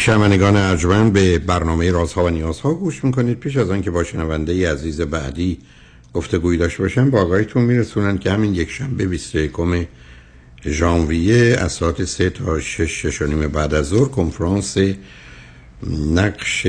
[0.00, 3.38] شنوندگان ارجمند به برنامه رازها و نیازها گوش می‌کنید.
[3.38, 5.58] پیش از آنکه با شنونده عزیز بعدی
[6.14, 9.52] گفتگوی داشته باشم با آقایتون میرسونن که همین یک شنبه 21
[10.66, 14.76] ژانویه از ساعت 3 تا 6 6 بعد از ظهر کنفرانس
[16.14, 16.66] نقش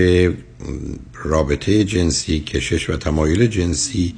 [1.24, 4.16] رابطه جنسی کشش و تمایل جنسی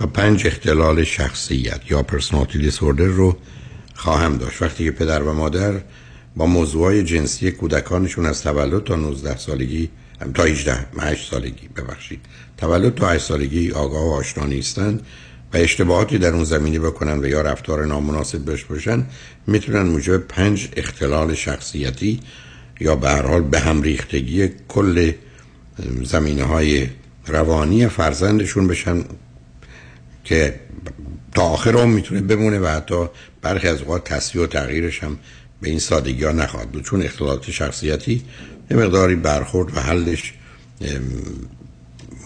[0.00, 3.36] و پنج اختلال شخصیت یا پرسونالیتی دیسوردر رو
[3.94, 4.62] خواهم داشت.
[4.62, 5.80] وقتی که پدر و مادر
[6.36, 9.90] با موضوعای جنسی کودکانشون از تولد تا 19 سالگی
[10.34, 12.20] تا 18 8 سالگی ببخشید.
[12.56, 15.06] تولد تا 8 سالگی آگاه و آشنا نیستند
[15.52, 19.06] و اشتباهاتی در اون زمینه بکنن و یا رفتار نامناسب داشته باشن
[19.46, 22.20] می‌تونن موجب پنج اختلال شخصیتی
[22.80, 25.12] یا به هر حال به هم ریختگی کل
[26.02, 26.88] زمینه های
[27.26, 29.04] روانی فرزندشون بشن
[30.24, 30.60] که
[31.34, 33.06] تا آخر هم می‌تونه بمونه و حتی
[33.42, 35.18] برخی از اوقات تصویه و تغییرش هم
[35.60, 36.84] به این سادگی ها نخواهد بود.
[36.84, 38.22] چون اختلالات شخصیتی
[38.70, 40.34] یه مقداری برخورد و حلش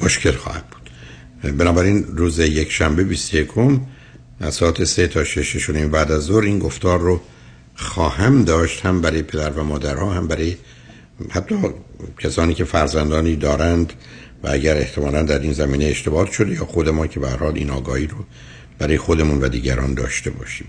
[0.02, 0.90] مشکل خواهد بود.
[1.56, 3.48] بنابراین روز یک شنبه 21
[4.40, 7.20] از ساعت 3 تا 6 شونیم بعد از ظهر این گفتار رو
[7.74, 10.56] خواهم داشت هم برای پدر و مادرها هم برای
[11.30, 11.56] حتی
[12.18, 13.92] کسانی که فرزندانی دارند
[14.42, 18.06] و اگر احتمالا در این زمینه اشتباه شده یا خود ما که به این آگاهی
[18.06, 18.16] رو
[18.78, 20.66] برای خودمون و دیگران داشته باشیم.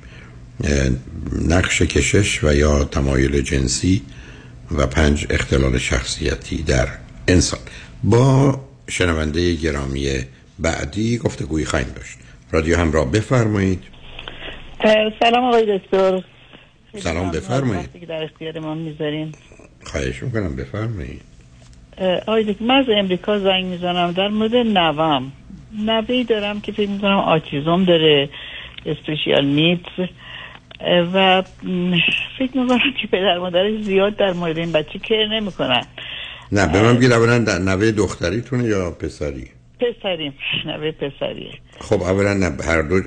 [1.50, 4.02] نقش کشش و یا تمایل جنسی
[4.78, 6.88] و پنج اختلال شخصیتی در
[7.28, 7.60] انسان.
[8.04, 8.60] با
[8.90, 10.10] شنونده گرامی
[10.60, 12.18] بعدی گفتگوی خواهیم داشت.
[12.52, 13.84] رادیو همراه بفرمایید.
[15.20, 16.24] سلام آقای دکتر.
[16.98, 18.08] سلام بفرمایید.
[18.08, 19.32] در اختیار ما می‌ذارین
[19.84, 21.22] خواهش می‌کنم بفرمایید.
[22.28, 25.32] آقای دکتر من از امریکا زنگ می‌زنم در مورد نوام.
[25.86, 28.30] نوی دارم که فکر می‌کنم آتیزم داره
[28.86, 30.10] اسپیشیال نیدز.
[31.14, 31.44] و
[32.38, 35.84] فکر می‌کنم که پدر مادرش زیاد در مورد این بچه کر نمی‌کنن.
[36.52, 39.48] نه به من بگید اولا نوه دختریتونه یا پسری؟
[39.80, 40.34] پسریم
[40.66, 43.02] نوه پسریه خب اولا هر دو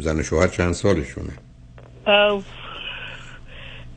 [0.00, 1.32] زن شوهر چند سالشونه؟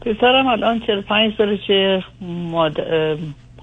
[0.02, 2.78] پسرم الان 45 سالشه ماد...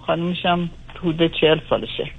[0.07, 0.71] خانمشم
[1.03, 2.11] حدود 40 سالشه.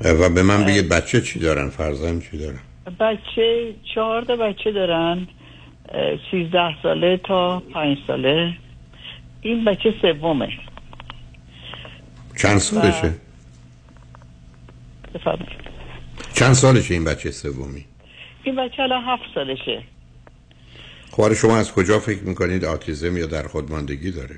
[0.00, 2.58] و به من بگید بچه چی دارن؟ فرزند چی دارن؟
[3.00, 5.26] بچه چهار تا بچه دارن.
[6.30, 8.54] سیزده ساله تا پنج ساله.
[9.42, 10.48] این بچه سومه.
[12.36, 13.14] چند سالشه؟
[15.14, 15.66] بفرمایید.
[16.34, 17.84] چند سالشه این بچه سومی؟
[18.44, 19.82] این بچه الان هفت سالشه.
[21.10, 24.36] خب شما از کجا فکر می‌کنید؟ آتیزم یا در خودماندگی داره؟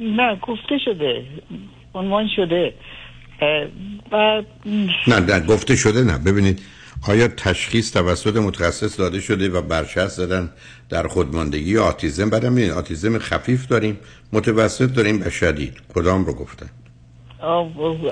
[0.00, 1.24] نه گفته شده.
[1.94, 2.74] عنوان شده.
[4.12, 4.42] و
[5.06, 6.18] نه نه گفته شده نه.
[6.18, 6.60] ببینید
[7.08, 10.50] آیا تشخیص توسط متخصص داده شده و برچسب زدن
[10.90, 13.98] در خودماندگی آتیزم؟ بعدم می‌بینید آتیزم خفیف داریم
[14.32, 15.82] متوسط داریم و شدید.
[15.94, 16.66] کدام رو گفتن؟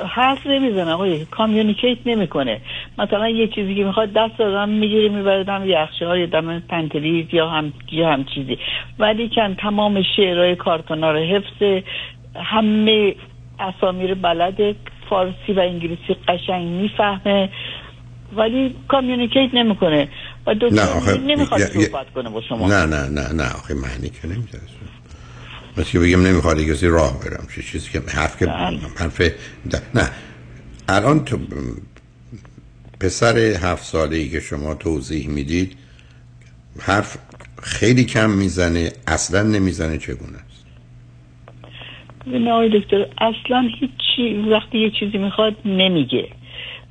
[0.09, 1.24] حرف نمی‌زنه آقای.
[1.24, 2.60] communicate نمی‌کنه.
[2.98, 7.48] مثلا یه چیزی که می‌خواد دست آدم می‌گیره می‌بره دم یخچال یا دم pantry یا
[7.48, 8.59] هم یا هم چیزی.
[8.98, 11.82] ولیکن تمام شعرهای کارتونا رو حفظ
[12.36, 13.14] همه
[13.60, 14.77] اسامی رو بلد
[15.10, 17.48] فارسی و انگلیسی قشنگ می‌فهمه.
[18.36, 20.09] ولی communicate نمی‌کنه.
[20.46, 22.68] و آخه نمی‌خواد صحبت کنه با شما.
[22.68, 24.60] نه نه نه نه آخه معنی که نمیده
[25.76, 27.46] مثل که بگم نمی‌خواد کسی راه برم.
[27.54, 28.46] چه چیزی که حرف که
[28.96, 29.28] حرف
[29.70, 30.10] د- نه.
[30.88, 31.38] الان تو
[33.00, 35.76] پسر هفت ساله ای که شما توضیح می‌دید
[36.80, 37.18] حرف
[37.62, 40.66] خیلی کم می‌زنه اصلا نمی‌زنه چگونه است؟
[42.26, 46.28] نه دکتر اصلا هیچی وقتی یه چیزی می‌خواد نمیگه.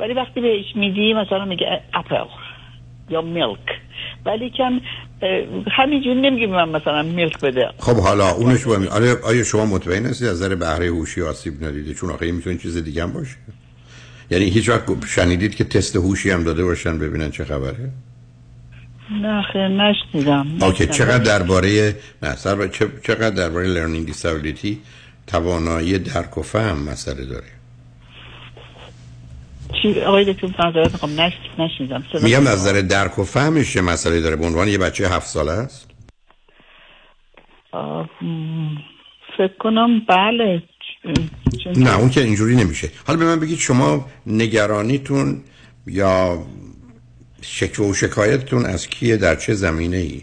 [0.02, 2.16] ولی وقتی بهش میدی مثلا میگه اپل
[3.10, 3.60] یا میلک
[4.26, 4.82] ولی کم
[5.22, 7.70] اه، همینجور نمیگه من مثلا milk بده.
[7.78, 11.94] خب حالا اونش با آیا, آیا شما مطمئن هستید از نظر بهره هوشی آسیب ندیده؟
[11.94, 13.36] چون آخه می‌تونه چیز دیگه هم باشه.
[14.32, 17.90] یعنی هیچ وقت شنیدید که تست هوشی هم داده باشن ببینن چه خبره؟
[19.22, 20.48] نه خیر نشنیدم.
[20.62, 20.86] okay.
[20.86, 22.68] چقدر درباره نه سر
[23.04, 24.80] چقدر درباره learning disability
[25.28, 27.61] توانایی درک و فهم مسئله داره؟
[29.82, 31.34] چی آقای دکتر معذرت می‌خوام نش...
[31.60, 35.10] نشنیدم صدا- میگم از نظر درک و فهمش چه مسئله داره؟ به عنوان یه بچه
[35.10, 35.88] هفت ساله است؟
[37.72, 38.10] آه،
[39.38, 40.64] فکر کنم بله.
[41.64, 42.90] چون- نه اون که اینجوری نمیشه.
[43.08, 45.42] حالا به من بگید شما نگرانیتون
[45.88, 46.46] یا
[47.42, 50.22] شکوه و شکایتتون از کیه؟ در چه زمینه ای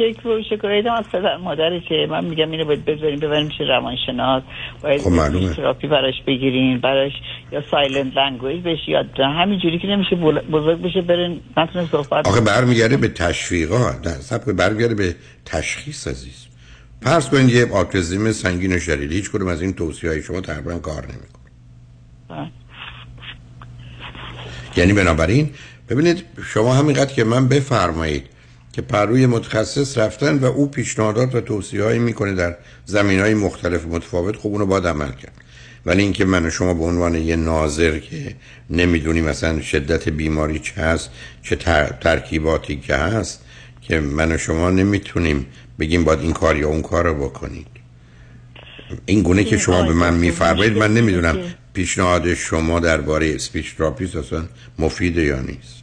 [0.00, 4.42] شکر و شکایتم از پدر مادره که من میگم اینو باید بذاریم ببریم چه روانشناس
[4.82, 5.52] باید خب.
[5.52, 7.12] تراپی براش بگیرین براش
[7.52, 10.16] یا silent language بهش یاد همینجوری که نمیشه
[10.52, 15.14] بزرگ بشه بره نتونه صحبت آخه برمیگرده به تشویقات نه صبر برمیگرده به
[15.44, 16.46] تشخیص عزیز
[17.02, 20.78] فرض کنید یه autism سنگین و شدید هیچ کدوم از این توصیه های شما تقریبا
[20.78, 21.50] کار نمی‌کنه
[22.28, 22.50] بله.
[24.76, 25.50] یعنی بنابراین
[25.88, 28.39] ببینید شما همینقدر که من بفرمایید
[28.80, 33.84] که پهلوی متخصص رفتن و او پیشنهادات و توصیه هایی می‌کنه در زمینه های مختلف
[33.84, 35.32] متفاوت خب اونو باید عمل کرد.
[35.86, 38.34] ولی اینکه من و شما به عنوان یه ناظر که
[38.70, 41.10] نمی‌دونیم مثلا شدت بیماری چه هست
[41.42, 43.40] چه تر- ترکیباتی که هست
[43.82, 45.46] که من و شما نمی‌تونیم
[45.78, 47.66] بگیم باید این کار یا اون کار رو بکنید.
[49.06, 51.38] این گونه که شما به من میفرمایید من نمی‌دونم
[51.72, 54.44] پیشنهاد شما درباره speech therapist اصلا
[54.78, 55.79] مفیده یا نیست.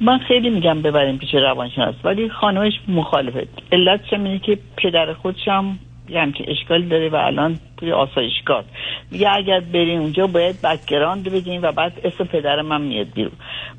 [0.00, 3.48] من خیلی میگم ببریم پیش روانشناس ولی خانمش مخالفه.
[3.72, 5.78] علت اینه که پدر خودش هم
[6.08, 8.64] یه همچین اشکالی داره و الان توی آسایشگاه.
[9.10, 13.32] میگه اگر بریم اونجا باید background بگیم و بعد اسم پدر من میاد بیرون.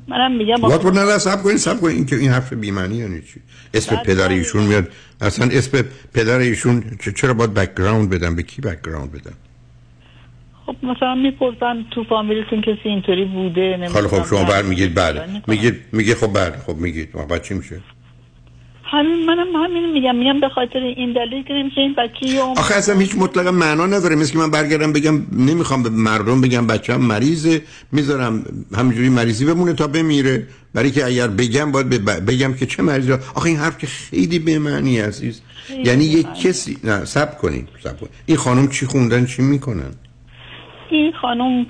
[0.08, 3.20] منم میگم وات بود نه صبر کنید صبر کنید این که این حرف بی‌معنی یعنی
[3.20, 3.40] چی
[3.74, 4.88] اسم پدر ایشون میاد.
[5.20, 6.82] اصلا اسم پدر ایشون
[7.16, 9.49] چرا باید background بدم؟ به کی background بدم؟
[10.70, 14.08] خب مثلا می‌پرسن تو فامیلتون کسی اینطوری بوده؟ نمی‌دونم.
[14.08, 15.22] خب شما بر میگید بله.
[15.46, 17.08] میگید میگه خب بله خب میگید.
[17.14, 17.80] ما بعد چی میشه؟
[18.84, 20.16] همین منم همین میگم.
[20.16, 24.16] میگم به خاطر این دلیل که نمیشه این بچه آخه اصلا هیچ مطلق معنا نداره.
[24.16, 27.62] مثل که من برگردم بگم نمی‌خوام به مردم بگم بچه‌م مریضه.
[27.92, 28.44] می‌ذارم
[28.76, 30.46] همینجوری مریضی بمونه تا بمیره.
[30.74, 33.12] برای که اگر بگم باید ب- بگم که چه مریضی.
[33.12, 35.40] آخه این حرف که خیلی به معنی عزیز.
[35.84, 36.26] یعنی یک.
[36.42, 39.92] کسی نه سب کنید سب کنید این خانم چی خوندن چی می‌کنن؟
[40.96, 41.66] این خانم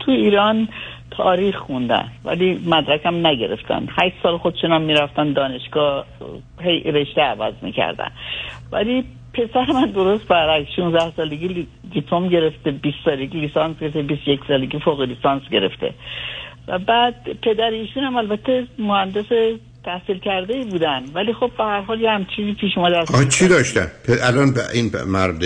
[0.00, 0.68] تو ایران
[1.10, 3.88] تاریخ خوندن ولی مدرکم نگرفتن.
[3.98, 6.06] هشت سال خودشون هم می‌رفتن دانشگاه
[6.60, 8.10] هی رشته عوض می‌کردن.
[8.72, 14.78] ولی پسر من درست برعکس 16 سالگی دیپلم گرفته 20 سالگی لیسانس گرفته 21 سالگی
[14.78, 15.94] فوق لیسانس گرفته.
[16.68, 19.26] و بعد پدر ایشون هم البته مهندس
[19.84, 21.02] تحصیل کرده بودن.
[21.14, 23.86] ولی خب به هر حال یه هم چیزی پیش اومده چی داشتن؟
[24.22, 25.42] الان این مرد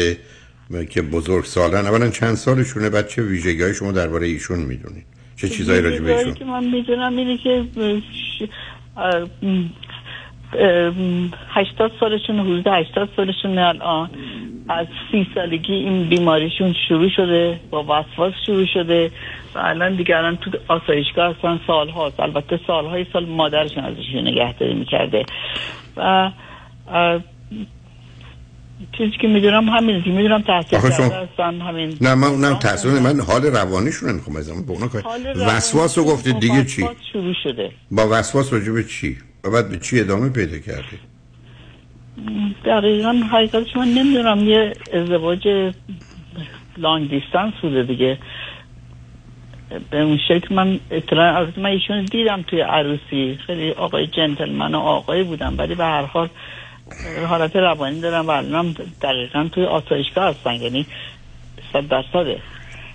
[0.90, 1.86] که بزرگ سالن.
[1.86, 5.04] اولا چند سالشونه بعد چه ویژگی های شما درباره ایشون می‌دونید
[5.36, 7.64] چه چیزایی راجع به ایشون؟ که من می‌دونم اینه که
[11.48, 14.10] هشتاد سالشون حدود هشتاد سالشون الان.
[14.68, 19.10] از سی سالگی این بیماریشون شروع شده با وسواس شروع شده
[19.54, 24.74] و الان دیگه الان تو آسایشگاه هستن سال هاست البته سالهای سال مادرشون ازشون نگهداری
[24.74, 25.24] می‌کرده.
[25.96, 26.30] و
[28.98, 31.96] چیزی که می‌دونم همین که می‌دونم تحصیل شما- هستن همین.
[32.00, 34.88] نه من اونم تحصیل من حال روانیشون می‌خوام ازم به اونا
[35.48, 37.70] وسواس رو گفتید دیگه چی؟ وسواس شروع شده.
[37.90, 40.98] با وسواس راجع به چی؟ و بعد به چی ادامه پیدا کرده
[42.64, 45.72] دقیقا حقیقتش من نمی‌دونم یه ازدواج
[46.76, 48.18] لانگ دیستانس بوده دیگه.
[49.90, 53.38] به اون شکل من اطلاع از من ایشون دیدم توی عروسی.
[53.46, 56.28] خیلی آقای جنتلمن و آقای بودم ولی به هر حال
[57.28, 60.86] حالت روانی دارم و الانم دقیقا توی آسایشگاه هستن یعنی
[61.72, 62.42] صد درصده.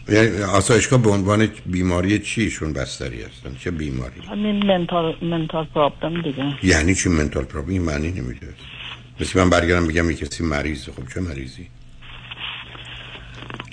[0.09, 6.43] یعنی آسایشگاه به عنوان بیماری چیشون بستری هستن؟ چه بیماری؟ همین منتال منتال پرابلم دیگه.
[6.63, 8.47] یعنی چی منتال پرابلم؟ این معنی نمیده.
[9.19, 10.91] مثل من برگردم بگم یه کسی مریضه.
[10.91, 11.67] خب چه مریضی؟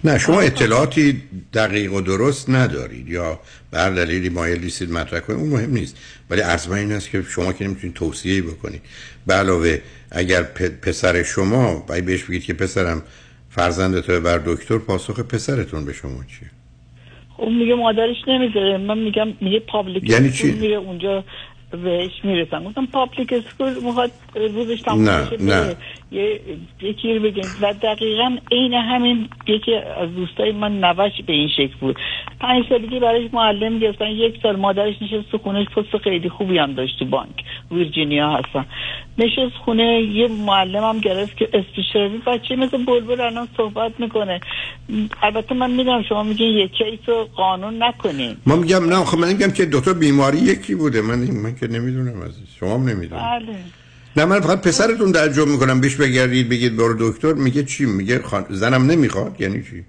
[0.05, 1.23] نه شما اطلاعاتی
[1.55, 3.41] دقیق و درست ندارید یا
[3.71, 5.97] به هر دلیلی مایل نیستید مطرح کنید اون مهم نیست.
[6.31, 8.83] ولی عرض این است که شما که نمی‌تونید توصیه بکنید.
[9.31, 9.79] به علاوه
[10.11, 10.43] اگر
[10.83, 13.03] پسر شما باید بهش بگید که پسرم
[13.51, 16.51] فرزند تو بر دکتر پاسخ پسرتون به شما چیه؟
[17.37, 21.25] خب میگه مادرش نمی‌ذاره من میگم میگه پابلیک یعنی چی؟ میره اونجا
[21.71, 25.75] بهش می‌رسن گفتم پابلیک اسکول می‌خواد روزش تموم نه، نه.
[26.13, 26.41] یه
[26.83, 31.77] یکی رو بگیم و دقیقا عین همین یکی از دوستای من نوش به این شکل
[31.81, 31.97] بود.
[32.41, 34.07] پنج سالگی براش معلم گرفتن.
[34.07, 37.45] یک سال مادرش نشست تو خونش پست خیلی خوبی هم داشت تو بانک.
[37.71, 38.67] ویرجینیا هستن.
[39.19, 44.41] نشست خونه یه معلم هم گرفت که استشاری بچه مثل بلبل الان صحبت می‌کنه.
[45.23, 48.37] البته من می‌دونم شما میگین یک کیس رو قانون نکنین.
[48.47, 51.03] ما میگم نه خب من میگم که دوتا بیماری یکی بوده.
[51.03, 52.47] من من که نمی‌دونم عزیز.
[52.61, 53.57] شما هم نمی‌دونم بله.
[54.17, 55.81] نه من فقط پسرتون تعجب می‌کنم.
[55.81, 57.33] بیش بگردید بگید برو دکتر.
[57.33, 58.45] میگه چی؟ میگه خان...
[58.51, 59.85] زنم نمی‌خواد؟ یعنی چی؟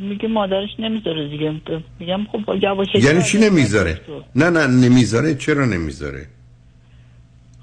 [0.00, 1.52] میگه مادرش نمی‌ذاره دیگه.
[2.00, 2.54] میگم خب
[2.94, 4.00] یعنی چی نمی‌ذاره؟
[4.36, 5.34] نه نه نمی‌ذاره.
[5.34, 6.26] چرا نمی‌ذاره؟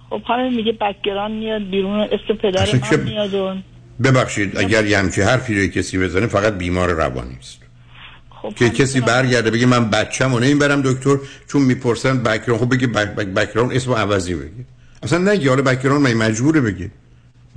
[0.10, 3.56] خب همین میگه بکگران میاد بیرون اسم پدر من میاد و
[4.03, 7.60] ببخشید اگر یه همچی حرفی رو کسی بزنه فقط بیمار روانی است
[8.30, 11.18] خب که کسی برگرده بگه من بچم و نمی‌برم دکتر
[11.48, 14.65] چون می‌پرسن بکران خب بگه بک بک بکران اسم عوضی بگه.
[15.03, 16.91] اصلا نگه حالا بکران من مجبوره بگه؟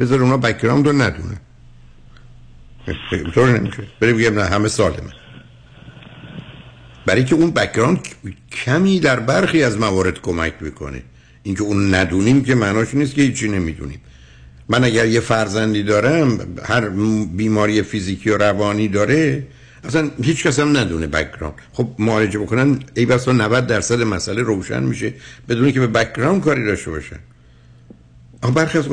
[0.00, 1.40] بذار اونا background رو ندونه.
[3.34, 3.82] طور نمیشه.
[4.00, 5.12] بره بگه نه همه سالمه.
[7.06, 8.00] برای که اون background
[8.52, 11.02] کمی در برخی از موارد کمک می‌کنه.
[11.42, 14.00] اینکه اون ندونیم که معناش نیست که هیچی نمی‌دونیم.
[14.68, 16.88] من اگر یه فرزندی دارم هر
[17.36, 19.46] بیماری فیزیکی و روانی داره
[19.84, 24.82] اصلا هیچ کس هم ندونه background خب معالجه بکنن ای بسا 90 درصد مسئله روشن
[24.82, 25.14] میشه
[25.48, 27.18] بدون که به background کاری داشته باشن.
[28.42, 28.88] آخه برخی از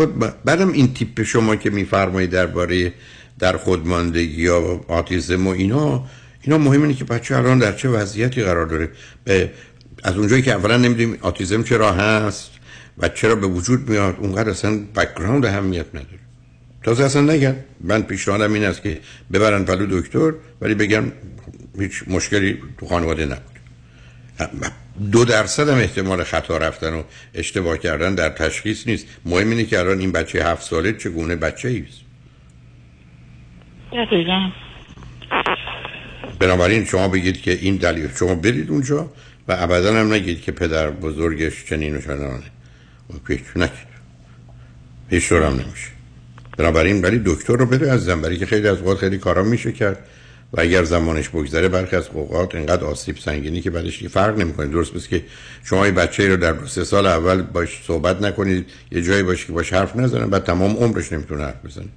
[0.45, 2.93] بعدم این تیپ شما که میفرمایید درباره
[3.39, 6.05] در خودماندگی یا autism و اینا.
[6.41, 8.89] اینا مهم اینه که بچه الان در چه وضعیتی قرار داره.
[9.23, 9.51] به
[10.03, 12.51] از اونجایی که اولا نمی‌دونیم autism چرا هست
[12.97, 16.19] و چرا به وجود میاد اونقدر اصلا background اهمیت نداره.
[16.83, 18.99] تازه اصلا نگن من پیشنهادم این است که
[19.33, 21.03] ببرن پهلو دکتر ولی بگم
[21.79, 23.59] هیچ مشکلی تو خانواده نبود.
[25.11, 27.03] دو درصد هم احتمال خطا رفتن و
[27.33, 29.05] اشتباه کردن در تشخیص نیست.
[29.25, 32.01] مهم اینه که الان این بچه هفت ساله چگونه بچه ایست
[33.91, 34.49] دقیقا.
[36.39, 39.11] بنابراین شما بگید که این دلیل شما برید اونجا.
[39.49, 42.43] و ابدا هم نگید که پدر بزرگش چنین و چنانه.
[43.27, 43.89] هیچ نگید
[45.09, 45.89] هیچ هم نمیشه.
[46.57, 49.97] بنابراین ولی دکتر رو بده از برای که خیلی از اوقات خیلی کارا میشه کرد
[50.53, 54.67] و اگر زمانش بگذره برخی از اوقات اینقدر آسیب سنگینی که بعدش فرق نمی‌کنه.
[54.67, 55.23] درست بس که
[55.63, 59.53] شما یه بچه رو در سه سال اول باش صحبت نکنید یه جایی باشه که
[59.53, 61.89] باش حرف نزنه بعد تمام عمرش نمی‌تونه حرف بزنه.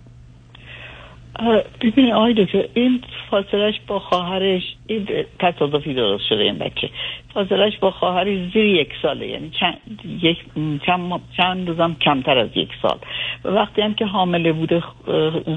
[1.81, 3.01] ببین آقای دکتر این
[3.31, 6.91] فاصلش با خواهرش این تصادفی درست شده این بچه.
[7.35, 9.79] فاصلش با خواهرش زیر یک ساله یعنی چند,
[10.23, 10.39] یک
[10.87, 12.99] چند, چند روزم کمتر از یک سال.
[13.45, 14.83] و وقتی هم که حامله بوده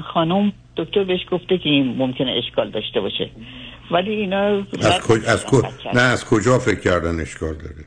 [0.04, 3.30] خانم دکتر بهش گفته که این ممکنه اشکال داشته باشه.
[3.90, 4.46] ولی اینا
[4.82, 5.24] از, کج...
[5.26, 5.62] از کو...
[5.94, 7.84] نه از کجا فکر کردن اشکال داره؟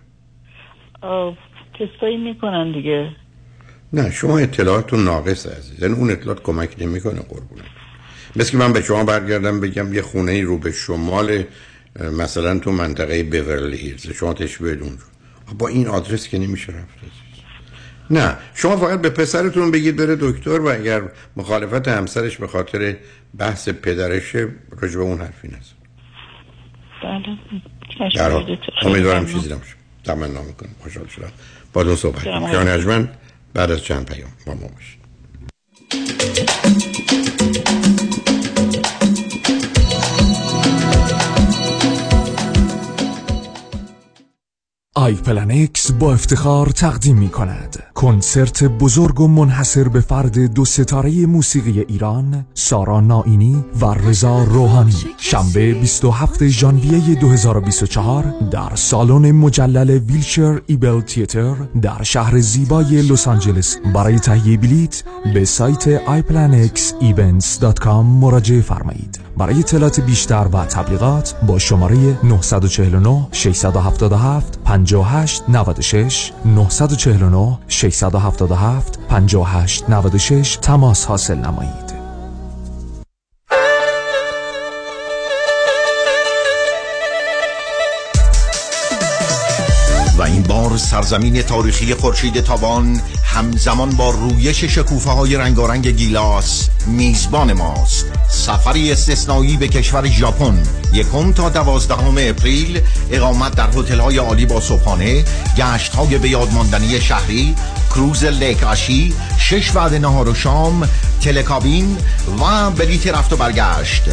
[1.80, 3.10] تستایی می‌کنن دیگه.
[3.94, 5.84] نه شما اطلاعاتون ناقص عزیز.
[5.84, 7.79] یعنی اون اطلاعات کمک نمی‌کنه قربونت.
[8.36, 11.44] مثل که من به شما برگردم بگم یه خونه رو به شمال
[12.12, 14.08] مثلا تو منطقه بیورلی هیلز.
[14.08, 15.04] شما تشبه اونجا.
[15.58, 17.00] با این آدرس که نمیشه رفت.
[18.12, 21.02] نه شما فقط به پسرتون بگید بره دکتر و اگر
[21.38, 22.98] مخالفت همسرش به خاطر
[23.38, 24.48] بحث پدرشه
[24.82, 25.60] راجع به اون حرفی نزن.
[28.16, 30.70] بله امیدوارم چیزی نمیشه تمنا می‌کنم.
[30.80, 31.32] خوشحال شدم.
[31.74, 32.28] با دو صحبت.
[32.28, 33.10] اجمن
[33.54, 35.00] بعد از چند پیام با ما باشید.
[45.00, 51.80] iPlanex با افتخار تقدیم می کند کنسرت بزرگ و منحصر به فرد دو ستاره موسیقی
[51.80, 54.94] ایران سارا نائینی و رضا روحانی.
[55.18, 63.78] شنبه 27 ژانویه 2024 در سالن مجلل Wilshire Ebell Theatre در شهر زیبای لس آنجلس.
[63.94, 65.04] برای تهیه بلیت
[65.34, 69.29] به سایت iPlanexEvents.com مراجعه فرمایید.
[69.40, 80.58] برای اطلاعات بیشتر و تبلیغات با شماره 949 677 58 96 949 677 58 96
[80.62, 81.89] تماس حاصل نمایید.
[90.80, 98.06] سرزمین تاریخی خورشید تابان همزمان با رویش شکوفه های رنگارنگ گیلاس میزبان ماست.
[98.30, 102.82] سفری استثنایی به کشور ژاپن یکم تا دوازدهم اپریل
[103.12, 105.24] اقامت در هتل های عالی با صبحانه
[105.58, 107.56] گشت های به یاد ماندنی شهری
[107.90, 110.90] کروز لیک آشی شش وعده نهار و شام
[111.22, 111.98] تلکابین
[112.42, 114.04] و بلیت رفت و برگشت.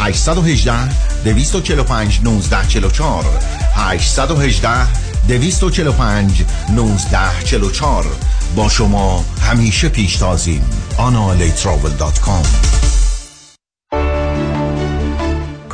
[0.00, 0.88] 818
[1.24, 3.24] 245 1944
[3.74, 8.06] 818 245 1944
[8.56, 10.64] با شما همیشه پیشتازیم
[10.98, 12.46] آنالیتراول.com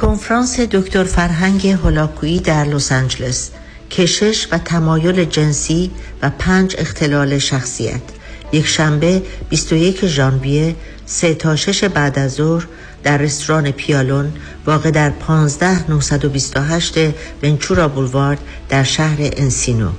[0.01, 3.51] کنفرانس دکتر فرهنگ هولاکویی در لس آنجلس.
[3.91, 5.91] کشش و تمایل جنسی
[6.23, 8.01] و پنج اختلال شخصیت.
[8.53, 12.67] یک شنبه 21 ژانویه سه تا شش بعد از ظهر
[13.03, 14.33] در رستوران پیالون
[14.67, 16.95] واقع در 15928
[17.43, 19.91] ونچورا بولوارد در شهر انسینو.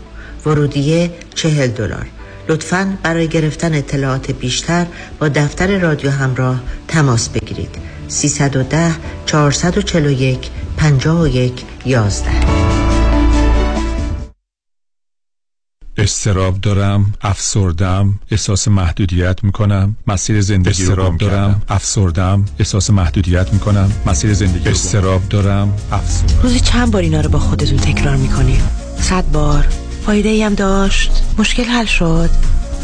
[0.45, 2.06] ورودیه 40 دلار.
[2.49, 4.86] لطفا برای گرفتن اطلاعات بیشتر
[5.19, 7.76] با دفتر رادیو همراه تماس بگیرید.
[8.07, 8.91] 310
[9.26, 11.53] 441 51
[11.86, 12.81] 11
[15.97, 19.95] استراب دارم افسردم احساس محدودیت می‌کنم.
[20.07, 23.91] مسیر زندگی رو گم دارم افسردم احساس محدودیت می‌کنم.
[24.05, 26.41] مسیر زندگی استراب دارم افسردم.
[26.43, 28.61] روزی چند بار اینا رو با خودتون تکرار می‌کنی؟
[28.99, 29.68] صد بار.
[30.05, 31.23] فایده ای هم داشت.
[31.38, 32.30] مشکل حل شد.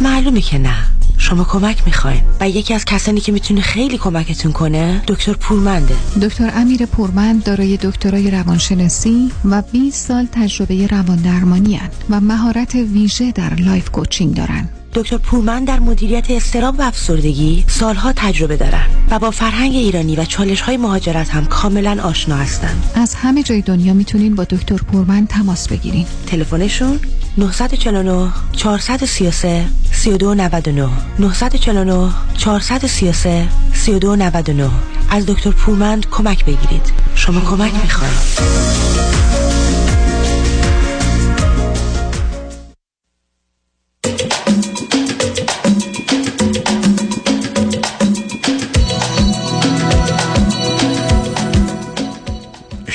[0.02, 0.97] معلومه که نه.
[1.18, 2.22] شما کمک می‌خواین.
[2.40, 5.96] و یکی از کسانی که می‌تونه خیلی کمکتون کنه دکتر پورمنده.
[6.22, 11.80] دکتر امیر پورمند دارای دکترای روانشناسی و 20 سال تجربه روان درمانی
[12.10, 14.70] و مهارت ویژه در life coaching دارن.
[14.94, 20.26] دکتر پورمن در مدیریت اضطراب و افسردگی سالها تجربه دارن و با فرهنگ ایرانی و
[20.26, 22.92] چالش های مهاجرت هم کاملا آشنا هستند.
[22.96, 26.06] از همه جای دنیا می‌تونین با دکتر پورمن تماس بگیرین.
[26.28, 27.00] تلفنشون
[27.38, 30.90] 949 433 3299
[31.20, 34.70] 949 433 3299
[35.10, 36.92] از دکتر پورمند کمک بگیرید.
[37.16, 39.17] شما کمک می‌خواید.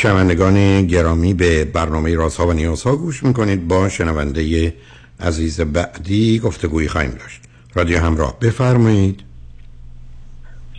[0.03, 3.69] شنوندگان گرامی به برنامه رازها و نیازها گوش می‌کنید.
[3.69, 4.75] با شنونده
[5.21, 7.41] عزیز بعدی گفتگویی خواهیم داشت.
[7.75, 9.21] رادیو همراه بفرمایید.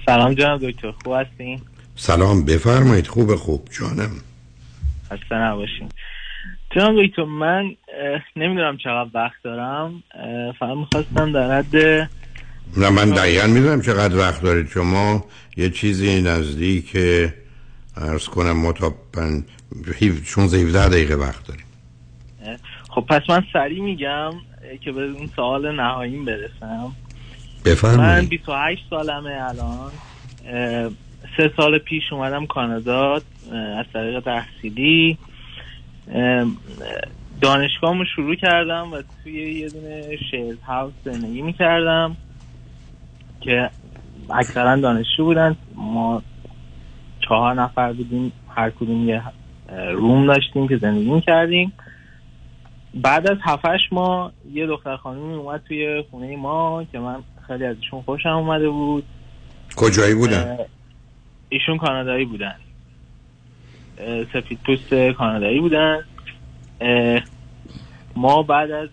[0.06, 1.62] سلام جناب دکتر خوب هستین؟
[1.96, 3.08] سلام بفرمایید.
[3.08, 3.68] خوب خوب.
[3.80, 4.12] جانم.
[5.06, 5.90] خسته نباشین.
[6.76, 7.64] جناب دکتر من
[8.36, 10.04] نمی‌دونم چقدر وقت دارم.
[10.60, 11.76] فقط می‌خواستم در حد
[12.78, 14.68] نه من دقیقا می‌دونم چقدر وقت دارید.
[14.70, 15.26] شما
[15.58, 16.98] یه چیزی نزدیک
[17.98, 19.46] ارز کنم ما تا پن...
[20.26, 21.66] 16 17 دقیقه وقت داریم.
[22.90, 24.32] خب پس من سریع میگم
[24.82, 26.66] که به اون سوال نهاییم برسم.
[26.66, 26.92] من
[27.66, 29.92] بفرمایید 28 سالمه الان.
[31.38, 33.22] سه سال پیش اومدم کانادا
[33.78, 35.18] از طریق تحصیلی.
[36.14, 36.46] اه،
[37.42, 42.18] دانشگاهمو شروع کردم و توی یه دونه شیرز هاوس زندگی می‌کردم
[43.42, 43.70] که
[44.30, 45.56] اکثرا دانشجو بودن.
[45.76, 46.22] ما
[47.28, 49.22] چهار نفر بودیم هر کدوم یه
[49.92, 51.74] روم داشتیم که زندگی می‌کردیم.
[52.94, 57.16] بعد از هفتش ما یه دختر خانمی اومد توی خونه ما که من
[57.48, 59.04] خیلی ازشون خوشم اومده بود.
[59.76, 60.58] کجایی بودن؟
[61.50, 62.56] ایشون کانادایی بودن.
[64.34, 66.00] سفید پوست کانادایی بودن.
[68.16, 68.90] ما بعد از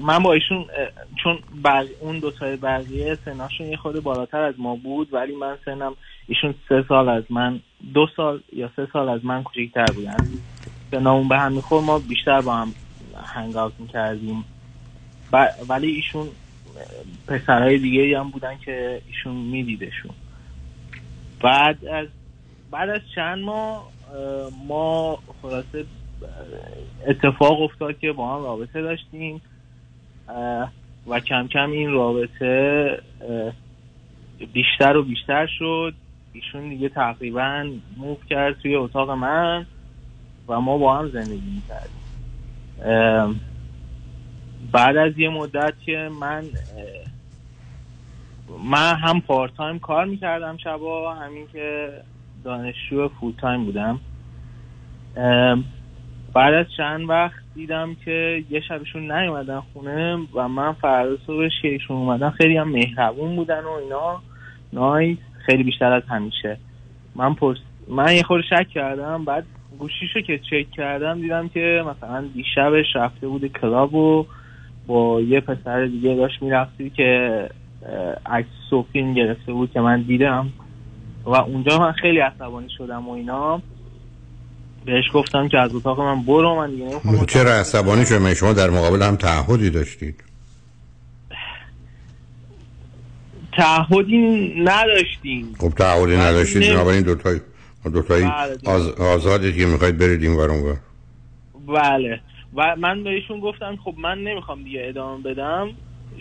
[0.00, 0.66] من با ایشون
[1.22, 1.86] چون بق...
[2.00, 5.94] اون دو تای بقیه سناشون یه خود بالاتر از ما بود ولی من سنم
[6.28, 7.60] ایشون سه سال از من
[7.94, 10.16] دو سال یا سه سال از من کوچکتر بودن.
[10.90, 12.74] سنمون به هم میخور ما بیشتر با هم
[13.24, 14.44] هنگ اوت می‌کردیم
[15.68, 16.28] ولی ایشون
[17.26, 20.10] پسرهای دیگه هم بودن که ایشون میدیدشون.
[21.42, 22.06] بعد از
[22.70, 25.84] بعد از چند ماه اه، ما خلاصه
[27.06, 29.40] اتفاق افتاد که با هم رابطه داشتیم.
[31.06, 32.98] و کم کم این رابطه
[34.52, 35.94] بیشتر و بیشتر شد.
[36.32, 39.66] ایشون دیگه تقریبا موف کرد توی اتاق من
[40.48, 42.00] و ما با هم زندگی می‌کردیم.
[44.72, 46.44] بعد از یه مدت که من
[48.64, 51.92] من هم پارت تایم کار می‌کردم شبا همین که
[52.44, 54.00] دانشجو full-time بودم.
[56.34, 61.68] بعد از چند وقت دیدم که یه شبشون نیومدن خونه و من فردا صبحش که
[61.68, 62.30] ایشون اومدن.
[62.30, 64.20] خیلی هم مهربون بودن و اینا.
[64.72, 66.58] nice خیلی بیشتر از همیشه.
[67.14, 67.56] من پرس
[67.88, 69.24] من یه خورده شک کردم.
[69.24, 69.44] بعد
[69.78, 74.26] گوشیشو که چک کردم دیدم که مثلا دیشبش رفته بود club و
[74.86, 77.48] با یه پسر دیگه داشت می‌رفتی که
[78.26, 80.48] عکس و فیلم گرفته بود که من دیدم.
[81.24, 83.62] و اونجا من خیلی عصبانی شدم و اینا.
[84.88, 88.70] بهش گفتم که از اتاق من برو من دیگه نمی‌خوام چرا عصبانی شما شما در
[88.70, 90.24] مقابل هم تعهدی داشتید.
[93.52, 95.54] تعهدی نداشتیم.
[95.60, 97.40] خب تعهدی نداشتید بنابراین دوتای
[97.92, 98.58] دوتایی بله.
[98.64, 98.88] آز...
[98.88, 100.76] آزادید که می‌خواید برید این ور اون ور.
[101.66, 102.20] بله.
[102.54, 105.68] و من بهشون گفتم خب من نمی‌خوام دیگه ادامه بدم.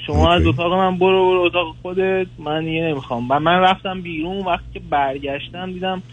[0.07, 2.27] شما از اتاق من برو برو اتاق خودت.
[2.39, 3.31] من دیگه نمی‌خوام.
[3.31, 6.03] و من رفتم بیرون وقتی که برگشتم دیدم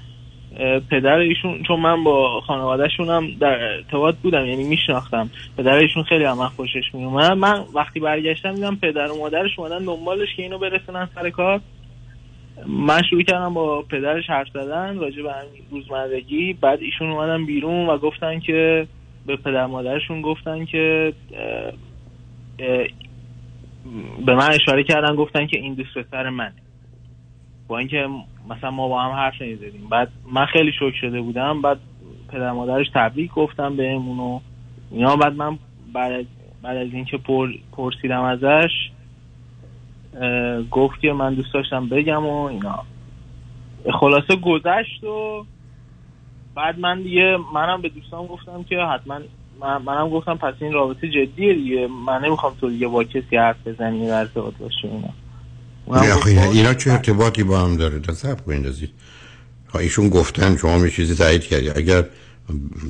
[0.90, 5.30] پدر ایشون چون من با خانوادهشون هم در ارتباط بودم یعنی میشناختم.
[5.56, 10.28] پدر ایشون خیلی هم خوشش میومد من وقتی برگشتم دیدم پدر و مادرش اومدن دنبالش
[10.36, 11.60] که اینو برسونن سر کار.
[12.66, 15.32] من شروع کردم با پدرش حرف زدن راجع به
[15.70, 16.52] روزمرگی.
[16.52, 18.86] بعد ایشون اومدن بیرون و گفتن که
[19.26, 21.12] به پدر مادرشون گفتن که
[24.26, 26.54] به من اشاره کردن گفتن که این دوست پسر منه.
[27.68, 28.06] با اینکه
[28.48, 29.88] مثلا ما با هم حرف نمی‌زدیم.
[29.90, 31.78] بعد من خیلی شوک شده بودم بعد
[32.28, 34.40] پدر مادرش تبریک گفتم بهمون و
[34.90, 35.16] اینا.
[35.16, 35.58] بعد من
[35.92, 36.24] بعد از,
[36.62, 38.70] بعد از اینکه پر، پرسیدم ازش
[40.70, 42.82] گفت که من دوست داشتم بگم و اینا.
[44.00, 45.44] خلاصه گذشت و
[46.54, 49.20] بعد من دیگه منم به دوستان گفتم که حتما
[49.60, 51.86] من منم گفتم پس این رابطه جدیه دیگه.
[52.06, 55.12] من نمی‌خوام تو دیگه با کسی حرف بزنی و ارتباط باشی اینا اونم نه، گفت
[55.12, 56.48] آخه اینا- باشه.
[56.50, 58.90] اینا چه ارتباطی با هم داره؟ تصب بندازید
[59.74, 62.04] ها، ایشون گفتن شما می چیزی تایید کردید اگر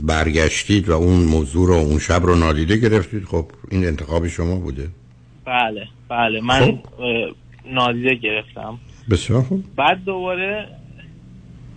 [0.03, 4.89] برگشتید و اون موضوع رو اون شب رو نادیده گرفتید خب این انتخاب شما بوده.
[5.45, 6.41] بله بله.
[6.41, 6.79] من خب.
[7.67, 8.79] نادیده گرفتم.
[9.11, 9.65] بسیار خوب.
[9.77, 10.69] بعد دوباره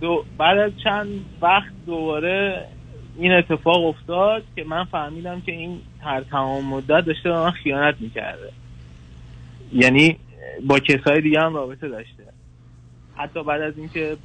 [0.01, 1.07] دو بعد از چند
[1.41, 2.65] وقت دوباره
[3.19, 7.95] این اتفاق افتاد که من فهمیدم که این هر تمام مدت داشته به من خیانت
[7.99, 8.51] می‌کرده.
[9.73, 10.17] یعنی
[10.67, 12.23] با کسای دیگه هم رابطه داشته.
[13.15, 14.17] حتی بعد از اینکه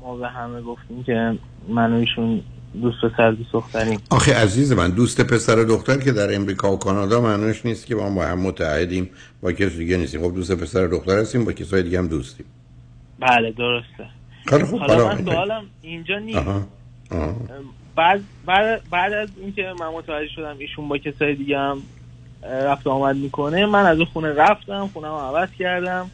[0.00, 1.38] ما به همه گفتیم که
[1.68, 2.42] من و ایشون
[2.82, 4.00] دوست پسر دوست دختریم.
[4.10, 7.94] آخه عزیز من دوست پسر و دختر که در امریکا و کانادا معنیش نیست که
[7.94, 9.10] ما با هم متحدیم
[9.42, 10.22] با کسی دیگه نیستیم.
[10.22, 12.46] خب دوست پسر و دختر هستیم با کسای دیگه هم دوستیم.
[13.20, 14.06] بله درسته.
[14.46, 16.38] خیلی خوب، حالا من سوالم اینجا نیست.
[16.38, 16.66] آها
[17.10, 17.36] آها.
[17.96, 21.82] بعد بعد بعد از اینکه من متوجه شدم ایشون با کسای دیگه هم
[22.42, 23.66] رفت آمد می‌کنه.
[23.66, 26.10] من از اون خونه رفتم خونه عوض کردم.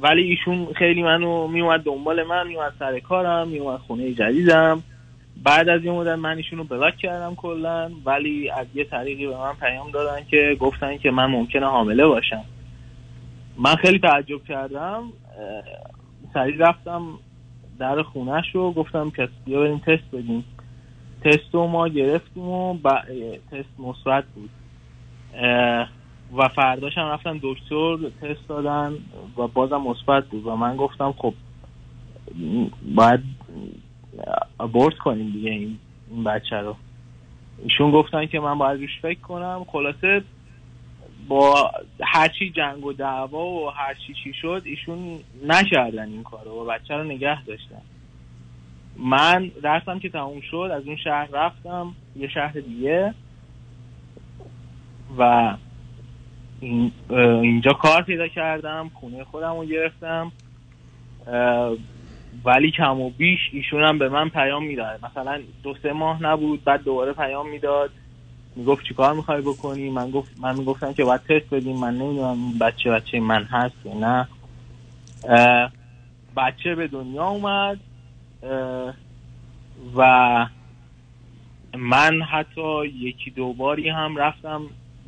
[0.00, 4.82] ولی ایشون خیلی منو میومد دنبال من میومد سر کارم میومد خونه جدیدم.
[5.44, 7.90] بعد از یه مدت من ایشون رو بلاک کردم کلا.
[8.04, 12.44] ولی از یه طریقی به من پیام دادن که گفتن که من ممکنه حامله باشم.
[13.58, 15.02] من خیلی تعجب کردم.
[16.34, 17.02] سریع رفتم
[17.78, 20.44] در خونهش رو گفتم که بیا بریم تست بدیم.
[21.24, 22.88] تست رو ما گرفتیم و ب...
[23.50, 24.50] تست مثبت بود.
[26.36, 28.92] و فرداش هم رفتن دکتر تست دادن
[29.38, 31.34] و بازم مثبت بود و من گفتم خب
[32.94, 33.20] باید
[34.60, 35.78] ابورت کنیم دیگه این,
[36.10, 36.76] این بچه رو.
[37.64, 39.66] ایشون گفتن که من باید روش فکر کنم.
[39.68, 40.22] خلاصه
[41.28, 46.94] با هرچی جنگ و دعوا و هرچی چی شد ایشون نکردن این کارو و بچه
[46.94, 47.82] رو نگه داشتن.
[48.96, 53.14] من درسم که تموم شد از اون شهر رفتم یه شهر دیگه.
[55.18, 55.54] و
[57.42, 60.32] اینجا کار پیدا کردم خونه خودم رو گرفتم
[62.44, 65.04] ولی کم و بیش ایشون هم به من پیام می‌داد.
[65.04, 67.90] مثلا دو سه ماه نبود بعد دوباره پیام می‌داد.
[68.56, 71.76] می‌گفت چیکار می‌خوای بکنی؟ من گفت من می‌گفتم که باید تست بدیم.
[71.76, 74.28] من نمی‌دونم بچه بچه من هست یا نه.
[76.36, 77.80] بچه به دنیا اومد.
[79.96, 80.46] و
[81.78, 84.62] من حتی یکی دو باری هم رفتم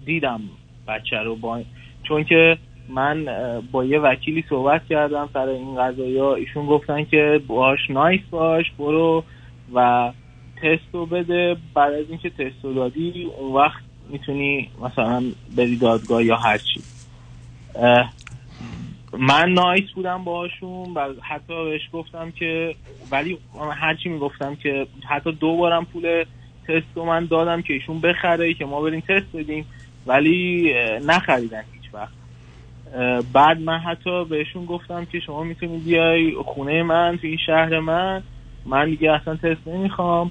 [0.09, 0.41] دیدم
[0.89, 1.61] بچه رو با
[2.03, 2.59] چون که
[2.89, 3.27] من
[3.73, 9.25] با یه وکیلی صحبت کردم سر این قضایی ایشون گفتن که باش نایس باش برو
[9.75, 10.13] و
[10.57, 11.57] تست رو بده.
[11.75, 15.23] بعد از اینکه تست رو دادی اون وقت می‌تونی مثلا
[15.57, 16.81] بری دادگاه یا هرچی
[19.19, 22.75] من نایس بودم باهاشون و حتی بهش گفتم که
[23.11, 23.39] ولی
[23.81, 26.25] هرچی می‌گفتم که حتی دو بارم پول
[26.69, 29.67] تست رو من دادم که ایشون بخره که ما بریم تست بدیم.
[30.09, 30.73] ولی
[31.07, 32.13] نخریدن هیچ وقت.
[33.33, 38.23] بعد من حتی بهشون گفتم که شما می‌تونید بیای خونه من تو این شهر من.
[38.67, 40.31] من دیگه اصلا تست نمی‌خوام.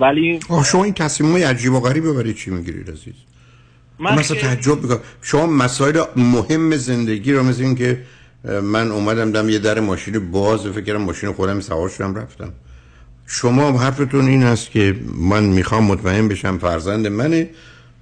[0.00, 3.14] ولی شما این تصمیم های عجیب و غریبه برای چی می‌گیرید عزیز؟
[3.98, 4.98] من مثلا که- تعجب می‌کنم.
[5.22, 8.02] شما مسائل مهم زندگی رو مثل این که
[8.62, 12.52] من اومدم دم یه در ماشین باز فکر کردم ماشین خودم سوار شدم رفتم.
[13.26, 14.94] شما حرفتون این است که
[15.30, 17.48] من می‌خوام مطمئن بشم فرزند منه.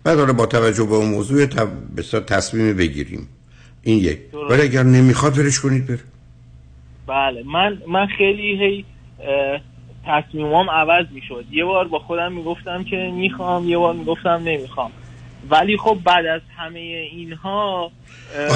[0.05, 1.69] بعد حالا با توجه به اون موضوع ت...
[1.97, 3.29] بسیار تصمیمی بگیریم.
[3.83, 4.19] این یک.
[4.51, 6.01] ولی اگر نمی‌خواد ولش کنید بره.
[7.07, 7.43] بله.
[7.43, 8.85] من من خیلی هی
[9.21, 9.61] اه،
[10.07, 11.45] تصمیمام عوض می‌شد.
[11.51, 14.91] یه بار با خودم می‌گفتم که می‌خوام یه بار می‌گفتم نمی‌خوام.
[15.51, 16.79] ولی خب بعد از همه
[17.13, 17.91] اینها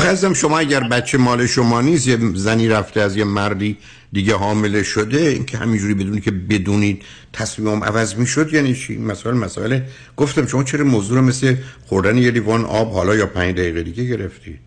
[0.09, 3.77] ازم شما اگر بچه مال شما نیست یه زنی رفته از یه مردی
[4.13, 7.03] دیگه حامله شده این که همینجوری بدونی که بدونید
[7.33, 9.81] تصمیمم عوض می‌شد یعنی چی؟ مسائل مسائل.
[10.17, 11.57] گفتم شما چرا موضوع رو مثل
[11.87, 14.61] خوردن یه لیوان آب حالا یا پنج دقیقه دیگه گرفتید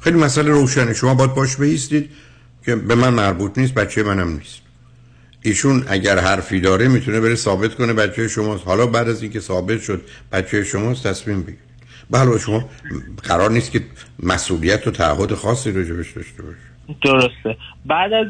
[0.00, 0.94] خیلی مسئله روشنه.
[0.94, 2.10] شما باید باش بیستید
[2.64, 4.65] که به من مربوط نیست بچه منم نیست.
[5.46, 8.66] ایشون اگر حرفی داره می‌تونه بره ثابت کنه بچه شماست.
[8.66, 10.00] حالا بعد از اینکه ثابت شد
[10.32, 11.66] بچه شماست تصمیم بگیرید.
[12.10, 12.64] بله شما
[13.22, 13.80] قرار نیست که
[14.22, 16.66] مسئولیت و تعهد خاصی راجبش داشته باشید
[17.02, 17.56] درسته.
[17.86, 18.26] بعد از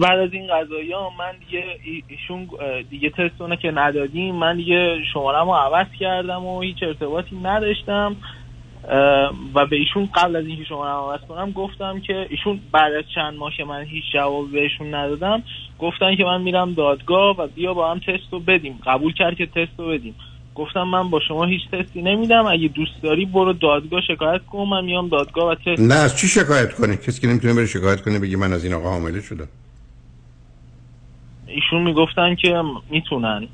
[0.00, 2.48] بعد, از این قضایی ها من دیگه ای- ایشون
[2.90, 4.34] دیگه تستونه که ندادیم.
[4.34, 8.16] من دیگه شمارم رو عوض کردم و هیچ ارتباطی نداشتم.
[9.54, 13.34] و به ایشون قبل از اینکه شمارم عوض کنم گفتم که ایشون بعد از چند
[13.34, 15.42] ماه که من هیچ جواب بهشون ندادم
[15.78, 18.78] گفتن که من میرم دادگاه و بیا با هم تست رو بدیم.
[18.86, 20.14] قبول کرد که تست رو بدیم.
[20.54, 24.84] گفتم من با شما هیچ تستی نمیدم اگه دوست داری برو دادگاه شکایت کن من
[24.84, 25.80] میام دادگاه و تست.
[25.82, 28.72] نه از چی شکایت کنه کسی که نمی‌تونه بره شکایت کنه بگی من از این
[28.72, 29.48] آقا حامله شدم.
[31.46, 33.48] ایشون می‌گفتن که می‌تونن.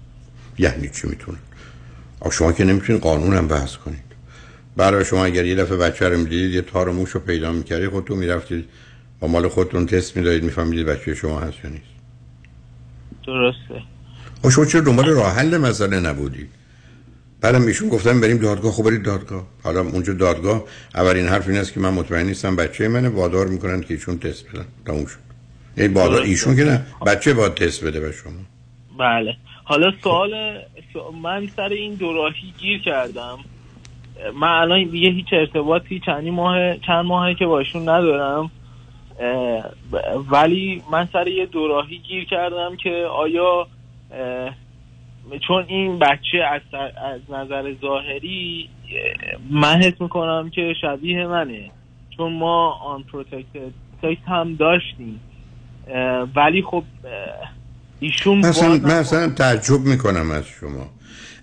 [0.58, 1.38] یعنی چی می‌تونن؟
[2.32, 4.05] شما که نمی‌تونید قانونم بحث کنید
[4.76, 8.18] برای شما اگر یه دفعه بچه رو می‌دیدید یه تار موش رو پیدا می‌کردید خودتون
[8.18, 8.68] می‌رفتید
[9.20, 11.84] با مال خودتون تست می‌دادید میفهمیدید بچه شما هست یا نیست.
[13.26, 13.82] درسته.
[14.42, 16.48] خب شما چرا دنبال راه حل مسئله نبودید
[17.40, 18.72] بعدم ایشون گفتم بریم دادگاه.
[18.72, 19.46] خب برید دادگاه.
[19.62, 23.80] حالا اونجا دادگاه اولین حرف این است که من مطمئن نیستم بچه منه وادار می‌کنن
[23.80, 24.64] که ایشون تست بدن.
[24.86, 25.18] تموم شد.
[25.78, 26.28] وادار درسته.
[26.28, 28.32] ایشون که نه بچه باید تست بده به شما.
[28.98, 29.36] بله.
[29.64, 30.30] حالا سوال
[30.92, 33.38] سو- من سر این دوراهی گیر کردم.
[34.34, 38.50] من الان دیگه هیچ ارتباطی چندی ماه چند ماهه که باشون ندارم.
[40.30, 43.66] ولی من سر یه دوراهی گیر کردم که آیا
[45.46, 46.60] چون این بچه از,
[47.02, 51.70] از نظر ظاهری اه، من حس می‌کنم که شبیه منه.
[52.16, 53.72] چون ما آن پروتکتد
[54.02, 55.20] سکس هم داشتیم.
[56.36, 56.84] ولی خب
[58.00, 60.86] ایشون مثلا بازم- من اصلا تعجب می‌کنم از شما.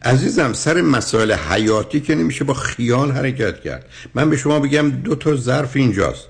[0.03, 3.85] عزیزم سر مسائل حیاتی که نمیشه با خیال حرکت کرد.
[4.13, 6.27] من به شما بگم دو تا ظرف اینجاست.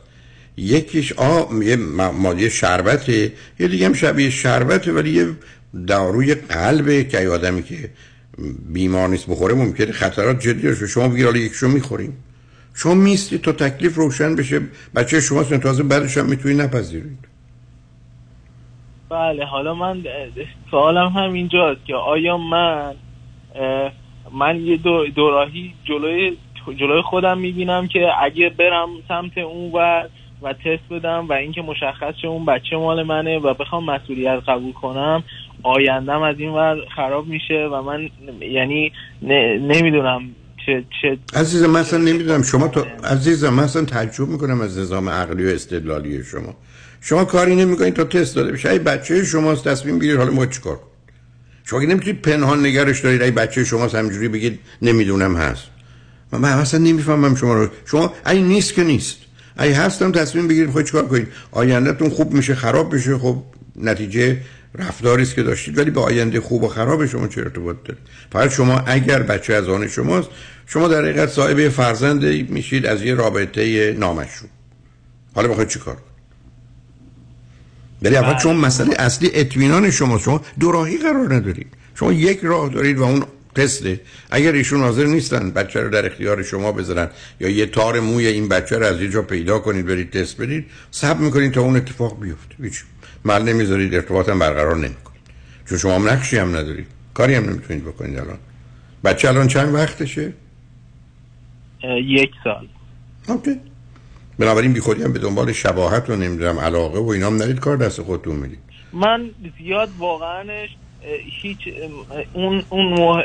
[0.57, 5.27] یکیش آ یه ماده شربته یه دیگه هم شبیه شربته ولی یه
[5.87, 7.89] داروی قلبه که آدمی که
[8.73, 10.87] بیمار نیست بخوره ممکنه خطرات جدی باشه.
[10.87, 12.17] شما بگیر حالا یکشو می‌خوریم.
[12.73, 14.61] شما میستی تا تکلیف روشن بشه.
[14.95, 17.17] بچه شما تازه بعدش هم می‌تونی نپذیرید.
[19.09, 20.03] بله حالا من
[20.71, 22.93] سوالم هم اینجاست که آیا من
[24.33, 26.37] من یه دو دوراهی جلوی
[26.79, 30.03] جلوی خودم می‌بینم که اگه برم سمت اون و
[30.41, 34.73] و تست بدم و اینکه مشخص شه اون بچه مال منه و بخوام مسئولیت قبول
[34.73, 35.23] کنم
[35.63, 38.09] آیندم از این ور خراب میشه و من
[38.41, 38.91] یعنی
[39.61, 40.21] نمی‌دونم
[40.65, 45.09] چه چه عزیزم من اصلا نمی‌دونم شما تو عزیزم من اصلا تعجب می‌کنم از نظام
[45.09, 46.53] عقلی و استدلالی شما.
[47.01, 48.69] شما کاری نمی‌کنید تا تست داده بشه.
[48.69, 50.79] ای بچه شماست تصمیم بگیرید حالا ما چیکار
[51.63, 55.63] شما که نمی‌تونید پنهان نگرش دارید ای بچه شماست همینجوری بگید نمی‌دونم هست.
[56.31, 57.67] من, من اصلا نمی‌فهمم شما رو.
[57.85, 59.17] شما ای نیست که نیست.
[59.59, 61.27] ای هستم تصمیم بگیرید خود چیکار کنید.
[61.51, 63.43] آیندهتون خوب میشه خراب بشه خب
[63.75, 64.37] نتیجه
[64.75, 65.77] رفتاری است که داشتید.
[65.77, 67.99] ولی به آینده خوب و خراب شما چه ارتباط داره
[68.31, 70.29] فقط شما اگر بچه از آن شماست
[70.67, 74.49] شما در حقیقت صاحب فرزند میشید از یه رابطه نامشروع.
[75.35, 75.97] حالا بخواید چیکار
[78.03, 81.67] ولی اول شما مسئله اصلی اطمینان شما شما دو راهی قرار ندارید.
[81.95, 83.23] شما یک راه دارید و اون
[83.55, 83.99] تسته
[84.31, 87.09] اگر ایشون حاضر نیستن بچه رو در اختیار شما بذارن
[87.39, 90.65] یا یه تار موی این بچه رو از یه جا پیدا کنید برید تست بدید
[90.91, 92.55] صبر می‌کنید تا اون اتفاق بیفته.
[92.63, 92.83] هیچ
[93.25, 95.21] مل نمی‌ذارید ارتباط هم برقرار نمی‌کنید
[95.69, 96.87] چون شما هم نقشی هم ندارید.
[97.13, 98.37] کاری هم نمی‌تونید بکنید الان.
[99.03, 100.33] بچه الان چند وقتشه؟
[102.05, 102.67] یک سال.
[103.27, 103.59] اوکی.
[104.39, 107.77] بنابراین بی خودی هم به دنبال شباهت و نمی‌دونم علاقه و اینا هم نرید کار
[107.77, 108.59] دست خودتون می‌دید.
[108.93, 110.69] من زیاد واقعاش
[111.03, 111.09] اه،
[111.41, 111.57] هیچ
[112.33, 113.23] اون اون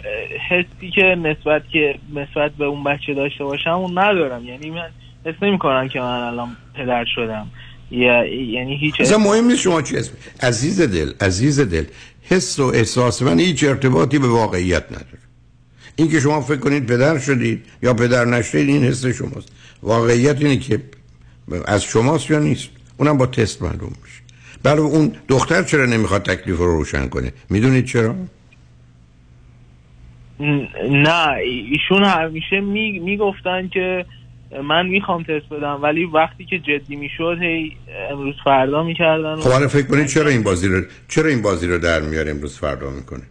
[0.50, 4.44] حسی که نسبت که نسبت به اون بچه داشته باشم اون ندارم.
[4.44, 4.88] یعنی من
[5.26, 7.46] حس نمی کنم که من الان پدر شدم.
[7.90, 10.12] یا یعنی هیچ اصلا مهم نیست شما چی اسم
[10.42, 11.84] عزیز دل عزیز دل
[12.22, 15.18] حس و احساس من هیچ ارتباطی به واقعیت نداره.
[15.96, 19.48] این که شما فکر کنید پدر شدید یا پدر نشدید این حس شماست.
[19.82, 20.82] واقعیت اینه که
[21.66, 24.22] از شماست یا نیست؟ اونم با تست معلوم میشه.
[24.62, 28.14] بله اون دختر چرا نمی‌خواد تکلیف رو روشن کنه؟ می‌دونید چرا؟
[30.90, 31.28] نه
[31.70, 34.06] ایشون همیشه می می‌گفتن که
[34.64, 37.76] من می‌خوام تست بدم ولی وقتی که جدی می‌شد هی
[38.10, 41.78] امروز فردا می‌کردن خب حالا فکر کنید چرا این بازی رو چرا این بازی رو
[41.78, 43.22] در میاره امروز فردا می‌کنه؟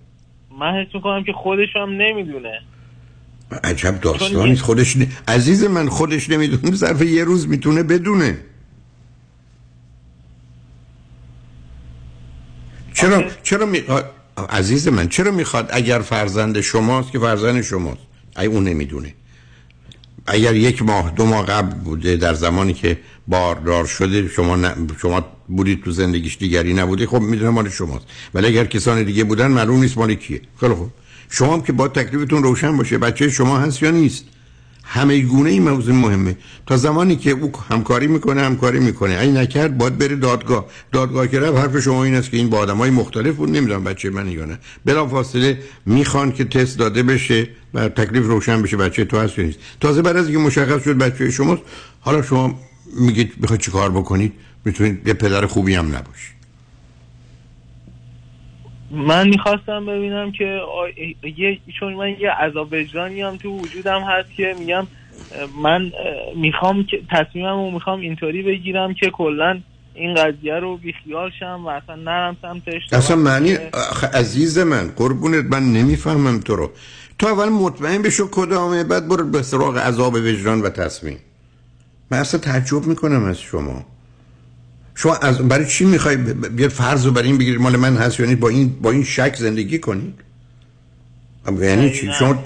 [0.59, 2.59] من حس می‌کنم که خودش هم نمی‌دونه.
[3.63, 5.07] عجب داستانی خودش ن...
[5.27, 6.75] عزیز من خودش نمی‌دونه.
[6.75, 8.37] ظرف یه روز می‌تونه بدونه.
[12.93, 14.11] چرا چرا می‌خواد
[14.49, 18.01] عزیز من چرا می‌خواد اگر فرزند شماست که فرزند شماست؟
[18.37, 19.13] ای اون نمی‌دونه.
[20.27, 24.87] اگر یک ماه دو ماه قبل بوده در زمانی که باردار شده شما ن...
[25.01, 28.05] شما بودید تو زندگیش دیگری نبوده خب می‌دونه مال شماست.
[28.33, 30.41] ولی اگر کسان دیگه بودن معلوم نیست مال کیه.
[30.59, 30.91] خیلی خوب.
[31.29, 34.25] شما هم که با تکلیفتون روشن باشه بچه شما هست یا نیست؟
[34.83, 36.37] همه گونه این موضوع مهمه.
[36.65, 39.19] تا زمانی که او همکاری می‌کنه همکاری می‌کنه.
[39.19, 40.65] این نکرد باید بره دادگاه.
[40.91, 43.49] دادگاه که رفت حرف شما این است که این با آدمای مختلف بود.
[43.49, 44.59] نمی‌دونم بچه من یا نه.
[44.85, 49.45] بلا فاصله می‌خوان که تست داده بشه و تکلیف روشن بشه بچه تو هست یا
[49.45, 49.59] نیست.
[49.79, 51.61] تازه بعد از اینکه مشخص شد بچه شماست
[51.99, 52.59] حالا شما
[52.99, 54.33] میگید بخواید چیکار بکنید؟
[54.65, 56.36] می‌تونید یه پدر خوبی هم نباشید.
[58.91, 60.59] من می‌خواستم ببینم که
[61.37, 64.87] یه چون من یه عذاب وجدانی هم تو وجودم هست که میگم
[65.63, 65.91] من
[66.35, 69.59] می‌خوام که تصمیمم رو می‌خوام اینطوری بگیرم که کلا
[69.95, 72.81] این قضیه رو بیخیال شم و اصلا نرم سمتش.
[72.91, 73.57] اصلا معنی
[74.13, 76.71] عزیز من قربونت من نمی‌فهمم تو رو.
[77.19, 81.19] تو اول مطمئن بشو کدامه بعد برو به سراغ عذاب وجدان و تصمیم.
[82.11, 83.85] من اصلا تعجب می‌کنم از شما.
[84.97, 88.35] شما از برای چی می‌خوای بیاد فرض رو برای این بگیرید مال من هست یعنی
[88.35, 90.13] با این با این شک زندگی کنید
[91.61, 92.43] یعنی چی؟ شما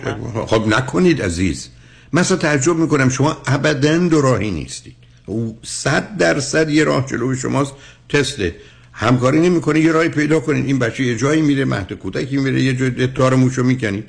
[0.48, 1.68] خب نکنید عزیز.
[2.14, 4.96] مثلا تعجب می‌کنم شما ابدا دو راهی نیستید.
[5.26, 7.74] او صد درصد یه راه جلوی شماست
[8.10, 8.56] تسته
[8.94, 10.66] همکاری نمی‌کنه یه راهی پیدا کنید.
[10.66, 14.04] این بچه یه جایی میره مهد کودکی میره یه جای تار موشو می‌کنید.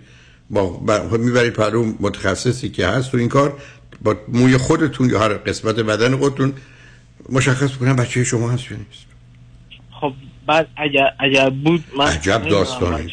[0.50, 3.58] با خب می‌برید پرو متخصصی که هست تو این کار
[4.02, 6.52] با موی خودتون یا هر قسمت بدن خودتون
[7.28, 9.06] مشخص کنم بچه شما هست یا نیست؟
[10.00, 10.12] خب
[10.46, 13.12] بعد اگر, اگر بود من عجب داستانی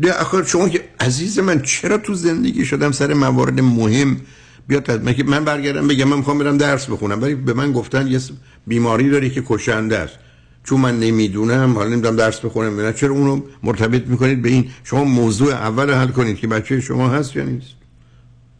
[0.00, 4.20] نه آخر شما که عزیز من چرا تو زندگی شدم سر موارد مهم؟
[4.66, 8.20] بیاد من من برگردم بگم من می‌خوام برم درس بخونم ولی به من گفتن یه
[8.66, 10.18] بیماری داری که کشنده است.
[10.64, 12.92] چون من نمی‌دونم حالا نمی‌دونم درس بخونم نه.
[12.92, 17.36] چرا اونو مرتبط می‌کنید به این؟ شما موضوع اول حل کنید که بچه شما هست
[17.36, 17.74] یا نیست.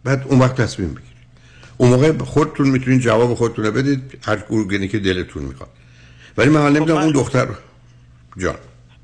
[0.04, 1.11] بعد اون وقت تصمیم بگیرید.
[1.82, 5.68] اون موقع خودتون می‌تونید جواب خودتون رو بدید هر گونه که دلتون می‌خواد.
[6.36, 7.48] ولی من حالا نمی‌دونم اون دختر
[8.38, 8.54] جان.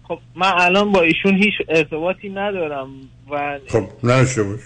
[0.03, 2.89] خب من الان با ایشون هیچ ارتباطی ندارم
[3.31, 4.61] و خب نداشته باش.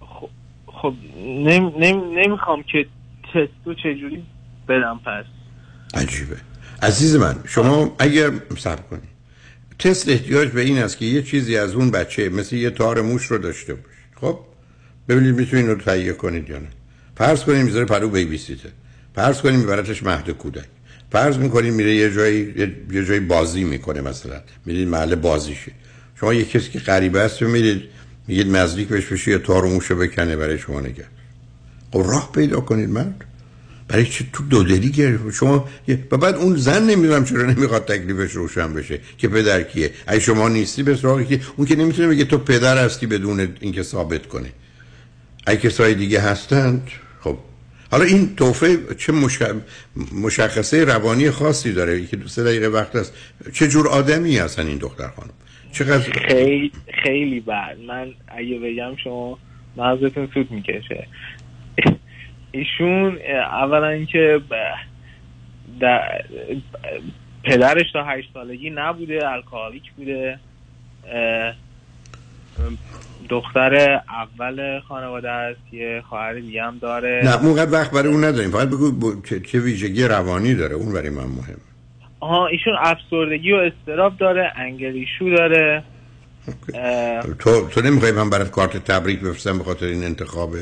[0.00, 0.28] خب,
[0.66, 0.94] خب
[1.26, 1.72] نم...
[1.78, 2.18] نم...
[2.18, 2.86] نمی‌خوام که
[3.22, 4.22] تستو چجوری
[4.68, 5.24] بدم پس.
[5.94, 6.36] عجیبه.
[6.82, 9.14] عزیز من شما اگر صبر کنید
[9.78, 13.26] تست احتیاج به این است که یه چیزی از اون بچه مثل یه تار موش
[13.26, 13.88] رو داشته باشه
[14.20, 14.38] خب؟
[15.08, 16.68] ببینید می‌تونید رو تهیه کنید یا نه.
[17.16, 18.68] فرض کنیم می‌ذاره پرو بیبی سیته
[19.14, 20.64] فرض کنیم میبرتش مهد کودک.
[21.12, 22.54] فرض می‌کنیم میره یه جایی
[22.92, 24.40] یه جایی بازی می‌کنه مثلا.
[24.66, 25.72] میرید محل بازیشه.
[26.20, 27.82] شما یه کسی که غریبه است و میرید
[28.28, 31.04] میگید نزدیک بهش بشه یه تار موشو بکنه برای شما نگه.
[31.92, 33.24] خب راه پیدا کنید مرد.
[33.88, 35.68] برای چه تو دو دلی گرفت؟ شما
[36.10, 39.90] و بعد اون زن نمی‌دونم چرا نمی‌خواد تکلیفش روشن بشه که پدر کیه.
[40.06, 43.82] اگه شما نیستی به سراغ که اون که نمی‌تونه بگه تو پدر هستی بدون اینکه
[43.82, 44.48] ثابت کنه.
[45.46, 46.88] اگه کسای دیگه هستند
[47.94, 49.12] حالا این توفه چه
[50.12, 53.14] مشخصه روانی خاصی داره؟ که دو سه دقیقه وقت است
[53.52, 55.30] چه جور آدمی هستن این دختر خانم؟
[55.72, 56.72] چقدر خیلی
[57.02, 57.76] خیلی بد.
[57.88, 59.38] من اگه بگم شما
[59.76, 61.06] مغزتون سود می‌کشه.
[62.52, 63.18] ایشون
[63.52, 64.40] اولا اینکه
[67.44, 70.38] پدرش تا هشت سالگی نبوده الکالیک بوده.
[73.28, 77.20] دختر اول خانواده است یه خواهر دیگه هم داره.
[77.24, 78.50] نه موقع وقت برای اون نداریم.
[78.50, 80.74] فقط بگو چه ویژگی روانی داره.
[80.74, 81.60] اون برای من مهم.
[82.20, 85.82] آها ایشون افسردگی و استراب داره انگلیشو داره.
[87.38, 90.58] تو تو نمی‌خوای من برات کارت تبریک بفرستم به خاطر این انتخابه؟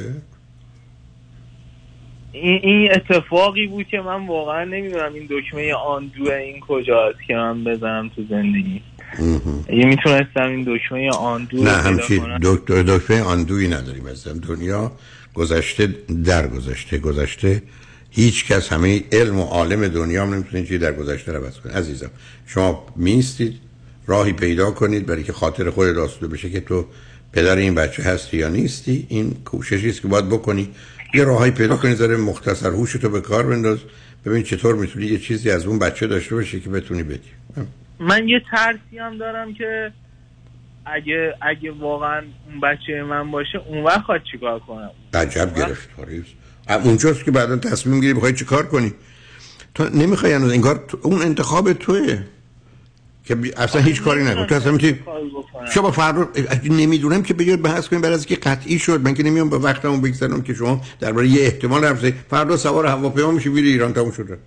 [2.32, 7.64] این, این اتفاقی بود که من واقعا نمی‌دونم این دکمه آندو این کجاست که من
[7.64, 8.82] بزنم تو زندگی.
[9.18, 14.92] یه می‌تونستم این دکمه آندو نه همچی دکتر دکمه آندوی نداریم از دنیا.
[15.34, 15.94] گذشته
[16.24, 17.62] در گذشته گذشته
[18.10, 21.72] هیچ کس همه علم و عالم دنیا هم نمی‌تونه چیزی در گذشته رو عوض کنه
[21.72, 22.10] عزیزم
[22.46, 23.54] شما میستید
[24.06, 26.86] راهی پیدا کنید برای که خاطر خود آسوده بشه که تو
[27.32, 29.06] پدر این بچه هستی یا نیستی.
[29.08, 30.68] این کوششی است که باید بکنی.
[31.14, 33.78] یه راهی پیدا کنی داره مختصر هوش تو به کار بنداز.
[34.24, 37.30] ببین چطور می‌تونی یه چیزی از اون بچه داشته باشی که بتونی بدی.
[38.02, 39.92] من یه ترسی هم دارم که
[40.86, 46.24] اگه اگه واقعا اون بچه من باشه اون وقت خواهد چیکار کنم؟ عجب گرفتاری
[46.84, 48.92] اونجاست که بعدا تصمیم گیری بخوای چیکار کنی؟
[49.74, 52.18] تو نمی‌خوای هنوز انگار اون انتخاب توه
[53.24, 54.98] که اصلا هیچ کاری نکن تو اصلا می‌تونی
[55.74, 56.28] شما فردا
[56.64, 59.00] نمی‌دونم که بگید بحث کنیم بعد از که قطعی شد.
[59.00, 63.30] من که نمیام به وقتمون بگذارم که شما درباره یه احتمال حرف فردا سوار هواپیما
[63.30, 64.38] میشی میری ایران تموم شده.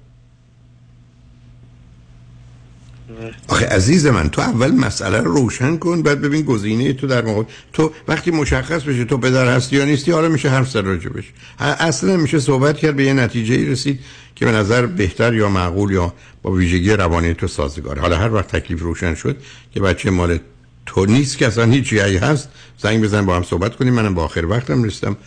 [3.47, 7.43] آخه عزیز من تو اول مسئله رو روشن کن بعد ببین گزینه تو در موقع
[7.73, 12.17] تو وقتی مشخص بشه تو پدر هستی یا نیستی حالا میشه حرف زد راجبش اصلا
[12.17, 13.99] میشه صحبت کرد به یه نتیجه رسید
[14.35, 18.01] که به نظر بهتر یا معقول یا با ویژگی روانی تو سازگاره.
[18.01, 19.37] حالا هر وقت تکلیف روشن شد
[19.73, 20.39] که بچه مال
[20.85, 23.93] تو نیست که اصلا هیچی هست زنگ بزن با هم صحبت کنیم.
[23.93, 25.17] منم با آخر وقتم رسیدم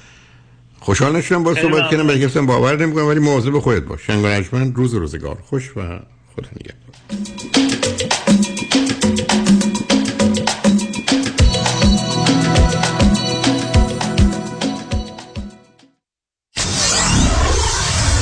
[0.81, 4.07] خوشحال نشدم با صحبت کردم ولی گفتم باور نمی‌کنم ولی مواظب خودت باش.
[4.07, 5.39] شنگ روز روزگار.
[5.47, 5.81] خوش و
[6.37, 7.58] خدا نگهدار.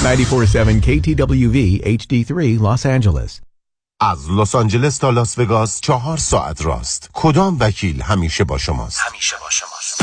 [0.07, 3.41] 947 KTWV HD3 Los Angeles.
[4.01, 7.11] از لس آنجلس تا لاس وگاس چهار ساعت راست.
[7.13, 10.03] کدام وکیل همیشه با شماست؟ همیشه با شماست.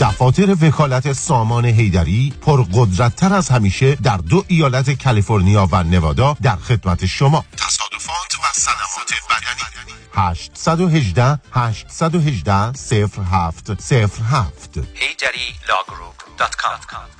[0.00, 7.06] دفاتر وکالت سامان هیدری پرقدرتتر از همیشه در دو ایالت کالیفرنیا و نوادا در خدمت
[7.06, 7.44] شما.
[7.56, 9.94] تصادفات و صدمات بدنی.
[10.14, 16.23] 818 818 0707 حیدری Law Group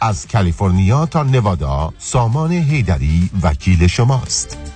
[0.00, 4.73] از کالیفرنیا تا نوادا سامان حیدری وکیل شماست.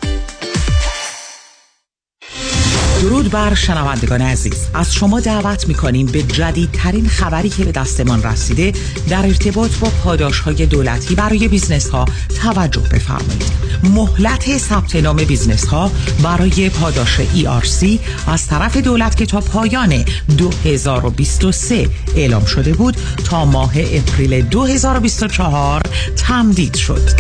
[3.03, 4.67] درود بر شنوندگان عزیز.
[4.75, 8.73] از شما دعوت می‌کنیم به جدیدترین خبری که به دستمان رسیده
[9.09, 12.05] در ارتباط با پاداش های دولتی برای بیزنس ها
[12.43, 13.69] توجه بفرمایید.
[13.83, 15.91] مهلت ثبت نام business ها
[16.23, 17.87] برای پاداش ERC
[18.27, 20.05] از طرف دولت که تا پایان
[20.39, 25.83] 2023 اعلام شده بود تا ماه April 2024
[26.17, 27.11] تمدید شد.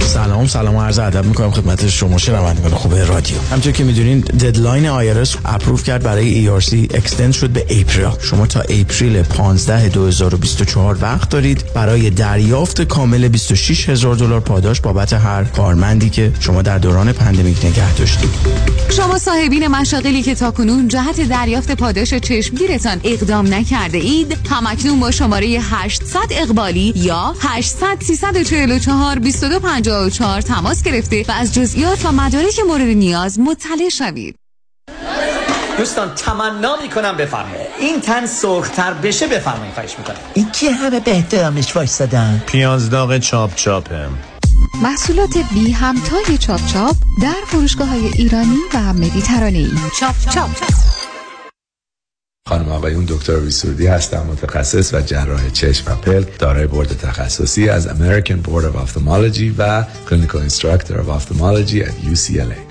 [0.00, 3.36] سلام سلام و عرض ادب می‌کنم خدمت شما شنوندگان خوب رادیو.
[3.52, 8.60] همچون که می‌دونین deadline IRS approve کرد برای ERC extend شد به April شما تا
[8.60, 11.64] April 15 2024 وقت دارید.
[11.74, 17.64] برای دریافت کامل 26 هزار دلار پاداش بابت هر کارمندی که شما در دوران pandemic
[17.64, 18.30] نگه داشتید.
[18.96, 25.58] شما صاحبین مشاغلی که تاکنون جهت دریافت پاداش چشمگیرتان اقدام نکرده اید همکنون با شماره
[25.62, 33.38] 800 اقبالی یا 800 344 2254 تماس گرفته و از جزئیات و مدارک مورد نیاز
[33.38, 34.45] مطلع شوید.
[35.78, 37.66] دوستان تمنا می‌کنم بفرمایید.
[37.80, 40.16] این تن سرختر بشه بفرمایید خواهش می‌کنم.
[40.34, 43.54] این که همه به احترامش وایستادن پیاز داغ چاپ.
[43.54, 44.08] چاپه
[44.82, 49.68] محصولات بی همتای چاپ چاپ در فروشگاه های ایرانی و مدیترانه
[50.00, 50.50] چاپ چاپ.
[52.48, 57.88] خانم آقایون دکتر ویسوردی هستم متخصص و جراح چشم و پلک دارای بورد تخصصی از
[57.88, 62.65] American Board of Ophthalmology و Clinical Instructor of Ophthalmology at UCLA